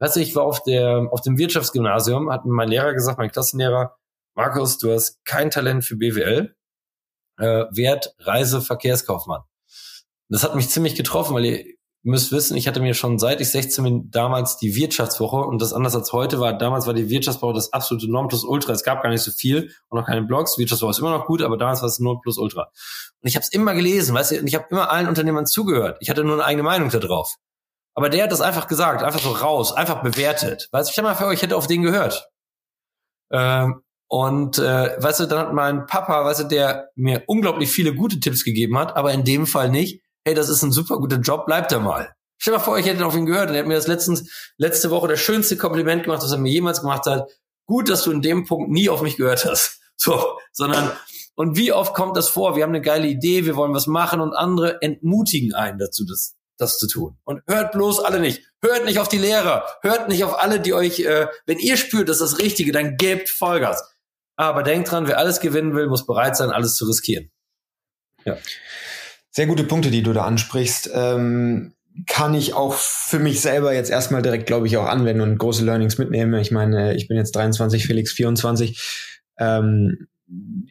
weißt 0.00 0.16
du, 0.16 0.20
ich 0.20 0.34
war 0.34 0.44
auf 0.44 0.62
der 0.64 1.06
auf 1.10 1.20
dem 1.20 1.38
Wirtschaftsgymnasium, 1.38 2.32
hat 2.32 2.44
mein 2.46 2.68
Lehrer 2.68 2.94
gesagt, 2.94 3.18
mein 3.18 3.30
Klassenlehrer, 3.30 3.96
Markus, 4.34 4.78
du 4.78 4.92
hast 4.92 5.24
kein 5.24 5.50
Talent 5.50 5.84
für 5.84 5.96
BWL, 5.96 6.56
äh, 7.38 7.64
Wert 7.70 8.16
Reise 8.18 8.60
Verkehrskaufmann. 8.60 9.42
Das 10.28 10.42
hat 10.42 10.54
mich 10.54 10.68
ziemlich 10.68 10.94
getroffen, 10.94 11.34
weil 11.34 11.44
ihr 11.44 11.64
müsst 12.02 12.32
wissen, 12.32 12.56
ich 12.56 12.68
hatte 12.68 12.80
mir 12.80 12.94
schon 12.94 13.18
seit 13.18 13.40
ich 13.40 13.50
16 13.50 13.84
bin 13.84 14.10
damals 14.10 14.58
die 14.58 14.76
Wirtschaftswoche 14.76 15.38
und 15.38 15.60
das 15.60 15.72
anders 15.72 15.94
als 15.94 16.12
heute 16.12 16.38
war, 16.38 16.56
damals 16.56 16.86
war 16.86 16.92
die 16.92 17.08
Wirtschaftswoche 17.08 17.54
das 17.54 17.72
absolute 17.72 18.10
Nonplusultra. 18.10 18.72
Es 18.72 18.84
gab 18.84 19.02
gar 19.02 19.08
nicht 19.10 19.22
so 19.22 19.30
viel 19.30 19.70
und 19.88 19.98
noch 19.98 20.06
keine 20.06 20.22
Blogs. 20.22 20.58
Wirtschaftswoche 20.58 20.90
ist 20.90 20.98
immer 20.98 21.16
noch 21.16 21.26
gut, 21.26 21.42
aber 21.42 21.56
damals 21.56 21.80
war 21.80 21.88
es 21.88 21.98
Nonplusultra. 21.98 22.70
Und 23.20 23.28
ich 23.28 23.36
habe 23.36 23.44
es 23.44 23.52
immer 23.52 23.74
gelesen, 23.74 24.14
weißt 24.14 24.32
du, 24.32 24.40
und 24.40 24.46
ich 24.46 24.54
habe 24.54 24.66
immer 24.70 24.90
allen 24.90 25.08
Unternehmern 25.08 25.46
zugehört. 25.46 25.96
Ich 26.00 26.10
hatte 26.10 26.24
nur 26.24 26.34
eine 26.34 26.44
eigene 26.44 26.62
Meinung 26.62 26.90
da 26.90 26.98
drauf. 26.98 27.36
Aber 27.94 28.10
der 28.10 28.24
hat 28.24 28.32
das 28.32 28.40
einfach 28.40 28.66
gesagt, 28.66 29.02
einfach 29.02 29.20
so 29.20 29.30
raus, 29.30 29.72
einfach 29.72 30.02
bewertet. 30.02 30.68
Weißt 30.72 30.90
du, 30.90 30.92
stell 30.92 31.04
mal 31.04 31.14
vor, 31.14 31.32
ich 31.32 31.42
hätte 31.42 31.56
auf 31.56 31.68
den 31.68 31.82
gehört. 31.82 32.28
Ähm, 33.30 33.82
und 34.08 34.58
äh, 34.58 34.96
weißt 35.00 35.20
du, 35.20 35.26
dann 35.26 35.38
hat 35.38 35.54
mein 35.54 35.86
Papa, 35.86 36.24
weißt 36.24 36.40
du, 36.40 36.44
der 36.44 36.90
mir 36.96 37.24
unglaublich 37.26 37.70
viele 37.70 37.94
gute 37.94 38.20
Tipps 38.20 38.44
gegeben 38.44 38.76
hat, 38.78 38.96
aber 38.96 39.12
in 39.12 39.24
dem 39.24 39.46
Fall 39.46 39.70
nicht, 39.70 40.03
hey, 40.24 40.34
das 40.34 40.48
ist 40.48 40.62
ein 40.62 40.72
super 40.72 40.96
guter 40.98 41.16
Job, 41.18 41.46
bleibt 41.46 41.72
da 41.72 41.78
mal. 41.78 42.14
Stell 42.38 42.52
dir 42.52 42.58
mal 42.58 42.64
vor, 42.64 42.78
ich 42.78 42.86
hätte 42.86 43.06
auf 43.06 43.16
ihn 43.16 43.26
gehört 43.26 43.48
und 43.48 43.54
er 43.54 43.60
hat 43.60 43.68
mir 43.68 43.74
das 43.74 43.86
letztens, 43.86 44.52
letzte 44.58 44.90
Woche 44.90 45.08
das 45.08 45.20
schönste 45.20 45.56
Kompliment 45.56 46.04
gemacht, 46.04 46.22
was 46.22 46.32
er 46.32 46.38
mir 46.38 46.52
jemals 46.52 46.80
gemacht 46.80 47.06
hat. 47.06 47.28
Gut, 47.66 47.88
dass 47.88 48.02
du 48.02 48.10
in 48.10 48.22
dem 48.22 48.44
Punkt 48.44 48.70
nie 48.70 48.88
auf 48.88 49.02
mich 49.02 49.16
gehört 49.16 49.44
hast. 49.44 49.80
So, 49.96 50.40
sondern, 50.50 50.90
und 51.36 51.56
wie 51.56 51.72
oft 51.72 51.94
kommt 51.94 52.16
das 52.16 52.28
vor? 52.28 52.56
Wir 52.56 52.64
haben 52.64 52.70
eine 52.70 52.82
geile 52.82 53.06
Idee, 53.06 53.46
wir 53.46 53.54
wollen 53.54 53.72
was 53.72 53.86
machen 53.86 54.20
und 54.20 54.34
andere 54.34 54.82
entmutigen 54.82 55.54
einen 55.54 55.78
dazu, 55.78 56.04
das, 56.04 56.34
das 56.58 56.78
zu 56.80 56.88
tun. 56.88 57.16
Und 57.22 57.42
hört 57.46 57.70
bloß 57.70 58.00
alle 58.00 58.18
nicht. 58.18 58.42
Hört 58.60 58.84
nicht 58.86 58.98
auf 58.98 59.06
die 59.06 59.18
Lehrer. 59.18 59.64
Hört 59.82 60.08
nicht 60.08 60.24
auf 60.24 60.36
alle, 60.36 60.58
die 60.58 60.74
euch, 60.74 60.98
äh, 60.98 61.28
wenn 61.46 61.60
ihr 61.60 61.76
spürt, 61.76 62.08
das 62.08 62.20
ist 62.20 62.32
das 62.32 62.38
Richtige, 62.40 62.72
dann 62.72 62.96
gebt 62.96 63.28
Vollgas. 63.28 63.88
Aber 64.34 64.64
denkt 64.64 64.90
dran, 64.90 65.06
wer 65.06 65.18
alles 65.18 65.38
gewinnen 65.38 65.76
will, 65.76 65.86
muss 65.86 66.06
bereit 66.06 66.36
sein, 66.36 66.50
alles 66.50 66.74
zu 66.74 66.86
riskieren. 66.86 67.30
Ja. 68.24 68.36
Sehr 69.34 69.46
gute 69.46 69.64
Punkte, 69.64 69.90
die 69.90 70.04
du 70.04 70.12
da 70.12 70.22
ansprichst. 70.22 70.90
Ähm, 70.94 71.74
kann 72.06 72.34
ich 72.34 72.54
auch 72.54 72.74
für 72.74 73.18
mich 73.18 73.40
selber 73.40 73.74
jetzt 73.74 73.90
erstmal 73.90 74.22
direkt, 74.22 74.46
glaube 74.46 74.68
ich, 74.68 74.76
auch 74.76 74.86
anwenden 74.86 75.22
und 75.22 75.38
große 75.38 75.64
Learnings 75.64 75.98
mitnehmen. 75.98 76.34
Ich 76.40 76.52
meine, 76.52 76.94
ich 76.94 77.08
bin 77.08 77.16
jetzt 77.16 77.34
23, 77.34 77.84
Felix 77.84 78.12
24. 78.12 78.80
Ähm, 79.38 80.06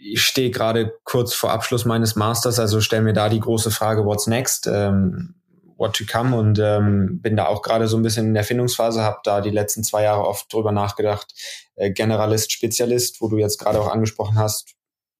ich 0.01 0.21
stehe 0.21 0.49
gerade 0.49 0.93
kurz 1.03 1.33
vor 1.33 1.51
Abschluss 1.51 1.83
meines 1.83 2.15
Masters, 2.15 2.57
also 2.57 2.79
stelle 2.79 3.01
mir 3.01 3.11
da 3.11 3.27
die 3.27 3.41
große 3.41 3.69
Frage, 3.69 4.05
what's 4.05 4.27
next? 4.27 4.65
Ähm, 4.67 5.35
what 5.77 5.93
to 5.93 6.05
come 6.09 6.33
und 6.37 6.57
ähm, 6.59 7.19
bin 7.21 7.35
da 7.35 7.47
auch 7.47 7.63
gerade 7.63 7.89
so 7.89 7.97
ein 7.97 8.03
bisschen 8.03 8.27
in 8.27 8.33
der 8.33 8.45
Findungsphase, 8.45 9.01
habe 9.01 9.19
da 9.25 9.41
die 9.41 9.49
letzten 9.49 9.83
zwei 9.83 10.03
Jahre 10.03 10.25
oft 10.25 10.51
drüber 10.53 10.71
nachgedacht, 10.71 11.33
äh, 11.75 11.91
Generalist, 11.91 12.53
Spezialist, 12.53 13.19
wo 13.19 13.27
du 13.27 13.37
jetzt 13.37 13.57
gerade 13.59 13.81
auch 13.81 13.91
angesprochen 13.91 14.37
hast, 14.37 14.75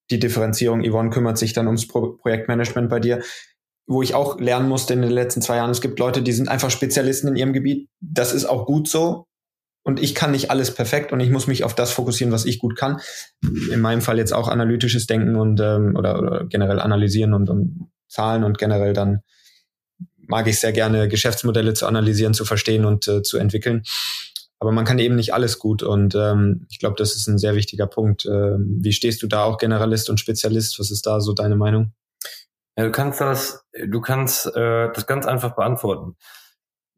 die 0.10 0.20
Differenzierung, 0.20 0.84
Yvonne 0.84 1.10
kümmert 1.10 1.38
sich 1.38 1.54
dann 1.54 1.68
ums 1.68 1.88
Pro 1.88 2.14
Projektmanagement 2.14 2.90
bei 2.90 3.00
dir, 3.00 3.22
wo 3.86 4.02
ich 4.02 4.16
auch 4.16 4.40
lernen 4.40 4.70
musste 4.70 4.94
in 4.94 5.02
den 5.02 5.12
letzten 5.12 5.42
zwei 5.42 5.58
Jahren, 5.58 5.72
es 5.72 5.82
gibt 5.82 6.00
Leute, 6.00 6.22
die 6.22 6.32
sind 6.32 6.50
einfach 6.50 6.70
Spezialisten 6.70 7.30
in 7.30 7.36
ihrem 7.36 7.54
Gebiet, 7.54 7.90
das 8.00 8.34
ist 8.34 8.46
auch 8.46 8.66
gut 8.66 8.88
so, 8.88 9.28
und 9.84 10.02
ich 10.02 10.16
kann 10.16 10.32
nicht 10.32 10.50
alles 10.50 10.74
perfekt 10.74 11.12
und 11.12 11.20
ich 11.20 11.30
muss 11.30 11.48
mich 11.48 11.64
auf 11.64 11.76
das 11.76 11.92
fokussieren, 11.92 12.32
was 12.32 12.46
ich 12.46 12.60
gut 12.60 12.78
kann. 12.78 13.02
In 13.70 13.82
meinem 13.82 14.02
Fall 14.02 14.18
jetzt 14.18 14.34
auch 14.34 14.48
analytisches 14.48 15.08
Denken 15.08 15.36
und 15.36 15.60
ähm, 15.60 15.96
oder, 15.98 16.20
oder 16.20 16.46
generell 16.46 16.80
analysieren 16.80 17.34
und, 17.34 17.50
und 17.50 17.92
Zahlen 18.08 18.46
und 18.46 18.58
generell 18.58 18.94
dann 18.94 19.20
mag 20.28 20.48
ich 20.48 20.60
sehr 20.60 20.72
gerne 20.72 21.10
Geschäftsmodelle 21.10 21.74
zu 21.74 21.86
analysieren, 21.86 22.34
zu 22.34 22.46
verstehen 22.46 22.86
und 22.86 23.08
äh, 23.10 23.24
zu 23.24 23.38
entwickeln. 23.38 23.84
Aber 24.64 24.72
man 24.72 24.86
kann 24.86 24.98
eben 24.98 25.16
nicht 25.16 25.34
alles 25.34 25.60
gut 25.60 25.84
und 25.84 26.16
ähm, 26.16 26.66
ich 26.70 26.80
glaube, 26.80 26.96
das 26.98 27.18
ist 27.18 27.28
ein 27.28 27.38
sehr 27.38 27.54
wichtiger 27.54 27.86
Punkt. 27.86 28.26
Ähm, 28.26 28.80
wie 28.82 28.94
stehst 28.94 29.22
du 29.22 29.28
da 29.28 29.44
auch 29.44 29.58
Generalist 29.58 30.10
und 30.10 30.22
Spezialist? 30.22 30.80
Was 30.80 30.90
ist 30.90 31.06
da 31.06 31.20
so 31.20 31.34
deine 31.34 31.58
Meinung? 31.58 31.92
Ja, 32.78 32.86
du 32.86 32.92
kannst 32.92 33.20
das, 33.20 33.66
du 33.74 34.00
kannst 34.00 34.46
äh, 34.56 34.90
das 34.94 35.06
ganz 35.06 35.26
einfach 35.26 35.58
beantworten. 35.58 36.16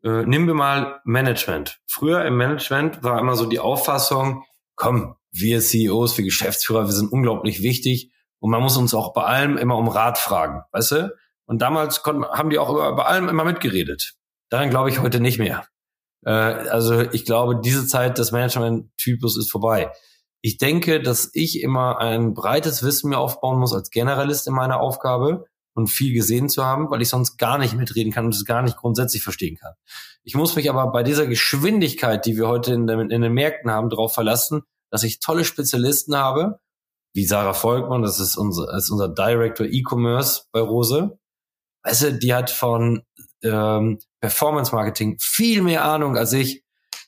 Äh, 0.04 0.28
nehmen 0.28 0.45
wir 0.45 0.54
mal 0.54 1.01
Management. 1.06 1.80
Früher 1.88 2.23
im 2.23 2.38
Management 2.38 3.01
war 3.01 3.19
immer 3.19 3.36
so 3.36 3.47
die 3.47 3.58
Auffassung, 3.58 4.43
komm, 4.75 5.15
wir 5.32 5.60
CEOs, 5.60 6.19
wir 6.19 6.23
Geschäftsführer, 6.23 6.86
wir 6.86 6.93
sind 6.93 7.12
unglaublich 7.12 7.63
wichtig 7.63 8.12
und 8.38 8.51
man 8.51 8.62
muss 8.62 8.78
uns 8.78 8.93
auch 8.93 9.12
bei 9.13 9.23
allem 9.23 9.58
immer 9.58 9.75
um 9.75 9.88
Rat 9.88 10.19
fragen, 10.19 10.62
weißt 10.71 10.91
du? 10.91 11.15
Und 11.47 11.63
damals 11.63 12.04
konnten, 12.04 12.25
haben 12.25 12.51
die 12.51 12.60
auch 12.60 12.69
über, 12.69 12.95
bei 12.95 13.06
allem 13.06 13.28
immer 13.28 13.43
mitgeredet. 13.43 14.13
Daran 14.49 14.69
glaube 14.69 14.91
ich 14.91 14.99
heute 14.99 15.19
nicht 15.19 15.39
mehr. 15.39 15.65
Äh, 16.26 16.32
also 16.32 17.00
ich 17.00 17.26
glaube, 17.26 17.62
diese 17.64 17.88
Zeit 17.88 18.18
des 18.18 18.32
Management-Typus 18.32 19.38
ist 19.38 19.52
vorbei. 19.52 19.92
Ich 20.42 20.58
denke, 20.58 21.02
dass 21.02 21.32
ich 21.34 21.62
immer 21.62 22.00
ein 22.00 22.34
breites 22.34 22.84
Wissen 22.84 23.10
mir 23.10 23.18
aufbauen 23.18 23.60
muss 23.60 23.74
als 23.74 23.90
Generalist 23.90 24.48
in 24.48 24.54
meiner 24.54 24.80
Aufgabe 24.80 25.46
und 25.74 25.88
viel 25.88 26.14
gesehen 26.14 26.50
zu 26.50 26.64
haben, 26.64 26.90
weil 26.90 27.02
ich 27.02 27.10
sonst 27.10 27.38
gar 27.38 27.58
nicht 27.58 27.74
mitreden 27.74 28.12
kann 28.12 28.26
und 28.26 28.36
es 28.36 28.46
gar 28.46 28.62
nicht 28.62 28.78
grundsätzlich 28.78 29.24
verstehen 29.24 29.58
kann. 29.58 29.74
Ich 30.24 30.36
muss 30.36 30.56
mich 30.56 30.70
aber 30.70 30.92
bei 30.92 31.04
dieser 31.04 31.28
Geschwindigkeit, 31.28 32.26
die 32.26 32.38
wir 32.38 32.48
heute 32.48 32.74
in, 32.74 32.88
den, 32.88 33.10
in 33.10 33.22
den 33.22 33.34
Märkten 33.34 33.72
haben, 33.72 33.90
darauf 33.90 34.14
verlassen, 34.14 34.64
dass 34.90 35.04
ich 35.04 35.20
tolle 35.20 35.44
Spezialisten 35.44 36.16
habe, 36.16 36.60
wie 37.14 37.26
Sarah 37.26 37.54
Volkmann, 37.54 38.02
das 38.02 38.20
ist 38.20 38.38
unser, 38.38 38.74
ist 38.76 38.90
unser 38.90 39.10
Director 39.10 39.66
E-Commerce 39.66 40.44
bei 40.52 40.62
Rose, 40.62 41.18
weißt 41.84 42.04
du, 42.04 42.14
die 42.14 42.34
hat 42.34 42.50
von 42.50 43.04
ähm, 43.46 44.00
Performance 44.20 44.74
Marketing 44.74 45.18
viel 45.20 45.62
mehr 45.62 45.86
Ahnung 45.86 46.18
als 46.18 46.34
ich. 46.34 46.64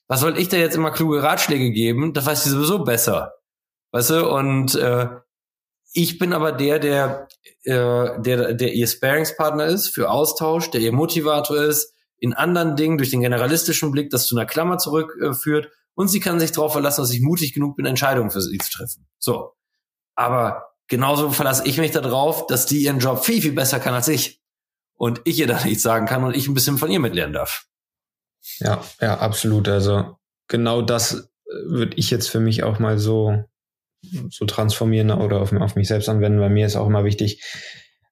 Was 0.08 0.22
soll 0.22 0.38
ich 0.38 0.48
da 0.50 0.58
jetzt 0.58 0.76
immer 0.76 0.92
kluge 0.92 1.22
Ratschläge 1.22 1.72
geben? 1.72 2.14
Das 2.14 2.26
weiß 2.26 2.44
sie 2.44 2.50
sowieso 2.52 2.84
besser. 2.84 3.34
Weißt 3.92 4.12
du, 4.12 4.30
und 4.30 4.76
äh, 4.76 5.08
ich 5.94 6.20
bin 6.20 6.34
aber 6.34 6.52
der, 6.52 6.80
der, 6.80 7.28
äh, 7.64 8.22
der, 8.22 8.54
der 8.54 8.74
ihr 8.74 8.88
Sparingspartner 8.88 9.66
ist 9.66 9.90
für 9.90 10.10
Austausch, 10.10 10.70
der 10.70 10.82
ihr 10.82 10.92
Motivator 10.92 11.58
ist, 11.58 11.94
in 12.20 12.34
anderen 12.34 12.76
Dingen 12.76 12.98
durch 12.98 13.12
den 13.12 13.22
generalistischen 13.22 13.92
Blick 13.92 14.10
das 14.10 14.28
zu 14.28 14.36
einer 14.36 14.46
Klammer 14.46 14.78
zurückführt 14.78 15.66
äh, 15.66 15.70
und 15.96 16.08
sie 16.10 16.20
kann 16.20 16.40
sich 16.40 16.52
darauf 16.52 16.74
verlassen, 16.74 17.02
dass 17.02 17.12
ich 17.12 17.22
mutig 17.22 17.54
genug 17.54 17.76
bin, 17.76 17.86
Entscheidungen 17.86 18.32
für 18.32 18.42
sie 18.42 18.58
zu 18.58 18.72
treffen. 18.72 19.08
So. 19.18 19.54
Aber 20.16 20.74
genauso 20.88 21.32
verlasse 21.32 21.64
ich 21.66 21.78
mich 21.78 21.92
darauf, 21.92 22.48
dass 22.48 22.66
die 22.66 22.84
ihren 22.84 23.00
Job 23.00 23.24
viel, 23.24 23.42
viel 23.42 23.54
besser 23.54 23.80
kann 23.80 23.94
als 23.94 24.08
ich 24.08 24.37
und 24.98 25.22
ich 25.24 25.40
ihr 25.40 25.48
da 25.48 25.64
nichts 25.64 25.84
sagen 25.84 26.06
kann 26.06 26.24
und 26.24 26.36
ich 26.36 26.48
ein 26.48 26.54
bisschen 26.54 26.78
von 26.78 26.92
ihr 26.92 27.00
mitlernen 27.00 27.34
darf. 27.34 27.66
Ja, 28.60 28.84
ja, 29.02 29.18
absolut. 29.20 29.68
Also 29.70 30.18
genau 30.48 30.82
das 30.82 31.14
äh, 31.14 31.70
würde 31.70 31.96
ich 31.96 32.10
jetzt 32.10 32.30
für 32.30 32.40
mich 32.40 32.64
auch 32.64 32.80
mal 32.80 32.98
so, 32.98 33.44
so 34.30 34.46
transformieren 34.46 35.12
oder 35.12 35.42
auf, 35.42 35.54
auf 35.54 35.76
mich 35.76 35.88
selbst 35.88 36.10
anwenden. 36.10 36.40
Bei 36.40 36.50
mir 36.50 36.66
ist 36.66 36.76
auch 36.76 36.88
immer 36.88 37.04
wichtig, 37.04 37.44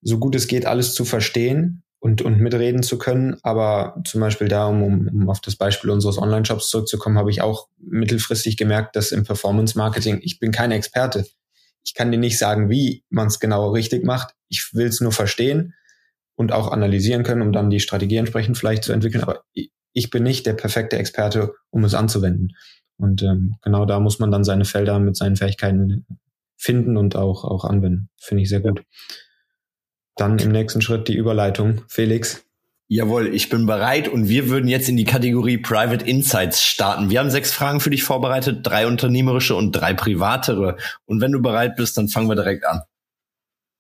so 0.02 0.20
gut 0.20 0.36
es 0.36 0.48
geht, 0.48 0.66
alles 0.66 0.94
zu 0.94 1.06
verstehen 1.06 1.84
und, 2.00 2.22
und 2.22 2.40
mitreden 2.40 2.84
zu 2.84 2.98
können. 2.98 3.38
Aber 3.44 4.02
zum 4.06 4.22
Beispiel 4.22 4.48
da, 4.48 4.68
um, 4.68 5.08
um 5.08 5.30
auf 5.30 5.42
das 5.42 5.56
Beispiel 5.56 5.90
unseres 5.90 6.18
Online-Shops 6.18 6.70
zurückzukommen, 6.70 7.18
habe 7.18 7.32
ich 7.32 7.42
auch 7.42 7.70
mittelfristig 7.78 8.58
gemerkt, 8.58 8.96
dass 8.96 9.12
im 9.12 9.24
Performance-Marketing, 9.24 10.20
ich 10.22 10.40
bin 10.40 10.52
kein 10.52 10.72
Experte. 10.72 11.26
Ich 11.84 11.94
kann 11.94 12.12
dir 12.12 12.18
nicht 12.18 12.38
sagen, 12.38 12.70
wie 12.70 13.04
man 13.10 13.28
es 13.28 13.40
genau 13.40 13.72
richtig 13.72 14.04
macht. 14.04 14.34
Ich 14.50 14.72
will 14.74 14.88
es 14.88 15.02
nur 15.02 15.12
verstehen 15.12 15.74
und 16.36 16.52
auch 16.52 16.72
analysieren 16.72 17.24
können, 17.24 17.42
um 17.42 17.52
dann 17.52 17.70
die 17.70 17.80
Strategie 17.80 18.18
entsprechend 18.18 18.58
vielleicht 18.58 18.84
zu 18.84 18.94
entwickeln. 18.94 19.24
Aber 19.24 19.44
ich 19.94 20.10
bin 20.10 20.24
nicht 20.24 20.46
der 20.46 20.54
perfekte 20.54 20.98
Experte, 20.98 21.54
um 21.70 21.84
es 21.84 21.94
anzuwenden. 21.94 22.50
Und 22.98 23.24
ähm, 23.24 23.56
genau 23.62 23.86
da 23.86 24.00
muss 24.00 24.20
man 24.20 24.32
dann 24.32 24.44
seine 24.44 24.66
Felder 24.66 25.00
mit 25.00 25.18
seinen 25.18 25.36
Fähigkeiten 25.36 26.06
finden 26.58 26.98
und 26.98 27.16
auch, 27.16 27.44
auch 27.44 27.66
anwenden. 27.66 28.10
Finde 28.18 28.44
ich 28.44 28.50
sehr 28.50 28.62
gut. 28.62 28.84
Dann 30.16 30.40
im 30.40 30.52
nächsten 30.52 30.82
Schritt 30.82 31.08
die 31.08 31.16
Überleitung. 31.16 31.82
Felix. 31.88 32.44
Jawohl, 32.88 33.34
ich 33.34 33.50
bin 33.50 33.66
bereit 33.66 34.08
und 34.08 34.30
wir 34.30 34.48
würden 34.48 34.68
jetzt 34.68 34.88
in 34.88 34.96
die 34.96 35.06
Kategorie 35.06 35.58
Private 35.58 36.06
Insights 36.06 36.62
starten. 36.62 37.10
Wir 37.10 37.20
haben 37.20 37.32
sechs 37.32 37.52
Fragen 37.52 37.80
für 37.80 37.90
dich 37.90 38.04
vorbereitet, 38.04 38.60
drei 38.62 38.86
unternehmerische 38.86 39.56
und 39.56 39.72
drei 39.72 39.94
privatere. 39.96 40.78
Und 41.06 41.20
wenn 41.20 41.32
du 41.32 41.42
bereit 41.42 41.76
bist, 41.78 41.98
dann 41.98 42.10
fangen 42.10 42.30
wir 42.30 42.36
direkt 42.36 42.64
an. 42.64 42.82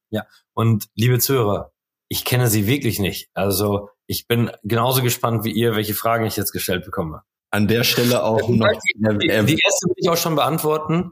Ja, 0.10 0.26
und 0.54 0.88
liebe 0.96 1.20
Zuhörer, 1.20 1.72
ich 2.08 2.26
kenne 2.26 2.48
sie 2.48 2.68
wirklich 2.68 3.00
nicht. 3.00 3.30
Also 3.34 3.90
ich 4.08 4.28
bin 4.28 4.52
genauso 4.64 5.02
gespannt 5.02 5.44
wie 5.44 5.52
ihr, 5.52 5.76
welche 5.76 5.94
Fragen 5.94 6.26
ich 6.26 6.38
jetzt 6.38 6.52
gestellt 6.52 6.86
bekomme. 6.86 7.24
An 7.52 7.68
der 7.68 7.84
Stelle 7.84 8.24
auch 8.24 8.48
noch. 8.50 8.68
Die, 8.68 9.28
die 9.28 9.30
erste 9.30 9.88
will 9.88 9.96
ich 9.98 10.10
auch 10.10 10.18
schon 10.18 10.36
beantworten. 10.36 11.12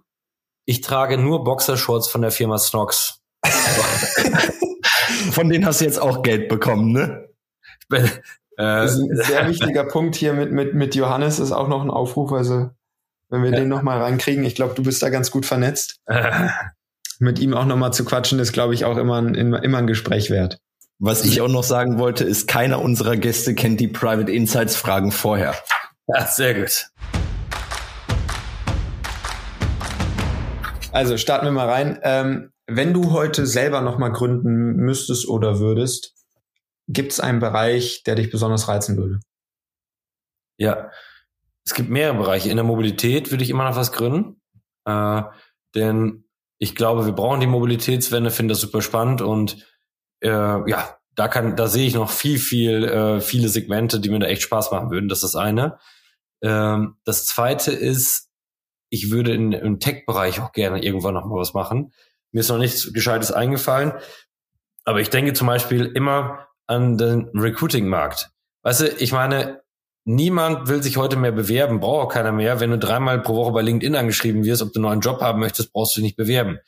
Ich 0.65 0.81
trage 0.81 1.17
nur 1.17 1.43
Boxershorts 1.43 2.07
von 2.07 2.21
der 2.21 2.31
Firma 2.31 2.57
Snox. 2.57 3.21
von 5.31 5.49
denen 5.49 5.65
hast 5.65 5.81
du 5.81 5.85
jetzt 5.85 5.99
auch 5.99 6.21
Geld 6.21 6.49
bekommen, 6.49 6.91
ne? 6.91 7.29
Ich 7.81 7.87
bin, 7.87 8.05
äh, 8.05 8.09
das 8.57 8.93
ist 8.93 8.99
ein 8.99 9.17
sehr 9.17 9.47
wichtiger 9.47 9.83
Punkt 9.85 10.15
hier 10.15 10.33
mit, 10.33 10.51
mit, 10.51 10.73
mit 10.73 10.95
Johannes 10.95 11.39
ist 11.39 11.51
auch 11.51 11.67
noch 11.67 11.81
ein 11.81 11.89
Aufruf. 11.89 12.31
Also, 12.31 12.69
wenn 13.29 13.43
wir 13.43 13.51
ja. 13.51 13.57
den 13.57 13.69
nochmal 13.69 14.01
reinkriegen, 14.01 14.45
ich 14.45 14.55
glaube, 14.55 14.73
du 14.75 14.83
bist 14.83 15.01
da 15.01 15.09
ganz 15.09 15.31
gut 15.31 15.45
vernetzt. 15.45 16.01
mit 17.19 17.39
ihm 17.39 17.53
auch 17.53 17.65
nochmal 17.65 17.93
zu 17.93 18.05
quatschen, 18.05 18.39
ist, 18.39 18.53
glaube 18.53 18.73
ich, 18.73 18.85
auch 18.85 18.97
immer 18.97 19.21
ein, 19.21 19.35
immer 19.35 19.77
ein 19.77 19.87
Gespräch 19.87 20.29
wert. 20.29 20.59
Was 20.99 21.25
ich 21.25 21.41
auch 21.41 21.47
noch 21.47 21.63
sagen 21.63 21.97
wollte, 21.97 22.23
ist, 22.23 22.47
keiner 22.47 22.81
unserer 22.81 23.17
Gäste 23.17 23.55
kennt 23.55 23.79
die 23.79 23.87
Private 23.87 24.31
Insights 24.31 24.75
Fragen 24.75 25.11
vorher. 25.11 25.55
Ja, 26.07 26.25
sehr 26.25 26.53
gut. 26.53 26.87
Also 30.91 31.17
starten 31.17 31.45
wir 31.45 31.51
mal 31.51 31.69
rein. 31.69 31.99
Ähm, 32.03 32.51
wenn 32.67 32.93
du 32.93 33.11
heute 33.11 33.47
selber 33.47 33.81
nochmal 33.81 34.11
gründen 34.11 34.75
müsstest 34.75 35.27
oder 35.27 35.59
würdest, 35.59 36.13
gibt 36.87 37.11
es 37.11 37.19
einen 37.19 37.39
Bereich, 37.39 38.03
der 38.03 38.15
dich 38.15 38.29
besonders 38.29 38.67
reizen 38.67 38.97
würde? 38.97 39.19
Ja, 40.57 40.91
es 41.65 41.73
gibt 41.73 41.89
mehrere 41.89 42.17
Bereiche. 42.17 42.49
In 42.49 42.57
der 42.57 42.63
Mobilität 42.63 43.31
würde 43.31 43.43
ich 43.43 43.49
immer 43.49 43.67
noch 43.67 43.75
was 43.75 43.91
gründen, 43.91 44.41
äh, 44.85 45.23
denn 45.75 46.25
ich 46.59 46.75
glaube, 46.75 47.05
wir 47.05 47.13
brauchen 47.13 47.39
die 47.39 47.47
Mobilitätswende, 47.47 48.29
finde 48.29 48.53
das 48.53 48.61
super 48.61 48.81
spannend 48.81 49.21
und 49.21 49.65
äh, 50.23 50.69
ja, 50.69 50.97
da 51.15 51.27
kann, 51.27 51.55
da 51.55 51.67
sehe 51.67 51.87
ich 51.87 51.93
noch 51.93 52.09
viel, 52.09 52.39
viel, 52.39 52.83
äh, 52.83 53.21
viele 53.21 53.49
Segmente, 53.49 53.99
die 53.99 54.09
mir 54.09 54.19
da 54.19 54.27
echt 54.27 54.41
Spaß 54.41 54.71
machen 54.71 54.89
würden. 54.89 55.09
Das 55.09 55.19
ist 55.19 55.33
das 55.33 55.35
eine. 55.35 55.77
Ähm, 56.41 56.95
das 57.05 57.25
zweite 57.25 57.71
ist, 57.71 58.29
ich 58.89 59.11
würde 59.11 59.33
in, 59.33 59.51
im 59.53 59.79
Tech-Bereich 59.79 60.41
auch 60.41 60.51
gerne 60.51 60.83
irgendwann 60.83 61.13
noch 61.13 61.25
mal 61.25 61.39
was 61.39 61.53
machen. 61.53 61.93
Mir 62.31 62.39
ist 62.39 62.49
noch 62.49 62.57
nichts 62.57 62.93
Gescheites 62.93 63.31
eingefallen, 63.31 63.93
aber 64.85 65.01
ich 65.01 65.09
denke 65.09 65.33
zum 65.33 65.47
Beispiel 65.47 65.85
immer 65.85 66.47
an 66.67 66.97
den 66.97 67.29
Recruiting-Markt. 67.33 68.31
Weißt 68.63 68.81
du, 68.81 68.87
ich 68.87 69.11
meine, 69.11 69.61
niemand 70.05 70.67
will 70.67 70.81
sich 70.81 70.97
heute 70.97 71.15
mehr 71.15 71.31
bewerben, 71.31 71.79
braucht 71.79 72.05
auch 72.05 72.13
keiner 72.13 72.31
mehr. 72.31 72.59
Wenn 72.59 72.71
du 72.71 72.79
dreimal 72.79 73.21
pro 73.21 73.35
Woche 73.35 73.51
bei 73.51 73.61
LinkedIn 73.61 73.95
angeschrieben 73.95 74.43
wirst, 74.43 74.61
ob 74.61 74.73
du 74.73 74.79
einen 74.79 74.83
neuen 74.83 75.01
Job 75.01 75.21
haben 75.21 75.39
möchtest, 75.39 75.73
brauchst 75.73 75.95
du 75.95 75.99
dich 75.99 76.09
nicht 76.09 76.17
bewerben. 76.17 76.59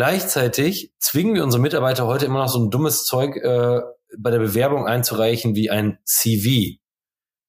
Gleichzeitig 0.00 0.94
zwingen 0.98 1.34
wir 1.34 1.44
unsere 1.44 1.60
Mitarbeiter 1.60 2.06
heute 2.06 2.24
immer 2.24 2.38
noch 2.38 2.48
so 2.48 2.58
ein 2.58 2.70
dummes 2.70 3.04
Zeug 3.04 3.36
äh, 3.36 3.82
bei 4.16 4.30
der 4.30 4.38
Bewerbung 4.38 4.86
einzureichen 4.86 5.54
wie 5.54 5.68
ein 5.68 5.98
CV. 6.06 6.78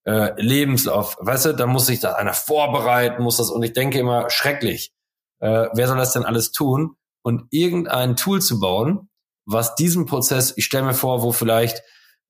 Äh, 0.05 0.33
Lebenslauf, 0.35 1.15
weißt 1.21 1.45
du, 1.45 1.53
da 1.53 1.65
muss 1.65 1.85
sich 1.85 2.01
da 2.01 2.15
einer 2.15 2.33
vorbereiten, 2.33 3.23
muss 3.23 3.37
das, 3.37 3.51
und 3.51 3.63
ich 3.63 3.71
denke 3.71 3.99
immer, 3.99 4.29
schrecklich. 4.29 4.93
Äh, 5.39 5.69
wer 5.71 5.87
soll 5.87 5.95
das 5.95 6.11
denn 6.11 6.25
alles 6.25 6.51
tun? 6.51 6.97
Und 7.23 7.47
irgendein 7.51 8.17
Tool 8.17 8.41
zu 8.41 8.59
bauen, 8.59 9.09
was 9.45 9.75
diesen 9.75 10.05
Prozess, 10.05 10.51
ich 10.57 10.65
stelle 10.65 10.83
mir 10.83 10.93
vor, 10.93 11.21
wo 11.21 11.31
vielleicht 11.31 11.81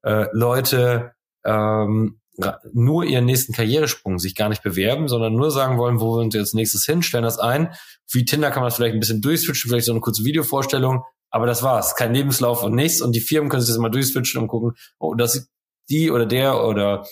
äh, 0.03 0.27
Leute 0.33 1.13
ähm, 1.43 2.20
nur 2.73 3.03
ihren 3.03 3.25
nächsten 3.25 3.53
Karrieresprung 3.53 4.19
sich 4.19 4.35
gar 4.35 4.49
nicht 4.49 4.63
bewerben, 4.63 5.07
sondern 5.07 5.35
nur 5.35 5.51
sagen 5.51 5.77
wollen, 5.77 5.99
wo 5.99 6.15
wir 6.15 6.21
uns 6.21 6.33
jetzt 6.33 6.55
nächstes 6.55 6.85
hin, 6.85 7.03
stellen 7.03 7.23
das 7.23 7.39
ein. 7.39 7.73
Wie 8.09 8.25
Tinder 8.25 8.51
kann 8.51 8.61
man 8.61 8.67
das 8.67 8.75
vielleicht 8.75 8.93
ein 8.93 8.99
bisschen 8.99 9.21
durchswitchen, 9.21 9.69
vielleicht 9.69 9.85
so 9.85 9.91
eine 9.91 10.01
kurze 10.01 10.23
Videovorstellung, 10.23 11.03
aber 11.29 11.45
das 11.45 11.63
war's. 11.63 11.95
Kein 11.95 12.13
Lebenslauf 12.13 12.63
und 12.63 12.73
nichts. 12.73 13.01
Und 13.01 13.13
die 13.15 13.21
Firmen 13.21 13.49
können 13.49 13.61
sich 13.61 13.69
das 13.69 13.79
mal 13.79 13.89
durchswitchen 13.89 14.41
und 14.41 14.47
gucken, 14.47 14.73
oh, 14.99 15.13
das 15.13 15.49
die 15.89 16.11
oder 16.11 16.25
der 16.25 16.63
oder 16.63 17.05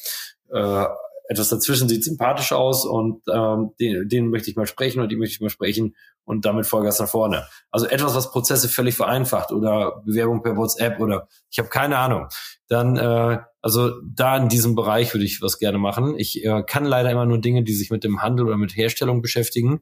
äh, 0.52 0.86
etwas 1.30 1.50
dazwischen 1.50 1.88
sieht 1.88 2.04
sympathisch 2.04 2.52
aus 2.52 2.86
und 2.86 3.22
ähm, 3.32 3.72
den, 3.80 4.10
den 4.10 4.30
möchte 4.30 4.50
ich 4.50 4.56
mal 4.56 4.66
sprechen 4.66 5.00
und 5.00 5.10
die 5.10 5.16
möchte 5.16 5.36
ich 5.36 5.42
mal 5.42 5.52
sprechen 5.52 5.96
und 6.26 6.44
damit 6.44 6.66
Vollgas 6.66 7.00
nach 7.00 7.08
vorne. 7.08 7.48
Also 7.70 7.86
etwas, 7.86 8.16
was 8.16 8.32
Prozesse 8.32 8.68
völlig 8.68 8.96
vereinfacht 8.96 9.52
oder 9.52 10.02
Bewerbung 10.04 10.42
per 10.42 10.58
WhatsApp 10.58 11.00
oder 11.00 11.28
ich 11.52 11.60
habe 11.60 11.70
keine 11.70 12.00
Ahnung. 12.00 12.30
Dann 12.68 12.98
äh, 12.98 13.38
also 13.62 13.92
da 14.04 14.38
in 14.38 14.50
diesem 14.50 14.74
Bereich 14.74 15.14
würde 15.14 15.24
ich 15.24 15.40
was 15.40 15.60
gerne 15.60 15.78
machen. 15.78 16.18
Ich 16.18 16.44
äh, 16.44 16.64
kann 16.64 16.86
leider 16.86 17.12
immer 17.12 17.28
nur 17.28 17.40
Dinge, 17.40 17.64
die 17.64 17.74
sich 17.74 17.92
mit 17.92 18.04
dem 18.04 18.24
Handel 18.24 18.48
oder 18.48 18.58
mit 18.58 18.76
Herstellung 18.76 19.22
beschäftigen. 19.22 19.82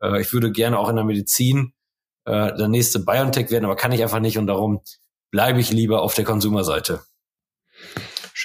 Äh, 0.00 0.22
ich 0.22 0.32
würde 0.32 0.50
gerne 0.50 0.78
auch 0.78 0.88
in 0.88 0.96
der 0.96 1.04
Medizin 1.04 1.74
äh, 2.24 2.56
der 2.56 2.68
nächste 2.68 3.00
BioNTech 3.00 3.50
werden, 3.50 3.66
aber 3.66 3.76
kann 3.76 3.92
ich 3.92 4.02
einfach 4.02 4.20
nicht 4.20 4.38
und 4.38 4.46
darum 4.46 4.80
bleibe 5.30 5.60
ich 5.60 5.70
lieber 5.72 6.00
auf 6.00 6.14
der 6.14 6.24
Konsumerseite. 6.24 7.02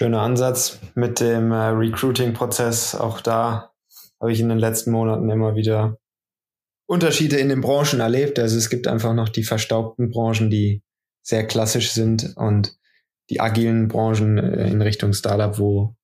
Schöner 0.02 0.22
Ansatz 0.22 0.80
mit 0.96 1.20
dem 1.20 1.52
äh, 1.52 1.68
Recruiting-Prozess. 1.68 2.96
Auch 2.96 3.22
da 3.22 3.72
habe 4.20 4.32
ich 4.32 4.40
in 4.40 4.50
den 4.50 4.58
letzten 4.58 4.90
Monaten 4.90 5.30
immer 5.30 5.56
wieder 5.56 6.00
Unterschiede 6.88 7.38
in 7.38 7.50
den 7.50 7.62
Branchen 7.62 8.00
erlebt. 8.00 8.40
Also 8.40 8.58
es 8.58 8.72
gibt 8.72 8.88
einfach 8.88 9.14
noch 9.14 9.30
die 9.30 9.44
verstaubten 9.44 10.10
Branchen, 10.10 10.50
die 10.50 10.82
sehr 11.22 11.46
klassisch 11.46 11.92
sind 11.92 12.34
und 12.36 12.76
die 13.30 13.42
agilen 13.42 13.90
Branchen 13.90 14.40
äh, 14.40 14.72
in 14.72 14.82
Richtung 14.82 15.14
Startup, 15.14 15.60
wo 15.60 15.96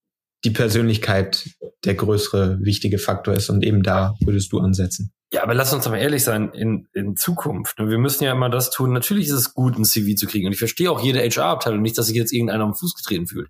die 0.43 0.51
Persönlichkeit 0.51 1.49
der 1.83 1.95
größere 1.95 2.59
wichtige 2.61 2.99
Faktor 2.99 3.33
ist 3.33 3.49
und 3.49 3.63
eben 3.63 3.81
da 3.81 4.13
würdest 4.23 4.51
du 4.51 4.59
ansetzen. 4.59 5.11
Ja, 5.33 5.43
aber 5.43 5.53
lass 5.53 5.73
uns 5.73 5.83
doch 5.83 5.91
mal 5.91 5.97
ehrlich 5.97 6.23
sein, 6.23 6.51
in, 6.53 6.87
in 6.93 7.17
Zukunft. 7.17 7.79
Ne, 7.79 7.89
wir 7.89 7.97
müssen 7.97 8.23
ja 8.23 8.31
immer 8.31 8.49
das 8.49 8.69
tun. 8.69 8.93
Natürlich 8.93 9.27
ist 9.27 9.33
es 9.33 9.53
gut, 9.53 9.77
ein 9.77 9.83
CV 9.83 10.15
zu 10.15 10.25
kriegen. 10.25 10.47
Und 10.47 10.53
ich 10.53 10.59
verstehe 10.59 10.89
auch 10.89 11.01
jede 11.01 11.19
HR-Abteilung 11.19 11.81
nicht, 11.81 11.97
dass 11.97 12.07
sich 12.07 12.15
jetzt 12.15 12.31
irgendeiner 12.31 12.63
am 12.63 12.75
Fuß 12.75 12.95
getreten 12.95 13.27
fühlt. 13.27 13.49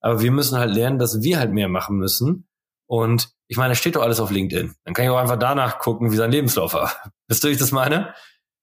Aber 0.00 0.20
wir 0.20 0.32
müssen 0.32 0.58
halt 0.58 0.74
lernen, 0.74 0.98
dass 0.98 1.22
wir 1.22 1.38
halt 1.38 1.52
mehr 1.52 1.68
machen 1.68 1.96
müssen. 1.96 2.48
Und 2.86 3.30
ich 3.46 3.56
meine, 3.56 3.72
es 3.72 3.78
steht 3.78 3.96
doch 3.96 4.02
alles 4.02 4.18
auf 4.18 4.30
LinkedIn. 4.30 4.74
Dann 4.84 4.94
kann 4.94 5.04
ich 5.04 5.10
auch 5.10 5.18
einfach 5.18 5.38
danach 5.38 5.78
gucken, 5.78 6.10
wie 6.10 6.16
sein 6.16 6.32
Lebenslauf 6.32 6.74
war. 6.74 6.92
Wisst 7.28 7.44
ihr, 7.44 7.50
wie 7.50 7.52
ich 7.52 7.60
das 7.60 7.72
meine? 7.72 8.12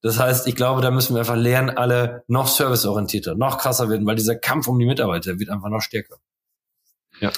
Das 0.01 0.19
heißt, 0.19 0.47
ich 0.47 0.55
glaube, 0.55 0.81
da 0.81 0.91
müssen 0.91 1.15
wir 1.15 1.19
einfach 1.19 1.35
lernen, 1.35 1.69
alle 1.69 2.23
noch 2.27 2.47
serviceorientierter, 2.47 3.35
noch 3.35 3.59
krasser 3.59 3.89
werden, 3.89 4.05
weil 4.05 4.15
dieser 4.15 4.35
Kampf 4.35 4.67
um 4.67 4.77
die 4.77 4.85
Mitarbeiter 4.85 5.39
wird 5.39 5.49
einfach 5.49 5.69
noch 5.69 5.81
stärker. 5.81 6.17
Ja. 7.19 7.31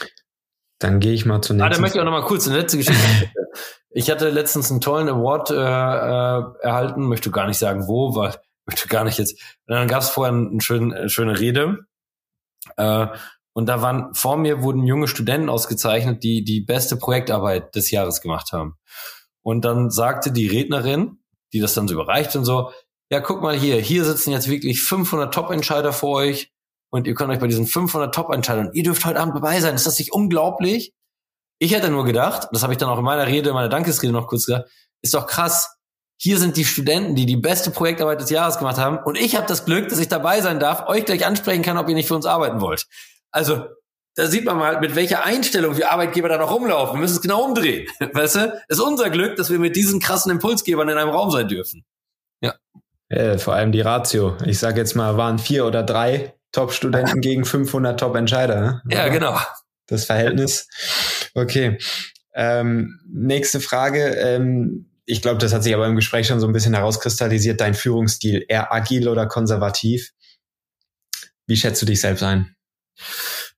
Dann 0.79 0.99
gehe 0.99 1.13
ich 1.13 1.25
mal 1.25 1.41
zur 1.41 1.55
nächsten. 1.55 1.71
Ah, 1.71 1.75
da 1.75 1.79
möchte 1.79 1.97
ich 1.97 2.01
auch 2.01 2.05
noch 2.05 2.11
mal 2.11 2.25
kurz 2.25 2.47
eine 2.47 2.57
letzte 2.57 2.77
Geschichte. 2.77 3.31
ich 3.93 4.09
hatte 4.09 4.29
letztens 4.29 4.71
einen 4.71 4.81
tollen 4.81 5.07
Award 5.07 5.51
äh, 5.51 5.55
äh, 5.55 6.43
erhalten, 6.61 7.07
möchte 7.07 7.31
gar 7.31 7.47
nicht 7.47 7.59
sagen 7.59 7.87
wo, 7.87 8.15
weil 8.15 8.35
möchte 8.65 8.87
gar 8.87 9.03
nicht 9.03 9.19
jetzt. 9.19 9.33
Und 9.67 9.75
dann 9.75 9.87
gab 9.87 10.01
es 10.01 10.09
vorher 10.09 10.33
eine 10.33 10.61
schöne, 10.61 10.95
eine 10.95 11.09
schöne 11.09 11.39
Rede. 11.39 11.85
Äh, 12.77 13.07
und 13.53 13.67
da 13.67 13.81
waren 13.81 14.13
vor 14.15 14.37
mir 14.37 14.63
wurden 14.63 14.87
junge 14.87 15.07
Studenten 15.07 15.49
ausgezeichnet, 15.49 16.23
die 16.23 16.43
die 16.43 16.61
beste 16.61 16.97
Projektarbeit 16.97 17.75
des 17.75 17.91
Jahres 17.91 18.21
gemacht 18.21 18.51
haben. 18.51 18.77
Und 19.43 19.63
dann 19.63 19.91
sagte 19.91 20.31
die 20.31 20.47
Rednerin, 20.47 21.19
die 21.51 21.59
das 21.59 21.75
dann 21.75 21.87
so 21.87 21.93
überreicht 21.93 22.35
und 22.35 22.45
so, 22.45 22.71
ja, 23.11 23.19
guck 23.19 23.43
mal 23.43 23.55
hier, 23.55 23.75
hier 23.79 24.05
sitzen 24.05 24.31
jetzt 24.31 24.49
wirklich 24.49 24.81
500 24.81 25.31
Top-Entscheider 25.31 25.93
vor 25.93 26.15
euch 26.15 26.51
und 26.89 27.05
ihr 27.05 27.13
könnt 27.13 27.31
euch 27.31 27.39
bei 27.39 27.47
diesen 27.47 27.67
500 27.67 28.15
Top-Entscheidern, 28.15 28.71
ihr 28.73 28.83
dürft 28.83 29.05
heute 29.05 29.19
Abend 29.19 29.35
dabei 29.35 29.59
sein. 29.59 29.75
Ist 29.75 29.85
das 29.85 29.99
nicht 29.99 30.13
unglaublich? 30.13 30.93
Ich 31.59 31.73
hätte 31.73 31.89
nur 31.89 32.05
gedacht, 32.05 32.49
das 32.51 32.63
habe 32.63 32.73
ich 32.73 32.77
dann 32.77 32.89
auch 32.89 32.97
in 32.97 33.05
meiner 33.05 33.27
Rede, 33.27 33.53
meiner 33.53 33.69
Dankesrede 33.69 34.13
noch 34.13 34.27
kurz 34.27 34.45
gesagt, 34.45 34.69
ist 35.01 35.13
doch 35.13 35.27
krass. 35.27 35.77
Hier 36.17 36.37
sind 36.37 36.57
die 36.57 36.65
Studenten, 36.65 37.15
die 37.15 37.25
die 37.25 37.35
beste 37.35 37.71
Projektarbeit 37.71 38.21
des 38.21 38.29
Jahres 38.29 38.57
gemacht 38.57 38.77
haben 38.77 38.97
und 38.97 39.17
ich 39.17 39.35
habe 39.35 39.47
das 39.47 39.65
Glück, 39.65 39.89
dass 39.89 39.99
ich 39.99 40.07
dabei 40.07 40.41
sein 40.41 40.59
darf, 40.59 40.87
euch 40.87 41.05
gleich 41.05 41.25
ansprechen 41.25 41.63
kann, 41.63 41.77
ob 41.77 41.89
ihr 41.89 41.95
nicht 41.95 42.07
für 42.07 42.15
uns 42.15 42.25
arbeiten 42.25 42.61
wollt. 42.61 42.85
Also 43.31 43.65
da 44.15 44.27
sieht 44.27 44.45
man 44.45 44.57
mal, 44.57 44.79
mit 44.79 44.95
welcher 44.95 45.25
Einstellung 45.25 45.75
wir 45.75 45.91
Arbeitgeber 45.91 46.29
da 46.29 46.37
noch 46.37 46.51
rumlaufen. 46.51 46.95
Wir 46.95 47.01
müssen 47.01 47.15
es 47.15 47.21
genau 47.21 47.43
umdrehen. 47.43 47.87
Weißt 48.13 48.35
du? 48.35 48.61
Es 48.67 48.77
ist 48.77 48.83
unser 48.83 49.09
Glück, 49.09 49.35
dass 49.37 49.49
wir 49.49 49.59
mit 49.59 49.75
diesen 49.75 49.99
krassen 49.99 50.31
Impulsgebern 50.31 50.87
in 50.89 50.97
einem 50.97 51.09
Raum 51.09 51.31
sein 51.31 51.47
dürfen. 51.47 51.83
Ja. 52.41 52.53
Äh, 53.09 53.39
vor 53.39 53.55
allem 53.55 53.71
die 53.71 53.81
Ratio. 53.81 54.37
Ich 54.45 54.59
sage 54.59 54.79
jetzt 54.79 54.95
mal, 54.95 55.17
waren 55.17 55.39
vier 55.39 55.65
oder 55.65 55.81
drei 55.81 56.35
Top-Studenten 56.51 57.21
gegen 57.21 57.43
500 57.43 57.99
Top-Entscheider. 57.99 58.61
Ne? 58.61 58.81
Ja, 58.89 59.07
genau. 59.07 59.37
Das 59.87 60.05
Verhältnis. 60.05 60.67
Okay. 61.33 61.77
Ähm, 62.33 62.99
nächste 63.07 63.59
Frage. 63.59 64.15
Ähm, 64.15 64.89
ich 65.05 65.21
glaube, 65.21 65.39
das 65.39 65.53
hat 65.53 65.63
sich 65.63 65.73
aber 65.73 65.87
im 65.87 65.95
Gespräch 65.95 66.27
schon 66.27 66.39
so 66.39 66.47
ein 66.47 66.53
bisschen 66.53 66.73
herauskristallisiert. 66.73 67.59
Dein 67.59 67.73
Führungsstil, 67.73 68.45
eher 68.47 68.73
agil 68.73 69.09
oder 69.09 69.27
konservativ? 69.27 70.11
Wie 71.45 71.57
schätzt 71.57 71.81
du 71.81 71.85
dich 71.85 71.99
selbst 71.99 72.23
ein? 72.23 72.55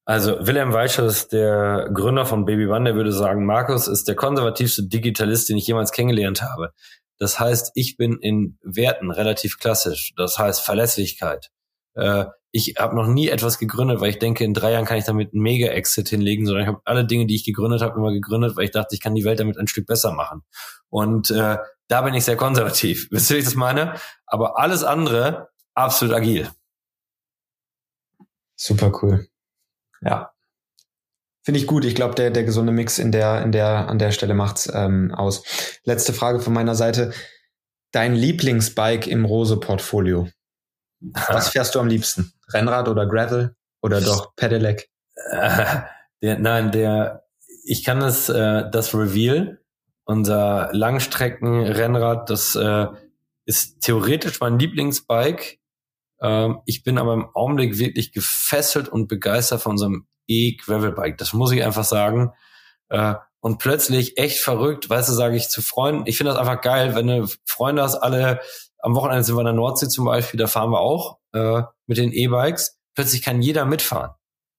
Also 0.05 0.37
Wilhelm 0.45 0.73
Weischer 0.73 1.05
ist 1.05 1.33
der 1.33 1.89
Gründer 1.93 2.25
von 2.25 2.45
Baby 2.45 2.67
One, 2.67 2.85
der 2.85 2.95
würde 2.95 3.11
sagen, 3.11 3.45
Markus 3.45 3.87
ist 3.87 4.07
der 4.07 4.15
konservativste 4.15 4.83
Digitalist, 4.83 5.49
den 5.49 5.57
ich 5.57 5.67
jemals 5.67 5.91
kennengelernt 5.91 6.41
habe. 6.41 6.73
Das 7.17 7.39
heißt, 7.39 7.71
ich 7.75 7.97
bin 7.97 8.19
in 8.19 8.57
Werten 8.61 9.09
relativ 9.09 9.57
klassisch. 9.59 10.13
Das 10.15 10.37
heißt 10.37 10.61
Verlässlichkeit. 10.61 11.49
Äh, 11.95 12.25
ich 12.55 12.75
habe 12.79 12.95
noch 12.95 13.07
nie 13.07 13.27
etwas 13.27 13.59
gegründet, 13.59 13.99
weil 13.99 14.11
ich 14.11 14.19
denke, 14.19 14.45
in 14.45 14.53
drei 14.53 14.71
Jahren 14.71 14.85
kann 14.85 14.97
ich 14.97 15.03
damit 15.03 15.33
einen 15.33 15.41
Mega-Exit 15.41 16.07
hinlegen, 16.07 16.45
sondern 16.45 16.63
ich 16.63 16.69
habe 16.69 16.81
alle 16.85 17.05
Dinge, 17.05 17.25
die 17.25 17.35
ich 17.35 17.43
gegründet 17.43 17.81
habe, 17.81 17.99
immer 17.99 18.13
gegründet, 18.13 18.55
weil 18.55 18.63
ich 18.63 18.71
dachte, 18.71 18.95
ich 18.95 19.01
kann 19.01 19.13
die 19.13 19.25
Welt 19.25 19.41
damit 19.41 19.57
ein 19.57 19.67
Stück 19.67 19.85
besser 19.85 20.13
machen. 20.13 20.41
Und 20.87 21.31
äh, 21.31 21.57
da 21.89 22.01
bin 22.01 22.13
ich 22.13 22.23
sehr 22.23 22.37
konservativ. 22.37 23.07
Wisst 23.11 23.29
ihr, 23.29 23.35
wie 23.35 23.39
ich 23.39 23.45
das 23.45 23.55
meine? 23.55 23.95
Aber 24.25 24.57
alles 24.57 24.85
andere 24.85 25.49
absolut 25.73 26.15
agil. 26.15 26.49
Super 28.55 28.97
cool. 29.01 29.27
Ja. 29.99 30.31
Finde 31.43 31.59
ich 31.59 31.67
gut. 31.67 31.83
Ich 31.83 31.93
glaube, 31.93 32.15
der, 32.15 32.31
der 32.31 32.45
gesunde 32.45 32.71
Mix 32.71 32.99
in 32.99 33.11
der, 33.11 33.41
in 33.41 33.51
der, 33.51 33.89
an 33.89 33.99
der 33.99 34.11
Stelle 34.11 34.33
macht's 34.33 34.71
ähm, 34.73 35.13
aus. 35.13 35.43
Letzte 35.83 36.13
Frage 36.13 36.39
von 36.39 36.53
meiner 36.53 36.75
Seite. 36.75 37.11
Dein 37.91 38.15
Lieblingsbike 38.15 39.07
im 39.07 39.25
Rose-Portfolio? 39.25 40.29
Was 41.29 41.49
fährst 41.49 41.75
du 41.75 41.79
am 41.79 41.87
liebsten? 41.87 42.33
Rennrad 42.49 42.87
oder 42.87 43.05
Gravel 43.05 43.55
oder 43.81 44.01
doch 44.01 44.35
Pedelec? 44.35 44.89
Der, 46.21 46.39
nein, 46.39 46.71
der, 46.71 47.25
ich 47.65 47.83
kann 47.83 47.99
das, 47.99 48.29
äh, 48.29 48.63
das 48.71 48.95
Reveal, 48.95 49.59
unser 50.05 50.69
Langstrecken-Rennrad, 50.71 52.29
das 52.29 52.55
äh, 52.55 52.87
ist 53.45 53.81
theoretisch 53.81 54.39
mein 54.39 54.57
Lieblingsbike. 54.57 55.59
Ähm, 56.21 56.61
ich 56.65 56.83
bin 56.83 56.97
aber 56.97 57.13
im 57.13 57.29
Augenblick 57.33 57.77
wirklich 57.77 58.11
gefesselt 58.11 58.87
und 58.87 59.07
begeistert 59.07 59.61
von 59.61 59.73
unserem 59.73 60.07
E-Gravelbike. 60.27 61.17
Das 61.17 61.33
muss 61.33 61.51
ich 61.51 61.63
einfach 61.63 61.83
sagen. 61.83 62.31
Äh, 62.89 63.15
und 63.39 63.59
plötzlich 63.59 64.17
echt 64.17 64.39
verrückt, 64.39 64.89
weißt 64.89 65.09
du, 65.09 65.13
sage 65.13 65.35
ich 65.35 65.49
zu 65.49 65.61
Freunden, 65.61 66.07
ich 66.07 66.17
finde 66.17 66.31
das 66.31 66.39
einfach 66.39 66.61
geil, 66.61 66.95
wenn 66.95 67.07
du 67.07 67.27
Freunde 67.45 67.83
hast, 67.83 67.95
alle 67.95 68.39
am 68.85 68.93
Wochenende 68.95 69.23
sind 69.23 69.35
wir 69.35 69.41
in 69.41 69.45
der 69.45 69.53
Nordsee 69.53 69.87
zum 69.87 70.05
Beispiel, 70.05 70.37
da 70.37 70.45
fahren 70.45 70.69
wir 70.69 70.79
auch 70.79 71.17
äh, 71.33 71.63
mit 71.87 71.97
den 71.97 72.13
E-Bikes. 72.13 72.77
Plötzlich 72.93 73.23
kann 73.23 73.41
jeder 73.41 73.65
mitfahren. 73.65 74.11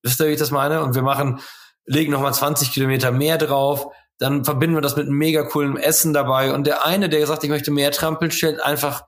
Wisst 0.03 0.19
ihr, 0.19 0.27
wie 0.27 0.31
ich 0.31 0.39
das 0.39 0.51
meine? 0.51 0.83
Und 0.83 0.95
wir 0.95 1.01
machen, 1.01 1.39
legen 1.85 2.11
nochmal 2.11 2.33
20 2.33 2.73
Kilometer 2.73 3.11
mehr 3.11 3.37
drauf, 3.37 3.87
dann 4.19 4.43
verbinden 4.43 4.75
wir 4.75 4.81
das 4.81 4.97
mit 4.97 5.05
einem 5.05 5.17
mega 5.17 5.43
coolen 5.43 5.77
Essen 5.77 6.11
dabei. 6.11 6.53
Und 6.53 6.67
der 6.67 6.85
eine, 6.85 7.07
der 7.07 7.25
sagt, 7.25 7.45
ich 7.45 7.49
möchte 7.49 7.71
mehr 7.71 7.91
trampeln, 7.91 8.29
stellt 8.29 8.61
einfach 8.61 9.03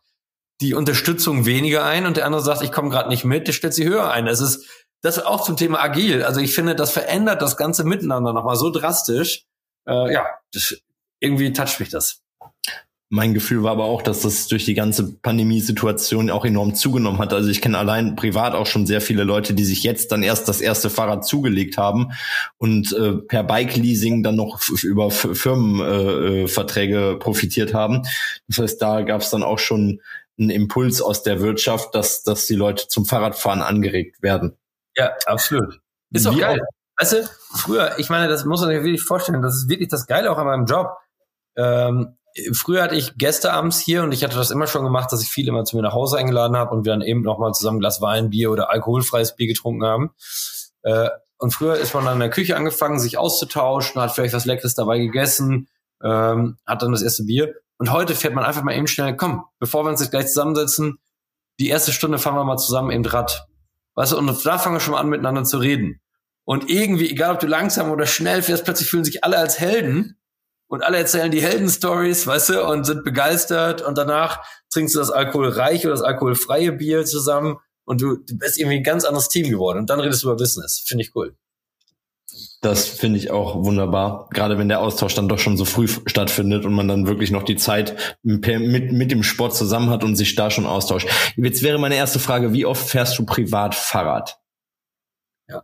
die 0.61 0.73
Unterstützung 0.73 1.45
weniger 1.45 1.83
ein 1.83 2.05
und 2.05 2.15
der 2.15 2.25
andere 2.25 2.41
sagt, 2.41 2.61
ich 2.61 2.71
komme 2.71 2.89
gerade 2.89 3.09
nicht 3.09 3.25
mit, 3.25 3.47
der 3.47 3.53
stellt 3.53 3.73
sie 3.73 3.87
höher 3.87 4.09
ein. 4.09 4.25
Es 4.25 4.39
ist 4.39 4.65
das 5.01 5.19
auch 5.19 5.43
zum 5.43 5.57
Thema 5.57 5.81
agil. 5.81 6.23
Also 6.23 6.39
ich 6.39 6.55
finde, 6.55 6.75
das 6.75 6.91
verändert 6.91 7.41
das 7.41 7.57
ganze 7.57 7.83
Miteinander 7.83 8.31
nochmal 8.31 8.55
so 8.55 8.69
drastisch. 8.69 9.45
Äh, 9.85 10.13
ja, 10.13 10.25
das, 10.53 10.77
irgendwie 11.19 11.51
toucht 11.51 11.81
mich 11.81 11.89
das. 11.89 12.21
Mein 13.11 13.33
Gefühl 13.33 13.63
war 13.63 13.71
aber 13.71 13.85
auch, 13.85 14.03
dass 14.03 14.21
das 14.21 14.47
durch 14.47 14.65
die 14.65 14.75
ganze 14.75 15.13
Pandemiesituation 15.13 16.29
auch 16.29 16.45
enorm 16.45 16.75
zugenommen 16.75 17.19
hat. 17.19 17.33
Also 17.33 17.49
ich 17.49 17.59
kenne 17.59 17.79
allein 17.79 18.15
privat 18.15 18.53
auch 18.53 18.67
schon 18.67 18.85
sehr 18.85 19.01
viele 19.01 19.23
Leute, 19.23 19.55
die 19.55 19.65
sich 19.65 19.83
jetzt 19.83 20.11
dann 20.11 20.21
erst 20.21 20.47
das 20.47 20.61
erste 20.61 20.91
Fahrrad 20.91 21.25
zugelegt 21.25 21.77
haben 21.77 22.11
und 22.57 22.93
äh, 22.93 23.13
per 23.13 23.43
Bike-Leasing 23.43 24.21
dann 24.21 24.35
noch 24.35 24.61
über 24.83 25.09
Firmenverträge 25.09 27.13
äh, 27.13 27.15
profitiert 27.15 27.73
haben. 27.73 28.03
Das 28.47 28.59
heißt, 28.59 28.79
da 28.79 29.01
gab 29.01 29.21
es 29.21 29.31
dann 29.31 29.41
auch 29.41 29.59
schon 29.59 30.01
einen 30.39 30.51
Impuls 30.51 31.01
aus 31.01 31.23
der 31.23 31.41
Wirtschaft, 31.41 31.95
dass, 31.95 32.21
dass 32.21 32.45
die 32.45 32.55
Leute 32.55 32.87
zum 32.87 33.05
Fahrradfahren 33.05 33.61
angeregt 33.61 34.21
werden. 34.21 34.55
Ja, 34.95 35.13
absolut. 35.25 35.81
Ist 36.11 36.27
doch 36.27 36.37
geil. 36.37 36.61
Auch. 36.61 37.01
Weißt 37.01 37.13
du, 37.13 37.29
früher, 37.55 37.97
ich 37.97 38.09
meine, 38.09 38.27
das 38.27 38.45
muss 38.45 38.61
man 38.61 38.69
sich 38.69 38.83
wirklich 38.83 39.01
vorstellen, 39.01 39.41
das 39.41 39.55
ist 39.55 39.69
wirklich 39.69 39.89
das 39.89 40.05
Geile 40.05 40.31
auch 40.31 40.37
an 40.37 40.45
meinem 40.45 40.65
Job. 40.65 40.91
Ähm, 41.55 42.18
früher 42.53 42.83
hatte 42.83 42.95
ich 42.95 43.17
Gäste 43.17 43.53
abends 43.53 43.79
hier 43.79 44.03
und 44.03 44.11
ich 44.11 44.23
hatte 44.23 44.37
das 44.37 44.51
immer 44.51 44.67
schon 44.67 44.83
gemacht, 44.83 45.11
dass 45.11 45.21
ich 45.21 45.29
viele 45.29 45.49
immer 45.49 45.65
zu 45.65 45.75
mir 45.75 45.81
nach 45.81 45.93
Hause 45.93 46.17
eingeladen 46.17 46.55
habe 46.55 46.75
und 46.75 46.85
wir 46.85 46.91
dann 46.93 47.01
eben 47.01 47.21
nochmal 47.21 47.53
zusammen 47.53 47.77
ein 47.77 47.81
Glas 47.81 48.01
Wein, 48.01 48.29
Bier 48.29 48.51
oder 48.51 48.69
alkoholfreies 48.71 49.35
Bier 49.35 49.47
getrunken 49.47 49.85
haben. 49.85 50.11
Äh, 50.83 51.09
und 51.37 51.53
früher 51.53 51.75
ist 51.75 51.93
man 51.93 52.05
dann 52.05 52.15
in 52.15 52.19
der 52.19 52.29
Küche 52.29 52.55
angefangen, 52.55 52.99
sich 52.99 53.17
auszutauschen, 53.17 54.01
hat 54.01 54.11
vielleicht 54.11 54.33
was 54.33 54.45
Leckeres 54.45 54.75
dabei 54.75 54.99
gegessen, 54.99 55.69
ähm, 56.03 56.57
hat 56.65 56.81
dann 56.81 56.91
das 56.91 57.01
erste 57.01 57.23
Bier. 57.23 57.55
Und 57.77 57.91
heute 57.91 58.13
fährt 58.13 58.35
man 58.35 58.43
einfach 58.43 58.63
mal 58.63 58.75
eben 58.75 58.87
schnell, 58.87 59.15
komm, 59.15 59.45
bevor 59.59 59.85
wir 59.85 59.89
uns 59.89 60.01
jetzt 60.01 60.11
gleich 60.11 60.27
zusammensetzen, 60.27 60.99
die 61.59 61.69
erste 61.69 61.93
Stunde 61.93 62.17
fahren 62.17 62.35
wir 62.35 62.43
mal 62.43 62.57
zusammen 62.57 62.91
im 62.91 63.05
Rad. 63.05 63.47
Weißt 63.95 64.11
du, 64.11 64.17
und 64.17 64.45
da 64.45 64.57
fangen 64.57 64.75
wir 64.75 64.79
schon 64.81 64.93
mal 64.93 64.99
an, 64.99 65.09
miteinander 65.09 65.43
zu 65.43 65.57
reden. 65.57 66.01
Und 66.43 66.69
irgendwie, 66.69 67.09
egal 67.09 67.33
ob 67.33 67.39
du 67.39 67.47
langsam 67.47 67.91
oder 67.91 68.05
schnell 68.05 68.41
fährst, 68.41 68.65
plötzlich 68.65 68.89
fühlen 68.89 69.03
sich 69.03 69.23
alle 69.23 69.37
als 69.37 69.59
Helden 69.59 70.18
und 70.69 70.83
alle 70.83 70.97
erzählen 70.97 71.31
die 71.31 71.41
Heldenstories, 71.41 72.25
weißt 72.27 72.49
du, 72.49 72.65
und 72.65 72.85
sind 72.85 73.03
begeistert 73.03 73.81
und 73.81 73.97
danach 73.97 74.45
trinkst 74.71 74.95
du 74.95 74.99
das 74.99 75.09
alkoholreiche 75.09 75.87
oder 75.87 75.95
das 75.95 76.05
alkoholfreie 76.05 76.71
Bier 76.71 77.05
zusammen 77.05 77.57
und 77.85 78.01
du, 78.01 78.17
du 78.17 78.37
bist 78.37 78.59
irgendwie 78.59 78.77
ein 78.77 78.83
ganz 78.83 79.03
anderes 79.03 79.29
Team 79.29 79.49
geworden 79.49 79.79
und 79.79 79.89
dann 79.89 79.99
redest 79.99 80.23
du 80.23 80.27
über 80.27 80.37
Business. 80.37 80.83
Finde 80.85 81.03
ich 81.03 81.15
cool. 81.15 81.35
Das 82.61 82.87
finde 82.87 83.17
ich 83.17 83.31
auch 83.31 83.63
wunderbar, 83.63 84.29
gerade 84.31 84.59
wenn 84.59 84.69
der 84.69 84.81
Austausch 84.81 85.15
dann 85.15 85.27
doch 85.27 85.39
schon 85.39 85.57
so 85.57 85.65
früh 85.65 85.87
stattfindet 85.87 86.65
und 86.65 86.73
man 86.73 86.87
dann 86.87 87.07
wirklich 87.07 87.31
noch 87.31 87.41
die 87.43 87.55
Zeit 87.55 88.17
mit, 88.21 88.91
mit 88.91 89.11
dem 89.11 89.23
Sport 89.23 89.55
zusammen 89.55 89.89
hat 89.89 90.03
und 90.03 90.15
sich 90.15 90.35
da 90.35 90.51
schon 90.51 90.67
austauscht. 90.67 91.09
Jetzt 91.35 91.63
wäre 91.63 91.79
meine 91.79 91.95
erste 91.95 92.19
Frage, 92.19 92.53
wie 92.53 92.67
oft 92.67 92.87
fährst 92.87 93.17
du 93.17 93.25
privat 93.25 93.73
Fahrrad? 93.73 94.39
Ja, 95.47 95.63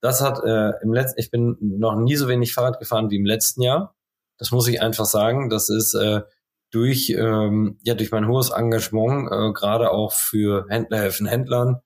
das 0.00 0.20
hat 0.20 0.44
äh, 0.44 0.80
im 0.82 0.92
letzten, 0.92 1.18
ich 1.18 1.32
bin 1.32 1.56
noch 1.60 1.96
nie 1.96 2.14
so 2.14 2.28
wenig 2.28 2.52
Fahrrad 2.52 2.78
gefahren 2.78 3.10
wie 3.10 3.16
im 3.16 3.26
letzten 3.26 3.62
Jahr. 3.62 3.96
Das 4.38 4.50
muss 4.50 4.68
ich 4.68 4.80
einfach 4.80 5.04
sagen. 5.04 5.50
Das 5.50 5.68
ist 5.68 5.94
äh, 5.94 6.22
durch 6.70 7.10
ähm, 7.10 7.78
ja 7.82 7.94
durch 7.94 8.10
mein 8.10 8.28
hohes 8.28 8.50
Engagement 8.50 9.28
äh, 9.30 9.52
gerade 9.52 9.90
auch 9.90 10.12
für 10.12 10.66
Händler 10.68 10.98
helfen 10.98 11.26
Händlern 11.26 11.80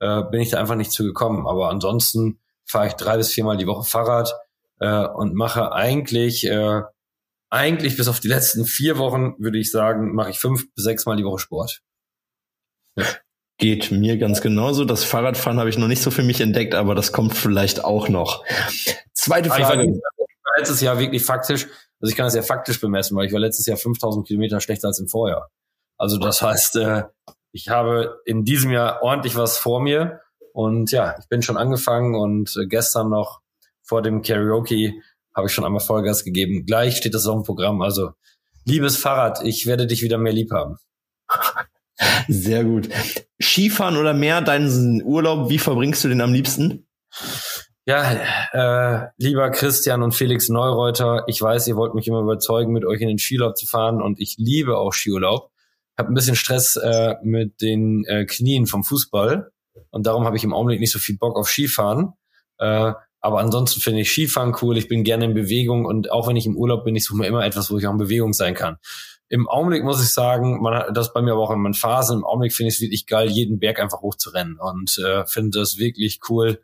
äh, 0.00 0.22
bin 0.30 0.40
ich 0.40 0.50
da 0.50 0.58
einfach 0.58 0.76
nicht 0.76 0.92
zugekommen. 0.92 1.46
Aber 1.46 1.70
ansonsten 1.70 2.40
fahre 2.64 2.88
ich 2.88 2.94
drei 2.94 3.16
bis 3.16 3.32
viermal 3.32 3.56
die 3.56 3.66
Woche 3.66 3.84
Fahrrad 3.84 4.34
äh, 4.78 5.06
und 5.06 5.34
mache 5.34 5.72
eigentlich 5.72 6.46
äh, 6.46 6.82
eigentlich 7.50 7.96
bis 7.96 8.08
auf 8.08 8.20
die 8.20 8.28
letzten 8.28 8.64
vier 8.64 8.98
Wochen 8.98 9.34
würde 9.38 9.58
ich 9.58 9.70
sagen 9.70 10.14
mache 10.14 10.30
ich 10.30 10.38
fünf 10.38 10.72
bis 10.74 10.84
sechs 10.84 11.06
Mal 11.06 11.16
die 11.16 11.24
Woche 11.24 11.38
Sport. 11.38 11.82
Ja. 12.96 13.04
Geht 13.58 13.90
mir 13.90 14.16
ganz 14.16 14.40
genauso. 14.40 14.86
Das 14.86 15.04
Fahrradfahren 15.04 15.58
habe 15.58 15.68
ich 15.68 15.76
noch 15.76 15.88
nicht 15.88 16.00
so 16.00 16.10
für 16.10 16.22
mich 16.22 16.40
entdeckt, 16.40 16.74
aber 16.74 16.94
das 16.94 17.12
kommt 17.12 17.34
vielleicht 17.34 17.84
auch 17.84 18.08
noch. 18.08 18.42
Zweite 19.12 19.50
Frage. 19.50 19.82
Ich 19.82 19.90
war 19.90 20.58
letztes 20.58 20.80
Jahr 20.80 20.98
wirklich 20.98 21.22
faktisch 21.22 21.66
also 22.00 22.10
ich 22.10 22.16
kann 22.16 22.26
das 22.26 22.34
ja 22.34 22.42
faktisch 22.42 22.80
bemessen, 22.80 23.16
weil 23.16 23.26
ich 23.26 23.32
war 23.32 23.40
letztes 23.40 23.66
Jahr 23.66 23.76
5000 23.76 24.26
Kilometer 24.26 24.60
schlechter 24.60 24.88
als 24.88 24.98
im 24.98 25.08
Vorjahr. 25.08 25.50
Also 25.98 26.18
das 26.18 26.40
heißt, 26.40 26.76
äh, 26.76 27.04
ich 27.52 27.68
habe 27.68 28.20
in 28.24 28.44
diesem 28.44 28.70
Jahr 28.70 29.02
ordentlich 29.02 29.36
was 29.36 29.58
vor 29.58 29.80
mir. 29.80 30.20
Und 30.52 30.90
ja, 30.92 31.16
ich 31.20 31.28
bin 31.28 31.42
schon 31.42 31.56
angefangen 31.56 32.14
und 32.14 32.56
äh, 32.56 32.66
gestern 32.66 33.10
noch 33.10 33.40
vor 33.82 34.02
dem 34.02 34.22
Karaoke 34.22 34.94
habe 35.34 35.46
ich 35.46 35.52
schon 35.52 35.64
einmal 35.64 35.80
Vollgas 35.80 36.24
gegeben. 36.24 36.64
Gleich 36.66 36.96
steht 36.96 37.14
das 37.14 37.26
auf 37.26 37.36
dem 37.36 37.44
Programm. 37.44 37.82
Also, 37.82 38.12
liebes 38.64 38.96
Fahrrad, 38.96 39.44
ich 39.44 39.66
werde 39.66 39.86
dich 39.86 40.02
wieder 40.02 40.18
mehr 40.18 40.32
lieb 40.32 40.50
haben. 40.52 40.76
Sehr 42.28 42.64
gut. 42.64 42.88
Skifahren 43.40 43.96
oder 43.96 44.14
mehr, 44.14 44.40
deinen 44.40 45.02
Urlaub, 45.02 45.50
wie 45.50 45.58
verbringst 45.58 46.02
du 46.04 46.08
den 46.08 46.20
am 46.20 46.32
liebsten? 46.32 46.86
Ja, 47.90 48.12
äh, 48.52 49.08
lieber 49.16 49.50
Christian 49.50 50.04
und 50.04 50.14
Felix 50.14 50.48
Neureuter, 50.48 51.24
ich 51.26 51.42
weiß, 51.42 51.66
ihr 51.66 51.74
wollt 51.74 51.92
mich 51.92 52.06
immer 52.06 52.20
überzeugen, 52.20 52.72
mit 52.72 52.84
euch 52.84 53.00
in 53.00 53.08
den 53.08 53.18
Skiurlaub 53.18 53.56
zu 53.56 53.66
fahren 53.66 54.00
und 54.00 54.20
ich 54.20 54.36
liebe 54.38 54.78
auch 54.78 54.92
Skiurlaub. 54.92 55.50
Hab 55.98 56.06
ein 56.06 56.14
bisschen 56.14 56.36
Stress 56.36 56.76
äh, 56.76 57.16
mit 57.24 57.60
den 57.60 58.04
äh, 58.04 58.26
Knien 58.26 58.68
vom 58.68 58.84
Fußball 58.84 59.50
und 59.90 60.06
darum 60.06 60.24
habe 60.24 60.36
ich 60.36 60.44
im 60.44 60.52
Augenblick 60.54 60.78
nicht 60.78 60.92
so 60.92 61.00
viel 61.00 61.18
Bock 61.18 61.36
auf 61.36 61.48
Skifahren. 61.48 62.12
Äh, 62.58 62.92
aber 63.20 63.40
ansonsten 63.40 63.80
finde 63.80 64.02
ich 64.02 64.12
Skifahren 64.12 64.54
cool. 64.62 64.78
Ich 64.78 64.86
bin 64.86 65.02
gerne 65.02 65.24
in 65.24 65.34
Bewegung 65.34 65.84
und 65.84 66.12
auch 66.12 66.28
wenn 66.28 66.36
ich 66.36 66.46
im 66.46 66.56
Urlaub 66.56 66.84
bin, 66.84 66.94
ich 66.94 67.04
suche 67.04 67.18
mir 67.18 67.26
immer 67.26 67.44
etwas, 67.44 67.72
wo 67.72 67.78
ich 67.78 67.88
auch 67.88 67.92
in 67.92 67.98
Bewegung 67.98 68.34
sein 68.34 68.54
kann. 68.54 68.76
Im 69.28 69.48
Augenblick 69.48 69.82
muss 69.82 70.00
ich 70.00 70.10
sagen, 70.10 70.62
man 70.62 70.74
hat 70.74 70.96
das 70.96 71.12
bei 71.12 71.22
mir 71.22 71.32
aber 71.32 71.42
auch 71.42 71.50
in 71.50 71.58
meinen 71.58 71.74
Phasen. 71.74 72.18
Im 72.18 72.24
Augenblick 72.24 72.52
finde 72.52 72.68
ich 72.68 72.76
es 72.76 72.80
wirklich 72.82 73.06
geil, 73.06 73.28
jeden 73.28 73.58
Berg 73.58 73.80
einfach 73.80 74.00
hochzurennen 74.00 74.60
und 74.60 74.96
äh, 75.04 75.26
finde 75.26 75.58
das 75.58 75.78
wirklich 75.78 76.20
cool 76.28 76.60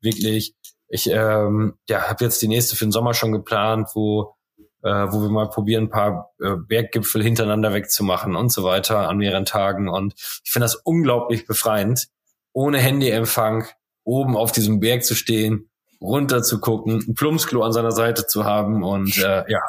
wirklich, 0.00 0.54
ich 0.88 1.08
ähm, 1.08 1.74
ja, 1.88 2.08
habe 2.08 2.24
jetzt 2.24 2.42
die 2.42 2.48
nächste 2.48 2.76
für 2.76 2.84
den 2.84 2.92
Sommer 2.92 3.14
schon 3.14 3.32
geplant, 3.32 3.88
wo 3.94 4.34
äh, 4.82 4.88
wo 4.88 5.20
wir 5.20 5.28
mal 5.28 5.48
probieren, 5.48 5.84
ein 5.84 5.90
paar 5.90 6.32
äh, 6.40 6.56
Berggipfel 6.56 7.22
hintereinander 7.22 7.72
wegzumachen 7.72 8.36
und 8.36 8.50
so 8.50 8.64
weiter 8.64 9.08
an 9.08 9.18
mehreren 9.18 9.44
Tagen. 9.44 9.88
Und 9.88 10.14
ich 10.16 10.50
finde 10.50 10.64
das 10.64 10.74
unglaublich 10.74 11.46
befreiend, 11.46 12.08
ohne 12.52 12.78
Handyempfang 12.78 13.66
oben 14.04 14.36
auf 14.36 14.52
diesem 14.52 14.80
Berg 14.80 15.04
zu 15.04 15.14
stehen, 15.14 15.70
runter 16.00 16.42
zu 16.42 16.60
gucken, 16.60 17.04
ein 17.06 17.14
Plumpsklo 17.14 17.62
an 17.62 17.72
seiner 17.72 17.92
Seite 17.92 18.26
zu 18.26 18.44
haben 18.44 18.82
und 18.82 19.18
äh, 19.18 19.44
ja, 19.50 19.60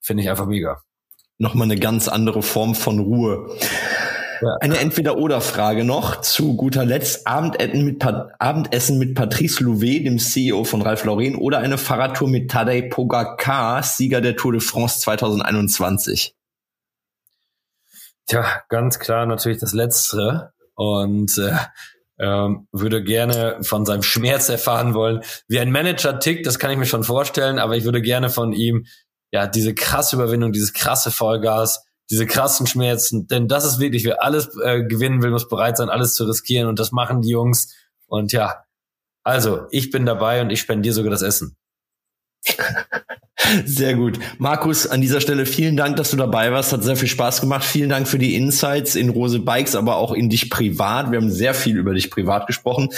finde 0.00 0.22
ich 0.22 0.30
einfach 0.30 0.46
mega. 0.46 0.82
Nochmal 1.36 1.66
eine 1.66 1.78
ganz 1.78 2.08
andere 2.08 2.42
Form 2.42 2.74
von 2.74 3.00
Ruhe. 3.00 3.50
Eine 4.60 4.78
Entweder-Oder-Frage 4.78 5.84
noch 5.84 6.20
zu 6.20 6.56
guter 6.56 6.84
Letzt. 6.84 7.26
Abendessen 7.26 7.84
mit, 7.84 8.04
Abendessen 8.04 8.98
mit 8.98 9.14
Patrice 9.14 9.62
Louvet, 9.62 10.06
dem 10.06 10.18
CEO 10.18 10.64
von 10.64 10.82
Ralph 10.82 11.04
Lauren, 11.04 11.36
oder 11.36 11.58
eine 11.58 11.78
Fahrradtour 11.78 12.28
mit 12.28 12.50
Tadej 12.50 12.88
Pogacar, 12.90 13.82
Sieger 13.82 14.20
der 14.20 14.36
Tour 14.36 14.52
de 14.52 14.60
France 14.60 15.00
2021? 15.00 16.34
Tja, 18.26 18.62
ganz 18.68 18.98
klar 18.98 19.26
natürlich 19.26 19.58
das 19.58 19.72
Letztere. 19.72 20.52
Und 20.76 21.38
äh, 21.38 21.56
ähm, 22.18 22.68
würde 22.72 23.02
gerne 23.02 23.58
von 23.62 23.84
seinem 23.84 24.02
Schmerz 24.02 24.48
erfahren 24.48 24.94
wollen. 24.94 25.22
Wie 25.48 25.58
ein 25.58 25.70
Manager 25.70 26.18
tickt, 26.18 26.46
das 26.46 26.58
kann 26.58 26.70
ich 26.70 26.78
mir 26.78 26.86
schon 26.86 27.04
vorstellen, 27.04 27.58
aber 27.58 27.76
ich 27.76 27.84
würde 27.84 28.02
gerne 28.02 28.30
von 28.30 28.52
ihm 28.52 28.86
ja 29.32 29.46
diese 29.46 29.74
krasse 29.74 30.16
Überwindung, 30.16 30.52
dieses 30.52 30.72
krasse 30.72 31.10
Vollgas, 31.10 31.84
diese 32.10 32.26
krassen 32.26 32.66
Schmerzen, 32.66 33.26
denn 33.26 33.48
das 33.48 33.64
ist 33.64 33.78
wirklich, 33.78 34.04
wer 34.04 34.22
alles 34.22 34.50
äh, 34.62 34.84
gewinnen 34.84 35.22
will, 35.22 35.30
muss 35.30 35.48
bereit 35.48 35.76
sein, 35.76 35.88
alles 35.88 36.14
zu 36.14 36.24
riskieren 36.24 36.68
und 36.68 36.78
das 36.78 36.92
machen 36.92 37.22
die 37.22 37.30
Jungs. 37.30 37.74
Und 38.06 38.32
ja, 38.32 38.64
also 39.22 39.66
ich 39.70 39.90
bin 39.90 40.04
dabei 40.04 40.42
und 40.42 40.50
ich 40.50 40.60
spendiere 40.60 40.94
sogar 40.94 41.10
das 41.10 41.22
Essen. 41.22 41.56
Sehr 43.64 43.94
gut. 43.94 44.18
Markus, 44.38 44.86
an 44.86 45.00
dieser 45.00 45.20
Stelle 45.20 45.46
vielen 45.46 45.76
Dank, 45.76 45.96
dass 45.96 46.10
du 46.10 46.16
dabei 46.16 46.52
warst. 46.52 46.72
Hat 46.72 46.82
sehr 46.82 46.96
viel 46.96 47.08
Spaß 47.08 47.40
gemacht. 47.40 47.64
Vielen 47.64 47.90
Dank 47.90 48.08
für 48.08 48.18
die 48.18 48.36
Insights 48.36 48.94
in 48.94 49.10
Rose 49.10 49.40
Bikes, 49.40 49.74
aber 49.74 49.96
auch 49.96 50.12
in 50.12 50.30
dich 50.30 50.50
privat. 50.50 51.10
Wir 51.10 51.18
haben 51.18 51.30
sehr 51.30 51.52
viel 51.52 51.76
über 51.76 51.94
dich 51.94 52.10
privat 52.10 52.46
gesprochen. 52.46 52.90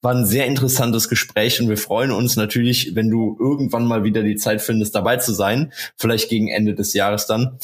War 0.00 0.14
ein 0.14 0.26
sehr 0.26 0.46
interessantes 0.46 1.08
Gespräch 1.08 1.60
und 1.60 1.68
wir 1.68 1.76
freuen 1.76 2.10
uns 2.10 2.36
natürlich, 2.36 2.94
wenn 2.94 3.10
du 3.10 3.36
irgendwann 3.38 3.86
mal 3.86 4.02
wieder 4.02 4.22
die 4.22 4.36
Zeit 4.36 4.60
findest, 4.60 4.94
dabei 4.94 5.18
zu 5.18 5.32
sein. 5.32 5.72
Vielleicht 5.96 6.28
gegen 6.28 6.48
Ende 6.48 6.74
des 6.74 6.94
Jahres 6.94 7.26
dann. 7.26 7.58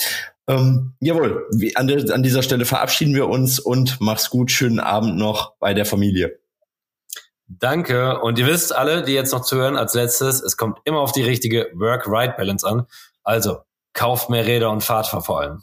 Ähm, 0.49 0.95
jawohl, 1.01 1.47
an, 1.75 1.87
der, 1.87 2.15
an 2.15 2.23
dieser 2.23 2.43
Stelle 2.43 2.65
verabschieden 2.65 3.15
wir 3.15 3.29
uns 3.29 3.61
und 3.61 4.01
mach's 4.01 4.31
gut, 4.31 4.51
schönen 4.51 4.81
Abend 4.81 5.17
noch 5.17 5.57
bei 5.59 5.75
der 5.75 5.85
Familie. 5.85 6.41
Danke. 7.47 8.21
Und 8.21 8.39
ihr 8.39 8.47
wisst 8.47 8.75
alle, 8.75 9.03
die 9.03 9.13
jetzt 9.13 9.33
noch 9.33 9.43
zuhören, 9.43 9.77
als 9.77 9.95
letztes, 9.95 10.43
es 10.43 10.57
kommt 10.57 10.81
immer 10.85 11.01
auf 11.01 11.13
die 11.13 11.23
richtige 11.23 11.71
Work-Ride-Balance 11.75 12.67
an. 12.67 12.87
Also, 13.23 13.59
kauft 13.93 14.31
mehr 14.31 14.47
Räder 14.47 14.71
und 14.71 14.83
fahrt 14.83 15.07
vor 15.07 15.41
allem. 15.41 15.63